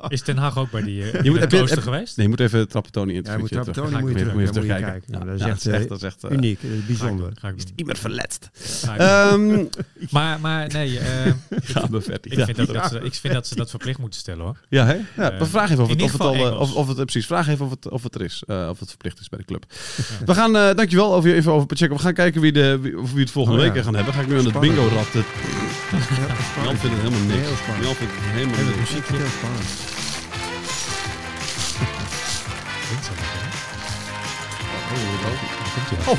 Is 0.09 0.22
Ten 0.22 0.37
Haag 0.37 0.59
ook 0.59 0.70
bij 0.70 0.83
die 0.83 1.02
uh, 1.02 1.22
Je 1.22 1.31
moet- 1.31 1.40
heb 1.40 1.50
je- 1.50 1.57
klooster 1.57 1.76
heb- 1.78 1.87
geweest? 1.87 2.16
Nee, 2.16 2.26
je 2.26 2.33
moet 2.33 2.40
even 2.40 2.68
Trapattoni 2.68 3.12
Ja, 3.12 3.18
moet 3.18 3.26
interviewen. 3.28 3.50
Trapattoni 3.64 3.90
Ga 3.90 3.96
ik 3.96 4.00
moet 4.02 4.09
je 4.11 4.14
weer- 4.16 4.24
terug, 4.33 4.55
moet 4.55 4.55
je 4.55 4.68
kijken. 4.83 5.02
Ja, 5.07 5.18
Dat 5.18 5.26
ja, 5.26 5.33
is 5.33 5.40
dat 5.40 5.48
is 5.59 5.66
echt 5.66 5.81
echt, 5.81 5.88
dat 5.88 5.98
is 5.98 6.05
echt 6.05 6.24
eh, 6.24 6.31
eh, 6.31 6.37
uniek, 6.37 6.61
dat 6.62 6.70
is 6.70 6.76
Ga 6.76 6.81
ik 6.81 6.87
bijzonder. 6.87 7.33
Ga 7.40 7.48
doen. 7.48 7.59
iemand 7.76 7.98
verletst. 7.98 8.50
Ga. 8.85 8.96
Ehm 8.96 9.64
maar, 10.11 10.40
maar 10.40 10.68
nee, 10.72 10.98
eh, 10.98 11.26
ich 11.62 11.72
habe 11.74 12.02
fertig. 12.02 12.33
ik, 12.33 12.38
Ja. 12.38 12.44
vind 12.44 12.57
dat, 12.57 12.66
dat 12.72 12.90
ze, 12.90 13.00
ik 13.00 13.14
vind 13.14 13.35
dat 13.35 13.46
ze 13.46 13.55
dat 13.55 13.70
verplicht 13.70 13.98
moeten 13.98 14.20
stellen 14.20 14.44
hoor. 14.44 14.57
Ja, 14.68 14.87
hè? 14.87 14.92
Ja, 15.16 15.31
Eh, 15.31 15.38
maar 15.38 15.48
vraag 15.48 15.70
even 15.70 15.83
of 15.85 15.90
in 15.90 15.94
het, 15.96 16.05
of 16.05 16.12
het 16.12 16.20
al, 16.20 16.35
eh, 16.35 16.61
of, 16.61 16.74
of 16.74 16.88
het, 16.88 16.96
eh, 16.98 17.02
precies, 17.05 17.26
vraag 17.26 17.48
even 17.48 17.64
of 17.64 17.70
het, 17.70 17.88
of 17.88 18.02
het 18.02 18.14
er 18.14 18.22
is, 18.22 18.42
eh, 18.46 18.66
of 18.70 18.78
het 18.81 18.88
verplicht 18.88 19.20
is 19.20 19.28
bij 19.28 19.38
de 19.38 19.44
club. 19.44 19.64
We 20.26 20.35
gaan, 20.35 20.57
eh, 20.57 20.74
dankjewel, 20.74 21.14
over, 21.14 21.35
even 21.35 21.52
over 21.52 21.76
checken. 21.76 21.96
We 21.96 22.02
gaan 22.02 22.14
kijken 22.14 22.40
wie, 22.40 22.52
de, 22.52 22.78
wie, 22.81 22.98
of 22.98 23.12
wie 23.12 23.20
het 23.20 23.31
volgende 23.31 23.59
Oh, 23.59 23.64
week 23.64 23.74
ja. 23.74 23.83
gaan 23.83 23.94
hebben. 23.94 24.14
Ga 24.14 24.20
ik 24.20 24.26
nu 24.26 24.33
aan 24.33 24.38
het 24.38 24.48
Spannend. 24.48 24.74
Eh, 24.87 24.92
Heel 24.92 26.64
Jan 26.64 26.77
vindt 26.77 26.97
het 26.97 27.03
helemaal 27.03 27.27
niks. 27.27 27.47
Heel 27.47 27.57
spannend. 27.57 27.85
Jan 27.85 27.95
vindt 27.95 28.12
het 28.14 28.25
helemaal 28.25 28.64
niks. 28.64 28.77
muziek. 28.77 29.07
Heel 29.07 29.27
spannend. 29.27 29.90
Oh, 36.09 36.18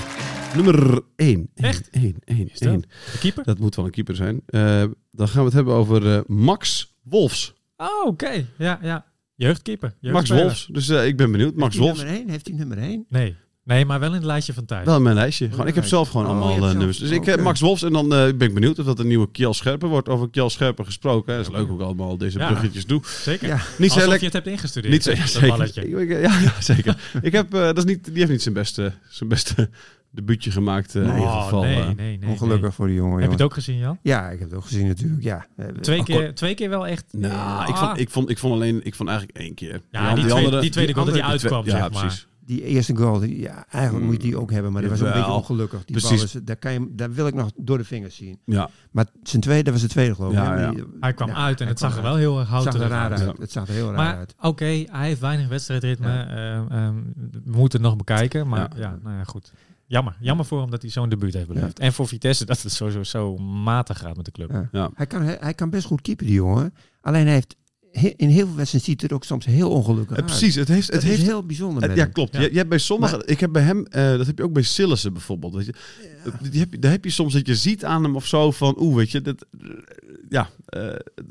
nummer 0.56 1.02
1. 1.16 1.50
Echt? 1.56 1.90
1, 1.90 2.16
1, 2.26 2.50
Is 2.52 2.60
dat? 2.60 2.70
1. 2.70 2.82
De 2.82 3.18
keeper? 3.20 3.44
Dat 3.44 3.60
moet 3.60 3.76
wel 3.76 3.86
een 3.86 3.92
keeper 3.92 4.16
zijn. 4.16 4.42
Eh, 4.46 4.84
dan 5.12 5.28
gaan 5.28 5.40
we 5.40 5.46
het 5.46 5.54
hebben 5.54 5.74
over 5.74 6.16
eh, 6.16 6.22
Max 6.28 6.94
Wolfs. 7.04 7.54
Oh, 7.78 8.06
oké. 8.06 8.46
Ja, 8.58 8.80
ja. 8.82 9.06
Jeugdkeeper. 9.36 9.96
Max. 10.02 10.30
Wolfs. 10.30 10.68
Dus 10.72 10.90
eh, 10.90 11.06
ik 11.06 11.18
ben 11.18 11.32
benieuwd. 11.32 11.56
Max 11.56 11.76
Wolfs. 11.76 11.98
nummer 11.98 12.16
1? 12.16 12.30
Heeft 12.30 12.48
hij 12.48 12.56
nummer 12.58 12.78
1? 12.78 13.06
Nee. 13.10 13.36
Nee, 13.66 13.86
maar 13.86 14.00
wel 14.00 14.10
in 14.10 14.16
het 14.16 14.24
lijstje 14.24 14.54
van 14.54 14.66
thuis. 14.66 14.86
Wel 14.86 14.96
in 14.96 15.02
mijn 15.02 15.16
lijstje. 15.16 15.50
Gewoon, 15.52 15.68
ik 15.68 15.76
heb 15.76 15.86
zelf 15.86 16.10
gewoon 16.10 16.26
Oh, 16.26 16.32
allemaal 16.32 16.54
eh, 16.56 16.60
zelf- 16.62 16.74
nummers. 16.74 16.98
Dus 16.98 17.10
ik 17.10 17.26
heb 17.26 17.34
oké. 17.36 17.44
Max 17.44 17.60
Wolfs 17.60 17.84
en 17.84 17.94
dan 17.94 18.14
eh, 18.14 18.20
ben 18.36 18.48
ik 18.48 18.54
benieuwd 18.54 18.80
of 18.80 18.86
dat 18.86 19.00
een 19.00 19.08
nieuwe 19.08 19.32
Kjell 19.32 19.54
Scherper 19.54 19.90
wordt. 19.90 20.10
Over 20.10 20.30
Kjell 20.30 20.50
Scherper 20.50 20.86
gesproken. 20.86 21.32
hè. 21.34 21.38
Dat 21.44 21.48
is 21.52 21.56
leuk 21.58 21.68
hoe 21.68 21.78
ik 21.80 21.86
allemaal 21.86 22.18
deze 22.18 22.40
Ja. 22.40 22.48
bruggetjes 22.48 22.86
doe. 22.86 23.02
Zeker. 23.06 23.48
Ja. 23.48 23.60
Niet 23.78 23.92
Alsof 23.92 24.18
je 24.20 24.24
het 24.26 24.34
hebt 24.34 24.48
ingestudeerd. 24.48 24.94
Niet 24.94 25.04
zeker. 25.30 25.48
balletje. 25.48 25.90
Ik- 26.02 26.10
ja, 26.10 26.40
ja, 26.40 26.54
zeker. 26.60 26.98
ik 27.22 27.32
heb, 27.32 27.54
eh, 27.54 27.60
dat 27.62 27.78
is 27.78 27.84
niet, 27.86 28.04
die 28.06 28.18
heeft 28.18 28.32
niet 28.32 28.42
zijn 28.42 28.54
beste, 28.54 28.94
zijn 29.10 29.30
beste 29.30 29.70
debuutje 30.12 30.52
gemaakt. 30.52 30.96
eh, 30.96 31.02
in 31.02 31.08
ieder 31.08 31.22
Oh, 31.24 31.44
geval. 31.44 31.62
nee, 31.62 31.80
eh. 31.80 31.86
nee, 31.96 32.18
nee. 32.18 32.30
Ongelukkig 32.30 32.62
nee. 32.62 32.72
voor 32.72 32.88
die 32.88 32.96
jongen. 32.96 33.18
Heb 33.20 33.26
je 33.28 33.32
het 33.36 33.42
ook 33.42 33.54
gezien, 33.54 33.78
Jan? 33.78 33.98
Ja, 34.02 34.30
ik 34.30 34.40
heb 34.40 34.50
het 34.50 34.58
ook 34.58 34.66
gezien 34.66 34.88
natuurlijk. 34.88 35.24
Ja. 35.24 35.46
Eh, 35.58 35.66
Twee 35.68 36.00
oh, 36.00 36.06
keer, 36.06 36.36
twee 36.36 36.54
keer 36.54 36.70
wel 36.70 36.88
echt. 36.88 37.06
Nou, 37.12 37.34
Ah. 37.34 37.66
ik, 37.70 37.76
vond, 37.76 38.00
ik, 38.00 38.10
vond, 38.10 38.30
ik 38.30 38.38
vond 38.38 38.54
alleen, 38.54 38.82
ik 38.84 38.96
vond 38.96 39.10
eigenlijk 39.10 39.38
één 39.40 39.54
keer. 39.54 39.82
Ja, 39.92 40.16
die, 40.16 40.26
tweede, 40.26 40.60
die 40.60 40.70
tweede 40.70 40.94
goal 40.94 41.06
dat 41.06 41.14
hij 41.16 41.24
andere- 41.24 41.42
uitkwam, 41.42 41.66
ja, 41.66 41.72
zeg 41.72 41.80
maar. 41.92 42.02
precies. 42.02 42.28
Die 42.46 42.64
eerste 42.64 42.96
goal, 42.96 43.20
die, 43.20 43.40
ja, 43.40 43.66
eigenlijk 43.70 44.06
moet 44.06 44.14
je 44.16 44.20
die 44.22 44.38
ook 44.40 44.52
hebben, 44.52 44.72
maar 44.72 44.82
dat 44.82 44.92
was 44.92 45.00
een 45.00 45.12
beetje 45.14 45.32
ongelukkig. 45.32 45.86
Die 45.86 45.98
Precies. 45.98 46.16
bal 46.32 46.42
is, 46.42 46.46
daar, 46.46 46.56
kan 46.56 46.74
je, 46.74 46.88
daar 46.92 47.12
wil 47.14 47.28
ik 47.28 47.34
nog 47.34 47.52
door 47.56 47.78
de 47.78 47.84
vingers 47.84 48.16
zien. 48.16 48.40
Ja, 48.46 48.70
Maar 48.92 49.06
zijn 49.24 49.42
tweede, 49.42 49.64
dat 49.64 49.74
was 49.74 49.82
de 49.82 49.88
tweede 49.88 50.16
geloof 50.16 50.32
ik. 50.32 50.38
Ja, 50.38 50.54
hè? 50.56 50.62
ja. 50.64 50.72
Die- 50.72 50.84
Hij 51.00 51.14
kwam 51.14 51.28
ja, 51.28 51.36
uit 51.36 51.62
en 51.62 51.68
het 51.68 51.80
zag 51.80 51.96
er 51.98 52.02
wel 52.04 52.16
heel 52.16 52.40
erg 52.40 52.50
zag 52.50 52.74
er 52.74 52.80
raar 52.80 53.12
uit. 53.12 53.22
uit. 53.22 53.38
Het 53.38 53.52
zag 53.52 53.68
er 53.68 53.74
heel 53.74 53.86
raar 53.88 53.96
Maar 53.96 54.16
uit. 54.16 54.36
oké, 54.42 54.66
hij 54.66 55.08
heeft 55.08 55.20
weinig 55.20 55.48
wedstrijdritme. 55.48 56.08
Ja. 56.08 56.28
Ehm, 56.28 56.72
ehm, 56.72 56.96
we 57.44 57.52
moeten 57.58 57.80
het 57.80 57.88
nog 57.90 57.96
bekijken. 57.98 58.48
Maar 58.48 58.60
Ja. 58.60 58.82
ja, 58.82 59.00
nou 59.04 59.16
ja, 59.18 59.24
goed. 59.24 59.54
Jammer. 59.86 60.16
Jammer 60.20 60.46
voor 60.46 60.62
hem 60.62 60.70
dat 60.70 60.82
hij 60.82 60.92
zo'n 60.92 61.10
debuut 61.10 61.34
heeft 61.34 61.48
beleefd. 61.48 61.80
En 61.80 61.94
voor 61.94 62.08
Vitesse 62.08 62.46
dat 62.46 62.62
het 62.62 62.72
sowieso 62.72 63.04
zo 63.04 63.38
matig 63.38 64.00
gaat 64.00 64.16
met 64.16 64.26
de 64.26 64.32
club. 64.32 64.52
Ja. 64.52 64.70
Ja. 64.72 64.90
Hij, 64.94 65.06
kan, 65.08 65.22
hij, 65.22 65.38
hij 65.40 65.54
kan 65.54 65.70
best 65.70 65.86
goed 65.86 66.02
keeper, 66.02 66.26
die 66.26 66.36
jongen. 66.36 66.74
Alleen 67.02 67.24
hij 67.26 67.34
heeft 67.34 67.56
he- 67.63 67.63
in 68.16 68.30
heel 68.30 68.46
veel 68.46 68.56
wedstrijden 68.56 68.90
ziet 68.90 69.02
het 69.02 69.10
er 69.10 69.16
ook 69.16 69.24
soms 69.24 69.46
heel 69.46 69.70
ongelukkig 69.70 70.18
uit. 70.18 70.26
precies. 70.26 70.56
Het 70.56 70.68
heeft, 70.68 70.86
Het 70.86 70.96
het 70.96 71.04
is 71.04 71.10
heeft 71.10 71.22
heel 71.30 71.44
bijzonder 71.46 71.84
Het- 71.84 71.98
ja, 71.98 72.06
klopt. 72.06 72.34
Ja. 72.36 72.42
Je, 72.42 72.52
je 72.52 72.58
hebt 72.58 72.70
bij 72.70 72.78
sommigen, 72.78 73.22
ik 73.28 73.40
heb 73.40 73.52
bij 73.52 73.62
hem, 73.64 73.86
eh, 73.86 74.18
dat 74.18 74.26
heb 74.28 74.38
je 74.38 74.44
ook 74.44 74.54
bij 74.54 74.64
Sillissen 74.64 75.14
bijvoorbeeld. 75.14 75.54
Weet 75.54 75.66
je. 75.66 75.74
Die 76.52 76.60
heb, 76.60 76.72
je- 76.74 76.80
daar 76.80 76.92
heb 76.92 77.04
je 77.04 77.10
soms 77.10 77.34
dat 77.34 77.48
je 77.48 77.56
ziet 77.56 77.86
aan 77.86 78.04
hem 78.04 78.16
of 78.16 78.26
zo 78.28 78.52
van, 78.52 78.76
oeh, 78.80 78.96
weet 78.96 79.12
je, 79.12 79.22
dat, 79.22 79.46
ja, 80.30 80.50
eh, 80.66 80.88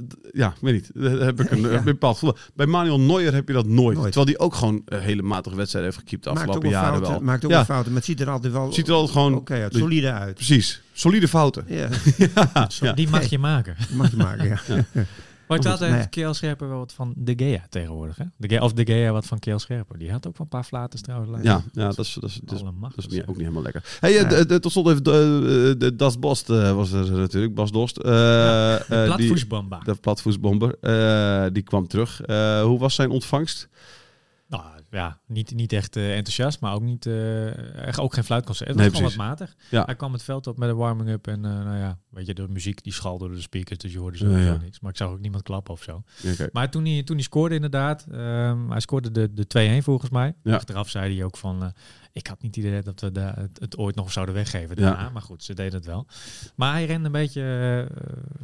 d- 0.09 0.17
ja, 0.33 0.55
weet 0.61 0.73
niet. 0.75 0.91
Daar 0.95 1.11
heb 1.19 1.41
ik 1.41 1.51
een, 1.51 1.61
Ja. 1.71 1.71
een 1.71 1.85
bepaald 1.85 2.19
gevoel. 2.19 2.37
Bij 2.55 2.67
Manuel 2.67 3.01
Neuer 3.01 3.35
heb 3.35 3.49
je 3.49 3.55
dat 3.55 3.67
nooit. 3.67 3.97
Nooit. 3.97 4.13
Terwijl 4.13 4.27
die 4.27 4.39
ook 4.39 4.55
gewoon 4.55 4.83
eh, 4.85 4.99
hele 5.01 5.23
matige 5.23 5.57
wedstrijden 5.57 5.91
heeft 5.93 6.03
gekiept 6.03 6.25
de 6.25 6.31
maakt 6.31 6.41
ook 6.43 6.47
afgelopen 6.49 6.79
jaren 6.79 6.93
fouten, 6.93 7.13
wel. 7.13 7.21
maakt 7.23 7.45
ook 7.45 7.51
Ja. 7.51 7.57
wel 7.57 7.67
fouten, 7.67 7.93
maar 7.93 8.01
het 8.01 8.11
ziet 8.11 8.21
er 8.21 8.31
altijd 8.31 8.53
wel 8.53 8.73
Ziet 8.73 8.89
er 8.89 8.95
altijd 8.95 9.13
gewoon, 9.13 9.35
oké 9.35 9.55
uit, 9.55 9.73
de- 9.73 9.79
solide 9.79 10.13
uit. 10.13 10.35
precies, 10.35 10.83
solide 10.93 11.29
fouten. 11.29 11.65
Ja. 11.69 11.89
Die 12.95 13.09
mag 13.09 13.25
je 13.25 13.39
maken. 13.39 13.77
mag 13.97 14.11
je 14.11 14.17
maken, 14.17 14.49
ja. 14.49 14.61
Maar 15.61 15.73
ik 15.73 15.81
had 15.81 15.89
heeft 15.91 16.09
Keel 16.09 16.35
Scherper 16.35 16.69
wel 16.69 16.79
wat 16.79 16.93
van 16.93 17.13
De 17.17 17.33
Gea 17.37 17.67
tegenwoordig. 17.69 18.17
Hè? 18.17 18.25
De 18.37 18.49
Gea, 18.49 18.63
of 18.63 18.73
De 18.73 18.85
Gea 18.87 19.13
wat 19.13 19.27
van 19.27 19.39
Keel 19.39 19.59
Scherper. 19.59 19.99
Die 19.99 20.11
had 20.11 20.27
ook 20.27 20.37
wel 20.39 20.47
een 20.47 20.49
paar 20.49 20.65
flaters 20.65 21.03
trouwens. 21.03 21.43
Ja, 21.43 21.63
ja, 21.73 21.89
dat 21.89 21.99
is, 21.99 22.15
dat 22.21 22.31
is, 22.31 22.41
dat 22.45 22.55
is, 22.55 22.61
Allemachtig, 22.61 23.03
dat 23.03 23.13
is 23.13 23.19
niet, 23.19 23.23
ook 23.29 23.29
niet 23.37 23.39
helemaal 23.39 23.63
lekker. 23.63 23.97
Hey, 24.01 24.11
eh, 24.17 24.21
Ja. 24.23 24.29
de- 24.29 24.47
de- 24.47 24.61
tot 24.61 24.73
slot 24.73 24.89
even, 24.89 25.03
de, 25.05 25.75
de, 25.79 25.97
Das 25.97 26.19
Bost 26.19 26.51
eh, 26.51 26.75
was 26.75 26.93
er 26.93 27.11
natuurlijk, 27.13 27.55
Bas 27.55 27.71
Dost. 27.73 27.97
Eh, 27.97 28.05
De 28.05 28.85
eh, 28.89 28.97
die- 28.99 29.07
platvoetsbamba. 29.07 29.79
De 29.79 29.95
platvoetsbomber. 29.95 30.77
eh, 30.81 31.45
die 31.53 31.63
kwam 31.63 31.87
terug. 31.87 32.21
Eh, 32.21 32.63
hoe 32.63 32.79
was 32.79 32.95
zijn 32.95 33.11
ontvangst? 33.11 33.69
Ja, 34.93 35.19
niet, 35.27 35.55
niet 35.55 35.73
echt 35.73 35.97
eh, 35.97 36.17
enthousiast, 36.17 36.61
maar 36.61 36.75
ook, 36.75 36.83
niet, 36.83 37.07
eh, 37.07 37.75
echt 37.87 38.01
ook 38.01 38.15
geen 38.15 38.25
fluitconcert. 38.25 38.69
Het 38.69 38.77
Nee, 38.77 38.87
was 38.91 38.97
gewoon 38.97 39.17
wat 39.17 39.27
matig. 39.27 39.55
Ja. 39.71 39.85
Hij 39.85 39.95
kwam 39.97 40.13
het 40.13 40.23
veld 40.23 40.47
op 40.47 40.59
met 40.59 40.69
een 40.69 40.77
warming-up 40.77 41.27
en 41.27 41.45
eh, 41.45 41.51
nou 41.51 41.77
ja, 41.77 41.99
weet 42.09 42.27
je, 42.27 42.35
de 42.35 42.49
muziek 42.49 42.83
die 42.83 42.93
schalde 42.93 43.27
door 43.27 43.35
de 43.35 43.41
speakers, 43.41 43.79
dus 43.79 43.93
je 43.93 43.99
hoorde 43.99 44.17
sowieso 44.17 44.41
Ja, 44.41 44.53
ja. 44.53 44.59
niks. 44.59 44.81
Maar 44.81 44.91
ik 44.91 44.97
zag 44.97 45.09
ook 45.09 45.21
niemand 45.21 45.43
klappen 45.43 45.73
of 45.75 45.83
zo. 45.83 46.03
Maar 46.53 46.71
toen 46.71 46.85
hij, 46.85 47.03
toen 47.03 47.17
hij 47.17 47.25
scoorde 47.25 47.55
inderdaad, 47.55 48.07
ehm, 48.11 48.71
hij 48.71 48.81
scoorde 48.81 49.11
de, 49.11 49.33
de 49.35 49.47
2-1 49.81 49.85
volgens 49.85 50.11
mij. 50.11 50.35
Achteraf 50.45 50.89
zei 50.89 51.15
hij 51.15 51.25
ook 51.25 51.37
van, 51.37 51.73
ik 52.13 52.27
had 52.27 52.43
niet 52.43 52.55
het 52.57 52.65
idee 52.65 52.83
dat 52.83 53.01
we 53.01 53.13
de, 53.13 53.21
het, 53.21 53.59
het 53.61 53.77
ooit 53.77 53.95
nog 53.95 54.13
zouden 54.13 54.35
weggeven 54.35 54.77
daarna. 54.77 55.11
Maar 55.11 55.23
goed, 55.23 55.45
ze 55.45 55.55
deden 55.55 55.75
het 55.75 55.87
wel. 55.87 56.07
Maar 56.57 56.73
hij 56.73 56.85
rende 56.85 57.07
een 57.07 57.13
beetje 57.13 57.89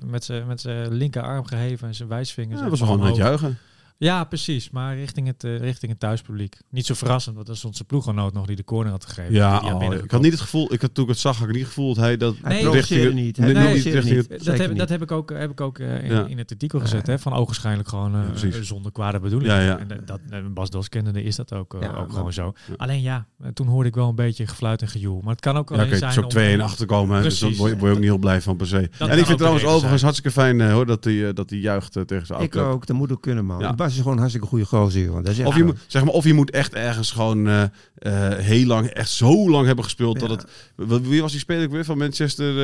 met 0.05 0.25
zijn 0.25 0.47
met 0.47 0.61
zijn 0.61 0.93
linkerarm 0.93 1.45
geheven 1.45 1.89
en 1.89 1.95
zijn 1.95 2.09
wijsvinger. 2.09 2.57
Ja, 2.57 2.61
dat 2.61 2.71
was 2.71 2.81
gewoon 2.81 3.01
omhoog. 3.01 3.17
juichen. 3.17 3.59
Ja, 4.01 4.25
precies. 4.25 4.71
Maar 4.71 4.97
richting 4.97 5.27
het, 5.27 5.45
eh, 5.45 5.59
richting 5.59 5.91
het 5.91 6.01
thuispubliek. 6.01 6.57
Niet 6.71 6.87
zo 6.87 6.95
verrassend, 6.95 7.35
want 7.35 7.47
dat 7.47 7.57
is 7.57 7.65
onze 7.65 7.85
ploeggenoot 7.85 8.33
nog 8.33 8.47
die 8.47 8.57
de 8.57 8.65
corner 8.65 8.93
had 8.93 9.05
gegeven. 9.07 9.35
Ja, 9.35 9.61
had 9.61 9.73
oh, 9.83 9.95
ik 9.95 10.11
had 10.11 10.21
niet 10.21 10.33
het 10.33 10.41
gevoel, 10.41 10.73
ik 10.73 10.81
had 10.81 10.95
toen 10.95 11.05
ik 11.05 11.11
het 11.11 11.19
zag, 11.19 11.39
had 11.39 11.47
ik 11.49 11.53
niet 11.55 11.63
het 11.65 11.73
gevoel 11.73 11.95
dat 11.95 12.05
hij 12.05 12.17
dat 12.17 12.35
Hij 12.43 12.63
Nee, 12.63 13.13
niet. 13.15 13.37
Hij 13.37 13.45
nee, 13.47 13.55
nee, 13.55 13.65
provoceerde 13.65 13.99
richting 13.99 14.17
niet. 14.17 14.29
het- 14.29 14.45
Dat 14.45 14.59
heb, 14.59 14.69
niet. 14.69 14.79
dat 14.79 14.89
heb 14.89 15.03
ik 15.03 15.13
ook, 15.13 15.31
heb 15.31 15.51
ik 15.51 15.61
ook 15.61 15.79
eh, 15.79 16.05
in, 16.05 16.11
Ja. 16.11 16.27
in 16.27 16.39
het 16.39 16.51
artikel 16.51 16.81
gezet. 16.81 17.07
Hè, 17.07 17.19
van 17.19 17.33
ogenschijnlijk 17.33 17.89
gewoon 17.89 18.15
eh, 18.15 18.51
Ja, 18.53 18.63
zonder 18.63 18.93
kwade 18.93 19.21
bedoeling. 19.21 19.53
Ja, 19.53 19.61
ja. 19.61 19.79
En 19.79 19.91
eh, 19.91 19.99
dat, 20.05 20.21
eh, 20.31 20.39
Bas 20.55 20.71
Dos 20.71 20.89
kennende 20.89 21.23
is 21.23 21.37
dat 21.37 21.53
ook, 21.53 21.75
eh, 21.75 21.81
Ja, 21.81 21.93
ook 21.97 22.13
gewoon 22.13 22.33
zo. 22.33 22.53
Ja. 22.69 22.75
Alleen 22.77 23.01
ja, 23.03 23.27
eh, 23.43 23.49
toen 23.49 23.67
hoorde 23.67 23.89
ik 23.89 23.95
wel 23.95 24.09
een 24.09 24.15
beetje 24.15 24.47
gefluit 24.47 24.83
en 24.83 24.89
gejoel. 24.89 25.21
Maar 25.21 25.33
het 25.33 25.41
kan 25.41 25.57
ook 25.57 25.69
Ja, 25.69 25.75
alleen 25.75 25.89
het 25.89 25.99
zijn 25.99 26.11
is 26.11 26.19
ook 26.19 26.25
om- 26.25 26.31
2 26.31 26.53
en 26.53 26.61
achter 26.61 26.87
komen. 26.87 27.23
Dus 27.23 27.39
dan 27.39 27.55
word 27.55 27.81
je, 27.81 27.87
ook 27.87 27.95
niet 27.95 28.03
heel 28.03 28.19
blij 28.19 28.41
van 28.41 28.57
per 28.57 28.67
se. 28.67 28.91
en 28.99 29.19
ik 29.19 29.25
vind 29.27 29.39
trouwens 29.39 29.65
overigens 29.65 30.03
hartstikke 30.03 30.41
fijn 30.41 30.61
eh, 30.61 30.73
hoor, 30.73 30.87
dat 30.87 31.05
hij 31.05 31.35
juicht 31.49 31.97
eh, 31.97 32.03
tegen 32.03 32.27
zijn 32.27 32.41
Ik 32.41 32.57
oude 32.57 32.71
ook, 32.73 32.87
dat 32.87 32.97
moet 32.97 33.13
ook 33.13 33.23
kunnen, 33.23 33.45
man. 33.45 33.61
Is 33.93 33.97
gewoon 33.97 34.13
een 34.13 34.19
hartstikke 34.19 34.47
goede 34.47 34.65
gozer, 34.65 35.03
joh. 35.03 35.15
Dat 35.17 35.29
is 35.29 35.39
echt 35.39 35.49
Of 35.49 35.57
je, 35.57 35.65
moet, 35.65 35.79
zeg 35.87 36.05
maar, 36.05 36.13
of 36.13 36.25
je 36.25 36.35
moet 36.35 36.51
echt 36.51 36.75
ergens 36.75 37.11
gewoon 37.11 37.47
eh, 37.49 37.63
eh, 37.63 38.39
heel 38.39 38.67
lang, 38.67 38.87
echt 38.87 39.11
zo 39.11 39.51
lang 39.51 39.67
hebben 39.67 39.85
gespeeld. 39.85 40.21
Ja. 40.21 40.27
Dat 40.27 40.47
het, 40.77 41.09
wie 41.09 41.21
was 41.21 41.31
die 41.31 41.41
speler 41.41 41.65
ook 41.65 41.71
weer 41.73 41.85
van 41.85 41.99
Manchester 41.99 42.59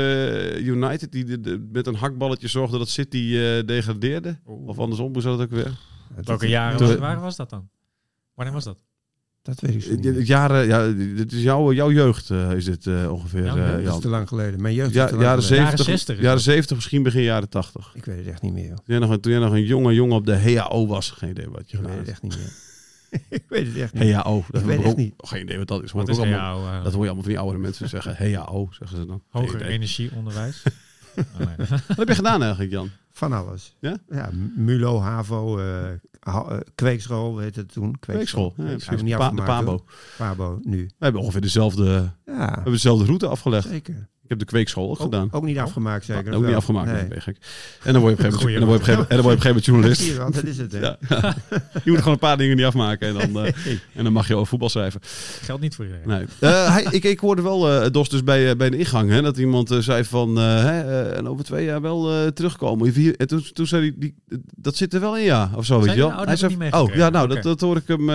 eh, 0.57 0.67
United? 0.67 1.13
Die 1.13 1.25
de- 1.25 1.41
de- 1.41 1.69
met 1.73 1.87
een 1.87 1.95
hakballetje 1.95 2.49
zorgde 2.49 2.79
dat 2.79 2.89
City 2.89 3.17
eh, 3.37 3.67
degradeerde? 3.67 4.39
Of 4.45 4.79
andersom, 4.79 5.13
hoe 5.13 5.23
zat 5.23 5.39
het 5.39 5.43
ook 5.53 5.55
weer? 5.63 5.79
Het- 6.15 6.27
Welke 6.27 6.49
jaren 6.49 6.79
was, 6.81 6.95
waar 6.97 7.21
was 7.21 7.37
dat 7.37 7.51
dan? 7.51 7.69
Wanneer 8.35 8.55
was 8.55 8.65
dat? 8.65 8.79
Dat 9.45 9.61
weet 9.61 9.75
ik 9.75 9.83
zo 9.83 9.91
niet. 9.95 10.05
Het 10.05 10.15
meer. 10.15 10.25
jaren, 10.25 10.67
ja, 10.67 10.87
dit 11.15 11.33
is 11.33 11.43
jouw, 11.43 11.73
jouw 11.73 11.93
jeugd, 11.93 12.31
eh, 12.31 12.51
is 12.53 12.65
dit 12.65 12.87
eh, 12.87 13.13
ongeveer. 13.13 13.45
Ja, 13.45 13.77
eh, 13.79 13.85
dat 13.85 13.95
is 13.95 14.01
te 14.01 14.09
lang 14.09 14.29
geleden. 14.29 14.61
Mijn 14.63 14.75
jeugd 14.75 14.89
is 14.91 14.95
Ja, 14.97 15.07
te 15.07 15.13
lang 15.13 15.25
jaren, 15.25 15.43
geleden. 15.43 15.65
70, 15.65 15.87
60 15.87 16.15
is 16.17 16.23
jaren 16.23 16.37
dat. 16.37 16.45
70, 16.47 16.77
misschien 16.77 17.03
begin 17.03 17.23
jaren 17.23 17.49
80. 17.49 17.91
Ik 17.95 18.05
weet 18.05 18.17
het 18.17 18.27
echt 18.27 18.43
niet 18.43 18.53
meer, 18.53 18.65
joh. 18.67 18.75
Toen 18.77 18.83
jij 18.87 18.99
nog, 18.99 19.11
een- 19.11 19.21
toen 19.21 19.33
jij 19.33 19.41
nog 19.41 19.53
een 19.53 19.65
jonge 19.65 19.95
jongen 19.95 20.17
op 20.17 20.27
de 20.27 20.37
HAO 20.57 20.87
was, 20.87 21.11
geen 21.11 21.31
idee 21.31 21.49
wat 21.49 21.71
je 21.71 21.77
Ik 21.79 21.83
weet 21.85 21.97
het 21.99 22.09
echt 22.09 22.23
niet 22.23 22.37
meer. 22.37 22.53
ik 23.41 23.45
weet 23.49 23.67
het 23.67 23.77
echt 23.77 23.95
niet. 23.95 24.13
HAO. 24.13 24.45
Dat 24.51 24.61
Ik 24.61 24.67
weet 24.67 24.77
heb 24.77 24.87
echt 24.87 24.97
niet. 24.97 25.15
Geen 25.17 25.43
idee 25.43 25.59
wat 25.59 25.69
dat 25.69 25.83
is. 25.83 25.91
Hoor 25.91 26.09
is 26.09 26.19
allemaal- 26.19 26.83
Dat 26.83 26.93
hoor 26.93 27.03
je 27.03 27.11
allemaal 27.11 27.15
van 27.23 27.33
die 27.33 27.39
oudere 27.39 27.59
mensen 27.63 27.89
zeggen. 27.89 28.17
HAO, 28.35 28.69
zeggen 28.71 28.99
ze 28.99 29.07
dan. 29.07 29.23
Hoger 29.29 29.63
energieonderwijs? 29.63 30.63
Oh, 31.17 31.47
nee. 31.47 31.67
Wat 31.89 31.97
heb 31.97 32.09
je 32.09 32.15
gedaan 32.15 32.41
eigenlijk, 32.43 32.73
Jan? 32.73 32.91
Van 33.13 33.33
alles. 33.33 33.77
Ja? 33.81 33.97
Ja, 34.11 34.31
MULO, 34.57 35.01
HAVO, 35.01 35.59
eh, 35.59 35.65
ha- 35.65 35.89
eh, 35.91 35.99
kweekschool 36.75 37.39
heette 37.39 37.61
het 37.61 37.73
toen. 37.73 37.99
Kweekschool. 38.01 38.55
Ja, 38.57 38.65
Ja, 38.65 39.03
niet 39.03 39.17
Pa- 39.17 39.31
de 39.31 39.43
Pabo. 39.43 39.85
Pabo, 40.19 40.59
nu. 40.63 40.85
We 40.87 41.05
hebben 41.05 41.21
ongeveer 41.21 41.41
dezelfde, 41.41 41.85
we 42.25 42.33
Ja, 42.33 42.51
hebben 42.55 42.73
dezelfde 42.73 43.05
route 43.05 43.27
afgelegd. 43.27 43.69
zeker. 43.69 44.09
Ik 44.25 44.31
heb 44.31 44.39
de 44.39 44.45
kweekschool 44.45 44.91
ook, 44.91 45.01
gedaan. 45.01 45.29
Ook, 45.31 45.45
niet 45.45 45.59
afgemaakt, 45.59 46.05
zeker. 46.05 46.35
ook 46.35 46.47
niet 46.47 46.55
afgemaakt. 46.55 46.87
Nee. 46.87 46.95
Nee. 46.95 47.07
ben 47.07 47.17
je 47.17 47.23
gek. 47.23 47.37
En 47.83 47.93
dan 47.93 48.03
word 48.03 48.19
je 48.19 48.25
op 48.25 48.33
een 48.33 48.39
gegeven 48.39 48.41
moment, 48.41 48.55
en 48.55 48.61
dan 48.61 48.69
word 48.69 48.87
je 48.87 48.93
op 48.93 48.99
een 48.99 49.07
gegeven- 49.07 49.09
en 49.11 49.17
dan 49.17 49.25
word 49.25 49.43
je 49.43 49.49
op 49.49 49.55
een 49.55 49.63
gegeven 49.63 49.75
moment 49.75 49.97
Zie 49.99 50.07
je 50.07 50.13
journalist. 50.13 50.17
wel, 50.17 50.31
dat 50.31 50.45
is 50.45 50.59
het, 50.59 50.73
hè? 50.73 50.81
Ja. 50.81 51.35
je 51.85 51.91
moet 51.91 51.99
gewoon 51.99 52.13
een 52.13 52.19
paar 52.19 52.37
dingen 52.37 52.57
niet 52.57 52.65
afmaken 52.65 53.09
en 53.09 53.33
dan, 53.33 53.45
eh, 53.45 53.53
en 53.99 54.05
dan 54.05 54.13
mag 54.13 54.29
je 54.29 54.35
over 54.35 54.47
voetbal 54.47 54.69
schrijven. 54.69 55.01
Geldt 55.43 55.63
niet 55.63 55.75
voor 55.75 55.85
iedereen. 55.85 56.09
Nee. 56.09 56.25
Eh, 56.39 56.73
hij, 56.73 56.87
ik, 56.91 57.05
ik 57.05 57.19
hoorde 57.19 57.43
wel, 57.43 57.71
eh 57.71 57.91
Dos, 57.91 58.09
dus 58.09 58.25
bij, 58.25 58.57
bij 58.57 58.71
de 58.71 58.79
ingang, 58.79 59.11
hè, 59.11 59.23
dat 59.23 59.39
iemand 59.39 59.77
zei 59.79 60.05
van, 60.05 60.37
hè, 60.37 61.11
en 61.11 61.29
over 61.29 61.45
twee 61.45 61.65
jaar 61.65 61.81
wel 61.81 62.13
eh, 62.13 62.27
terugkomen. 62.27 62.95
En 63.17 63.27
toen, 63.27 63.45
toen 63.53 63.67
zei 63.67 63.83
hij, 63.83 63.95
die, 63.97 64.15
dat 64.57 64.77
zit 64.77 64.95
er 64.95 65.01
wel 65.01 65.17
in, 65.17 65.25
ja, 65.25 65.51
of 65.55 65.65
zo, 65.65 65.75
weet 65.81 65.85
je 65.85 65.91
hij? 65.91 65.99
wel. 65.99 66.09
Oh, 66.09 66.25
hij 66.25 66.33
ik 66.33 66.39
zei, 66.39 66.57
niet 66.57 66.73
oh, 66.75 66.95
ja, 66.95 67.09
nou, 67.11 67.29
dat, 67.29 67.43
dat 67.43 67.61
hoor 67.61 67.77
ik 67.77 67.87
hem, 67.87 68.07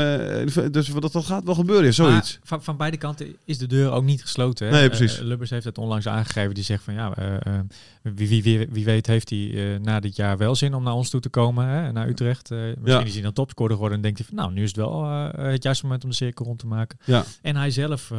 dus 0.71 0.87
dat, 0.87 1.11
dat 1.11 1.25
gaat 1.25 1.43
wel 1.43 1.55
gebeuren, 1.55 1.93
zoiets. 1.93 2.31
Maar 2.31 2.47
van, 2.47 2.63
van 2.63 2.77
beide 2.77 2.97
kanten 2.97 3.35
is 3.45 3.57
de 3.57 3.67
deur 3.67 3.91
ook 3.91 4.03
niet 4.03 4.21
gesloten. 4.21 4.67
Hè? 4.67 4.71
Nee, 4.71 4.87
precies. 4.87 5.19
Lubbers 5.19 5.49
heeft 5.49 5.65
het 5.65 5.77
onlangs 6.07 6.19
aangegeven. 6.27 6.53
Die 6.53 6.63
zegt 6.63 6.83
van 6.83 6.93
ja, 6.93 7.13
eh, 7.15 7.35
eh, 7.35 7.61
wie, 8.01 8.27
wie, 8.27 8.43
wie, 8.43 8.67
wie 8.71 8.85
weet 8.85 9.07
heeft 9.07 9.29
hij 9.29 9.73
eh, 9.73 9.79
na 9.79 9.99
dit 9.99 10.15
jaar 10.15 10.37
wel 10.37 10.55
zin 10.55 10.73
om 10.73 10.83
naar 10.83 10.93
ons 10.93 11.09
toe 11.09 11.19
te 11.19 11.29
komen. 11.29 11.67
Hè? 11.67 11.91
Naar 11.91 12.07
Utrecht. 12.07 12.49
Misschien 12.49 12.77
Ja. 12.85 13.03
is 13.03 13.13
hij 13.13 13.21
dan 13.21 13.33
topscorer 13.33 13.73
geworden 13.73 13.97
en 13.97 14.03
denkt 14.03 14.17
hij 14.17 14.27
van 14.27 14.35
nou, 14.37 14.51
nu 14.51 14.61
is 14.61 14.67
het 14.67 14.77
wel 14.77 15.05
het 15.31 15.63
juiste 15.63 15.83
moment 15.85 16.03
om 16.03 16.09
de 16.09 16.15
cirkel 16.15 16.45
rond 16.45 16.59
te 16.59 16.67
maken. 16.67 16.97
Ja. 17.05 17.23
En 17.41 17.55
hij 17.55 17.71
zelf, 17.71 18.09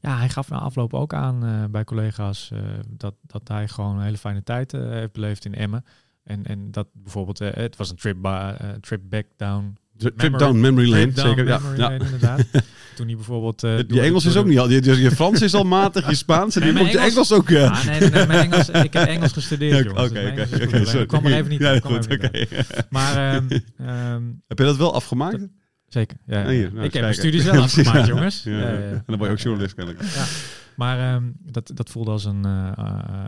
ja, 0.00 0.16
hij 0.18 0.28
gaf 0.28 0.48
na 0.48 0.58
afloop 0.58 0.94
ook 0.94 1.14
aan 1.14 1.68
bij 1.70 1.84
collega's 1.84 2.50
dat, 2.88 3.14
dat 3.22 3.48
hij 3.48 3.68
gewoon 3.68 3.96
een 3.96 4.04
hele 4.04 4.18
fijne 4.18 4.42
tijd 4.42 4.72
heeft 4.72 5.12
beleefd 5.12 5.44
in 5.44 5.54
Emmen. 5.54 5.84
En, 6.24 6.44
en 6.46 6.70
dat 6.70 6.88
bijvoorbeeld, 6.92 7.38
het 7.38 7.76
was 7.76 7.90
een 7.90 7.96
trip, 7.96 8.16
ba- 8.20 8.56
trip 8.80 9.00
back 9.08 9.26
down 9.36 9.76
Trip 9.98 10.16
Memory- 10.22 10.38
down 10.44 10.60
memory 10.60 10.88
lane, 10.90 11.12
down 11.12 11.28
zeker. 11.28 11.46
Ja, 11.46 11.58
memory 11.58 11.78
ja. 11.80 11.88
lane, 11.90 12.04
inderdaad. 12.04 12.40
Toen 12.96 13.06
hij 13.06 13.14
bijvoorbeeld... 13.16 13.62
eh, 13.62 13.78
Je 13.88 14.00
Engels 14.00 14.24
is 14.24 14.36
ook 14.36 14.46
niet 14.46 14.58
al. 14.58 14.70
Je, 14.70 14.82
je, 14.84 15.00
je 15.00 15.10
Frans 15.10 15.42
is 15.42 15.54
al 15.54 15.64
matig, 15.64 16.08
je 16.08 16.14
Spaans 16.14 16.56
en 16.56 16.62
Nee, 16.62 16.72
nu 16.72 16.78
komt 16.78 16.90
je 16.92 16.98
Engels 16.98 17.32
ook. 17.32 17.50
eh. 17.50 17.62
Ah, 17.70 17.84
nee, 17.86 18.00
nee, 18.00 18.10
nee, 18.10 18.26
mijn 18.26 18.52
Engels, 18.52 18.68
ik 18.70 18.92
heb 18.92 19.08
Engels 19.08 19.32
gestudeerd, 19.32 19.76
Ja, 19.76 19.82
jongens. 19.84 20.10
Oké, 20.10 20.34
dus 20.70 20.88
oké. 20.88 20.98
Ik 21.00 21.08
kwam 21.08 21.26
er 21.26 21.32
even 21.32 21.50
niet 21.50 21.60
Ja, 21.60 21.78
goed, 21.80 22.10
even 22.10 22.30
niet. 22.32 22.48
Maar 22.90 23.34
ehm, 23.34 23.58
ehm, 23.78 24.22
Heb 24.46 24.58
je 24.58 24.64
dat 24.64 24.76
wel 24.76 24.94
afgemaakt? 24.94 25.46
zeker, 25.88 26.16
ja. 26.26 26.38
Ja, 26.40 26.48
hier, 26.48 26.70
nou, 26.72 26.84
ik 26.84 26.92
heb 26.92 27.02
mijn 27.02 27.14
kijken. 27.14 27.14
studies 27.14 27.44
wel 27.44 27.54
Ja, 27.54 27.60
precies, 27.60 27.78
afgemaakt, 27.86 28.06
ja. 28.08 28.14
jongens. 28.14 28.42
Ja, 28.44 28.52
ja. 28.58 28.66
En 28.68 29.02
dan 29.06 29.16
word 29.16 29.30
je 29.30 29.36
ook 29.36 29.42
journalist 29.42 29.74
kennelijk. 29.74 30.02
Ja. 30.14 30.24
Maar 30.76 31.14
ehm, 31.14 31.30
dat, 31.38 31.70
dat 31.74 31.90
voelde 31.90 32.10
als 32.10 32.24
een 32.24 32.44
eh, 32.44 32.68
eh, 32.68 32.74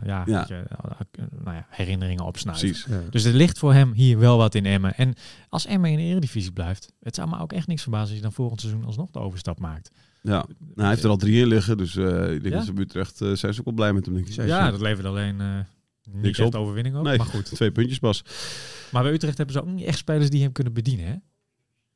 ja, 0.05 0.23
Ja. 0.25 0.39
weet 0.39 0.47
je, 0.47 0.55
eh, 0.55 1.23
nou 1.43 1.55
ja, 1.55 1.65
herinneringen 1.69 2.25
opsnuiven. 2.25 2.69
Precies. 2.69 2.85
Ja. 2.89 3.01
Dus 3.09 3.23
er 3.23 3.33
ligt 3.33 3.57
voor 3.59 3.73
hem 3.73 3.91
hier 3.93 4.19
wel 4.19 4.37
wat 4.37 4.55
in 4.55 4.65
Emmen. 4.65 4.95
En 4.95 5.13
als 5.49 5.65
Emmen 5.65 5.89
in 5.91 5.97
de 5.97 6.03
Eredivisie 6.03 6.51
blijft, 6.51 6.93
het 6.99 7.15
zou 7.15 7.29
me 7.29 7.39
ook 7.39 7.53
echt 7.53 7.67
niks 7.67 7.81
verbazen 7.81 8.07
als 8.07 8.15
je 8.17 8.21
dan 8.21 8.31
volgend 8.33 8.61
seizoen 8.61 8.85
alsnog 8.85 9.11
de 9.11 9.19
overstap 9.19 9.59
maakt. 9.59 9.91
Ja. 10.21 10.31
Nou, 10.31 10.45
hij 10.75 10.89
heeft 10.89 11.03
er 11.03 11.09
al 11.09 11.17
drie 11.17 11.41
in 11.41 11.47
liggen, 11.47 11.77
dus 11.77 11.95
eh, 11.95 12.05
ik 12.33 12.41
denk 12.41 12.43
Ja? 12.43 12.49
dat 12.49 12.65
ze 12.65 12.73
bij 12.73 12.83
Utrecht 12.83 13.21
eh, 13.21 13.31
zijn 13.33 13.53
ze 13.53 13.59
ook 13.59 13.65
wel 13.65 13.73
blij 13.73 13.93
met 13.93 14.05
hem, 14.05 14.13
denk 14.13 14.27
ik. 14.27 14.33
Ja, 14.33 14.71
dat 14.71 14.81
levert 14.81 15.05
alleen 15.07 15.41
eh 15.41 15.47
niet 16.11 16.21
Niks 16.21 16.39
echt 16.39 16.47
op. 16.55 16.61
overwinning 16.61 16.95
op. 16.95 17.03
Nee, 17.03 17.17
Maar 17.17 17.25
goed. 17.25 17.45
twee 17.55 17.71
puntjes 17.71 17.99
pas. 17.99 18.23
Maar 18.91 19.03
bij 19.03 19.11
Utrecht 19.11 19.37
hebben 19.37 19.55
ze 19.55 19.61
ook 19.61 19.67
niet 19.67 19.85
echt 19.85 19.97
spelers 19.97 20.29
die 20.29 20.41
hem 20.41 20.51
kunnen 20.51 20.73
bedienen. 20.73 21.05
Hè? 21.05 21.13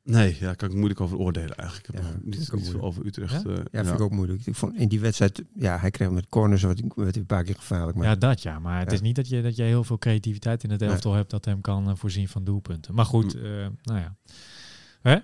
Nee, 0.04 0.36
ja, 0.40 0.54
kan 0.54 0.68
ik 0.68 0.74
moeilijk 0.74 1.00
over 1.00 1.18
oordelen 1.18 1.56
eigenlijk. 1.56 1.88
Ik 1.88 1.94
heb 1.94 2.04
Ja, 2.04 2.10
niet, 2.22 2.34
vind 2.34 2.46
ik 2.48 2.54
ook 2.54 2.60
niet 2.60 2.70
veel 2.70 2.80
over 2.82 3.06
Utrecht. 3.06 3.32
Ja? 3.42 3.50
eh, 3.50 3.56
Ja, 3.70 3.84
vind 3.84 3.94
ik 3.94 4.00
ook 4.00 4.10
moeilijk. 4.10 4.46
Ik 4.46 4.54
vond 4.54 4.74
in 4.76 4.88
die 4.88 5.00
wedstrijd, 5.00 5.42
ja, 5.54 5.78
hij 5.78 5.90
kreeg 5.90 6.10
met 6.10 6.28
corners 6.28 6.62
wat, 6.62 6.80
werd 6.94 7.10
hij 7.10 7.20
een 7.20 7.26
paar 7.26 7.44
keer 7.44 7.54
gevaarlijk. 7.54 7.96
Maar 7.96 8.06
Ja, 8.06 8.14
dat 8.14 8.42
ja. 8.42 8.58
Maar 8.58 8.78
het 8.78 8.88
Ja. 8.88 8.94
is 8.94 9.00
niet 9.00 9.16
dat 9.16 9.28
je, 9.28 9.42
dat 9.42 9.56
je 9.56 9.62
heel 9.62 9.84
veel 9.84 9.98
creativiteit 9.98 10.64
in 10.64 10.70
het 10.70 10.80
Nee. 10.80 10.88
elftal 10.88 11.12
hebt 11.12 11.30
dat 11.30 11.44
hem 11.44 11.60
kan 11.60 11.88
eh, 11.88 11.94
voorzien 11.96 12.28
van 12.28 12.44
doelpunten. 12.44 12.94
Maar 12.94 13.04
goed, 13.04 13.34
Mm. 13.34 13.44
eh, 13.44 13.66
nou 13.82 13.98
ja. 14.00 14.16
Hè? 15.02 15.14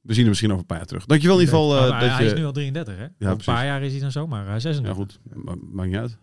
We 0.00 0.12
zien 0.12 0.18
hem 0.20 0.28
misschien 0.28 0.48
over 0.50 0.60
een 0.60 0.66
paar 0.66 0.76
jaar 0.76 0.86
terug. 0.86 1.06
Dankjewel 1.06 1.38
in 1.38 1.44
ieder 1.44 1.58
geval 1.58 1.76
eh, 1.76 2.00
dat 2.00 2.10
hij 2.10 2.24
je... 2.24 2.30
is 2.30 2.38
nu 2.38 2.44
al 2.44 2.52
33, 2.52 2.96
hè? 2.96 3.04
Over 3.04 3.30
een 3.30 3.36
paar 3.44 3.64
jaar 3.64 3.82
is 3.82 3.92
hij 3.92 4.00
dan 4.00 4.12
zomaar 4.12 4.46
uh, 4.46 4.52
36. 4.58 4.86
Ja 4.86 4.94
goed, 4.94 5.20
Ma- 5.44 5.54
maakt 5.72 5.88
niet 5.88 5.98
uit. 5.98 6.16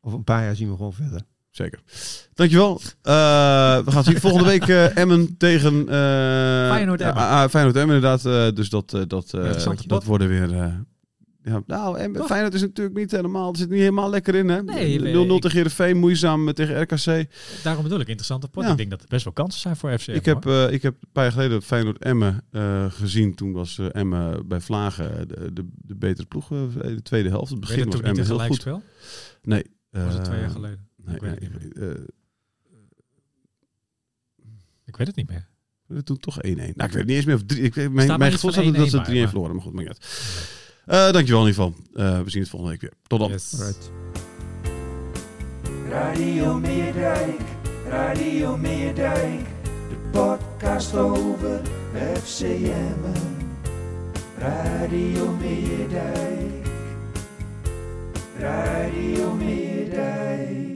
over 0.00 0.18
een 0.18 0.24
paar 0.24 0.42
jaar 0.44 0.56
zien 0.56 0.70
we 0.70 0.76
gewoon 0.76 0.92
verder. 0.92 1.22
Zeker. 1.54 1.80
Dankjewel. 2.34 2.80
Eh 3.02 3.12
we 3.84 3.90
gaan 3.90 4.04
zien 4.04 4.20
volgende 4.20 4.46
week 4.46 4.68
eh, 4.68 4.96
Emmen 4.96 5.36
tegen... 5.36 5.80
eh 5.80 5.94
Feyenoord 6.70 7.00
Emmen. 7.00 7.16
ah, 7.22 7.42
ah, 7.42 7.48
Feyenoord 7.50 7.76
Emmen 7.76 7.94
inderdaad. 7.96 8.26
eh, 8.26 8.56
dus 8.56 8.68
dat, 8.68 8.94
eh, 8.94 9.02
dat, 9.06 9.32
eh, 9.34 9.76
dat 9.86 10.04
worden 10.04 10.28
weer... 10.28 10.52
eh, 10.52 10.72
ja, 11.42 11.62
nou, 11.66 11.98
Emmen, 11.98 12.18
Toch? 12.20 12.26
Feyenoord 12.28 12.54
is 12.54 12.60
natuurlijk 12.60 12.96
niet 12.96 13.10
helemaal... 13.10 13.48
Het 13.48 13.56
zit 13.58 13.68
niet 13.70 13.78
helemaal 13.78 14.10
lekker 14.10 14.34
in, 14.34 14.48
hè? 14.48 14.62
Nee, 14.62 14.98
0-0 15.00 15.02
ik- 15.02 15.40
tegen 15.40 15.56
Heerenveen, 15.56 15.96
moeizaam 15.96 16.52
tegen 16.52 16.80
RKC. 16.82 17.26
Daarom 17.62 17.82
bedoel 17.82 18.00
ik, 18.00 18.06
interessante 18.06 18.48
pot. 18.48 18.64
Ja. 18.64 18.70
Ik 18.70 18.76
denk 18.76 18.90
dat 18.90 19.02
er 19.02 19.08
best 19.08 19.24
wel 19.24 19.32
kansen 19.32 19.60
zijn 19.60 19.76
voor 19.76 19.98
FC 19.98 20.06
Ik 20.08 20.26
Emmen, 20.26 20.48
heb, 20.52 20.68
eh, 20.68 20.74
ik 20.74 20.82
heb 20.82 20.94
een 21.00 21.08
paar 21.12 21.22
jaar 21.24 21.32
geleden 21.32 21.62
Feyenoord 21.62 21.98
Emmen 21.98 22.44
eh, 22.50 22.84
gezien. 22.88 23.34
Toen 23.34 23.52
was 23.52 23.78
eh, 23.78 23.86
Emmen 23.92 24.48
bij 24.48 24.60
Vlagen 24.60 25.28
de, 25.28 25.52
de, 25.52 25.66
de 25.74 25.94
betere 25.94 26.26
ploeg. 26.26 26.48
de 26.48 27.00
tweede 27.02 27.28
helft. 27.28 27.50
Het 27.50 27.60
begin 27.60 27.84
was 27.84 27.94
Emmen 27.94 28.14
heel 28.14 28.24
goed. 28.24 28.26
gelijkspel? 28.26 28.82
Nee. 29.42 29.64
Was 29.90 30.14
het 30.14 30.24
twee 30.24 30.40
jaar 30.40 30.50
geleden? 30.50 30.83
Nee, 31.04 31.14
ik, 31.14 31.20
weet 31.20 31.40
nee, 31.40 31.50
het 31.50 31.76
uh, 31.76 32.04
ik 34.84 34.96
weet 34.96 35.06
het 35.06 35.16
niet 35.16 35.28
meer. 35.28 35.48
We 35.86 36.02
doen 36.02 36.18
toch 36.18 36.36
1-1. 36.36 36.40
Nou, 36.40 36.60
ik 36.60 36.74
weet 36.76 36.92
het 36.92 37.06
niet 37.06 37.16
eens 37.16 37.24
meer. 37.24 37.34
Of 37.34 37.44
drie, 37.44 37.62
ik, 37.62 37.74
weet, 37.74 37.92
mijn 37.92 38.18
mijn 38.18 38.32
gevoel 38.32 38.52
staat 38.52 38.74
dat 38.74 38.90
ze 38.90 38.98
3-1 38.98 39.02
verloren. 39.02 39.54
Maar 39.54 39.64
goed, 39.64 39.72
maakt 39.72 39.88
niet 39.88 39.98
uit. 39.98 40.06
Uh, 40.86 41.12
dankjewel 41.12 41.46
in 41.46 41.48
ieder 41.48 41.64
geval. 41.64 41.74
Uh, 41.94 42.22
we 42.22 42.30
zien 42.30 42.40
het 42.40 42.50
volgende 42.50 42.72
week 42.72 42.80
weer. 42.80 42.92
Tot 43.06 43.18
dan. 43.18 43.30
Yes. 43.30 43.52
Right. 43.58 43.90
Radio 45.88 46.58
Meerdijk. 46.58 47.40
Radio 47.88 48.56
Meerdijk. 48.56 49.40
De 49.88 49.96
podcast 50.10 50.94
over 50.94 51.60
FCM. 52.22 53.00
Radio 54.38 55.36
Meerdijk. 55.36 56.66
Radio 58.38 59.34
Meerdijk. 59.34 60.73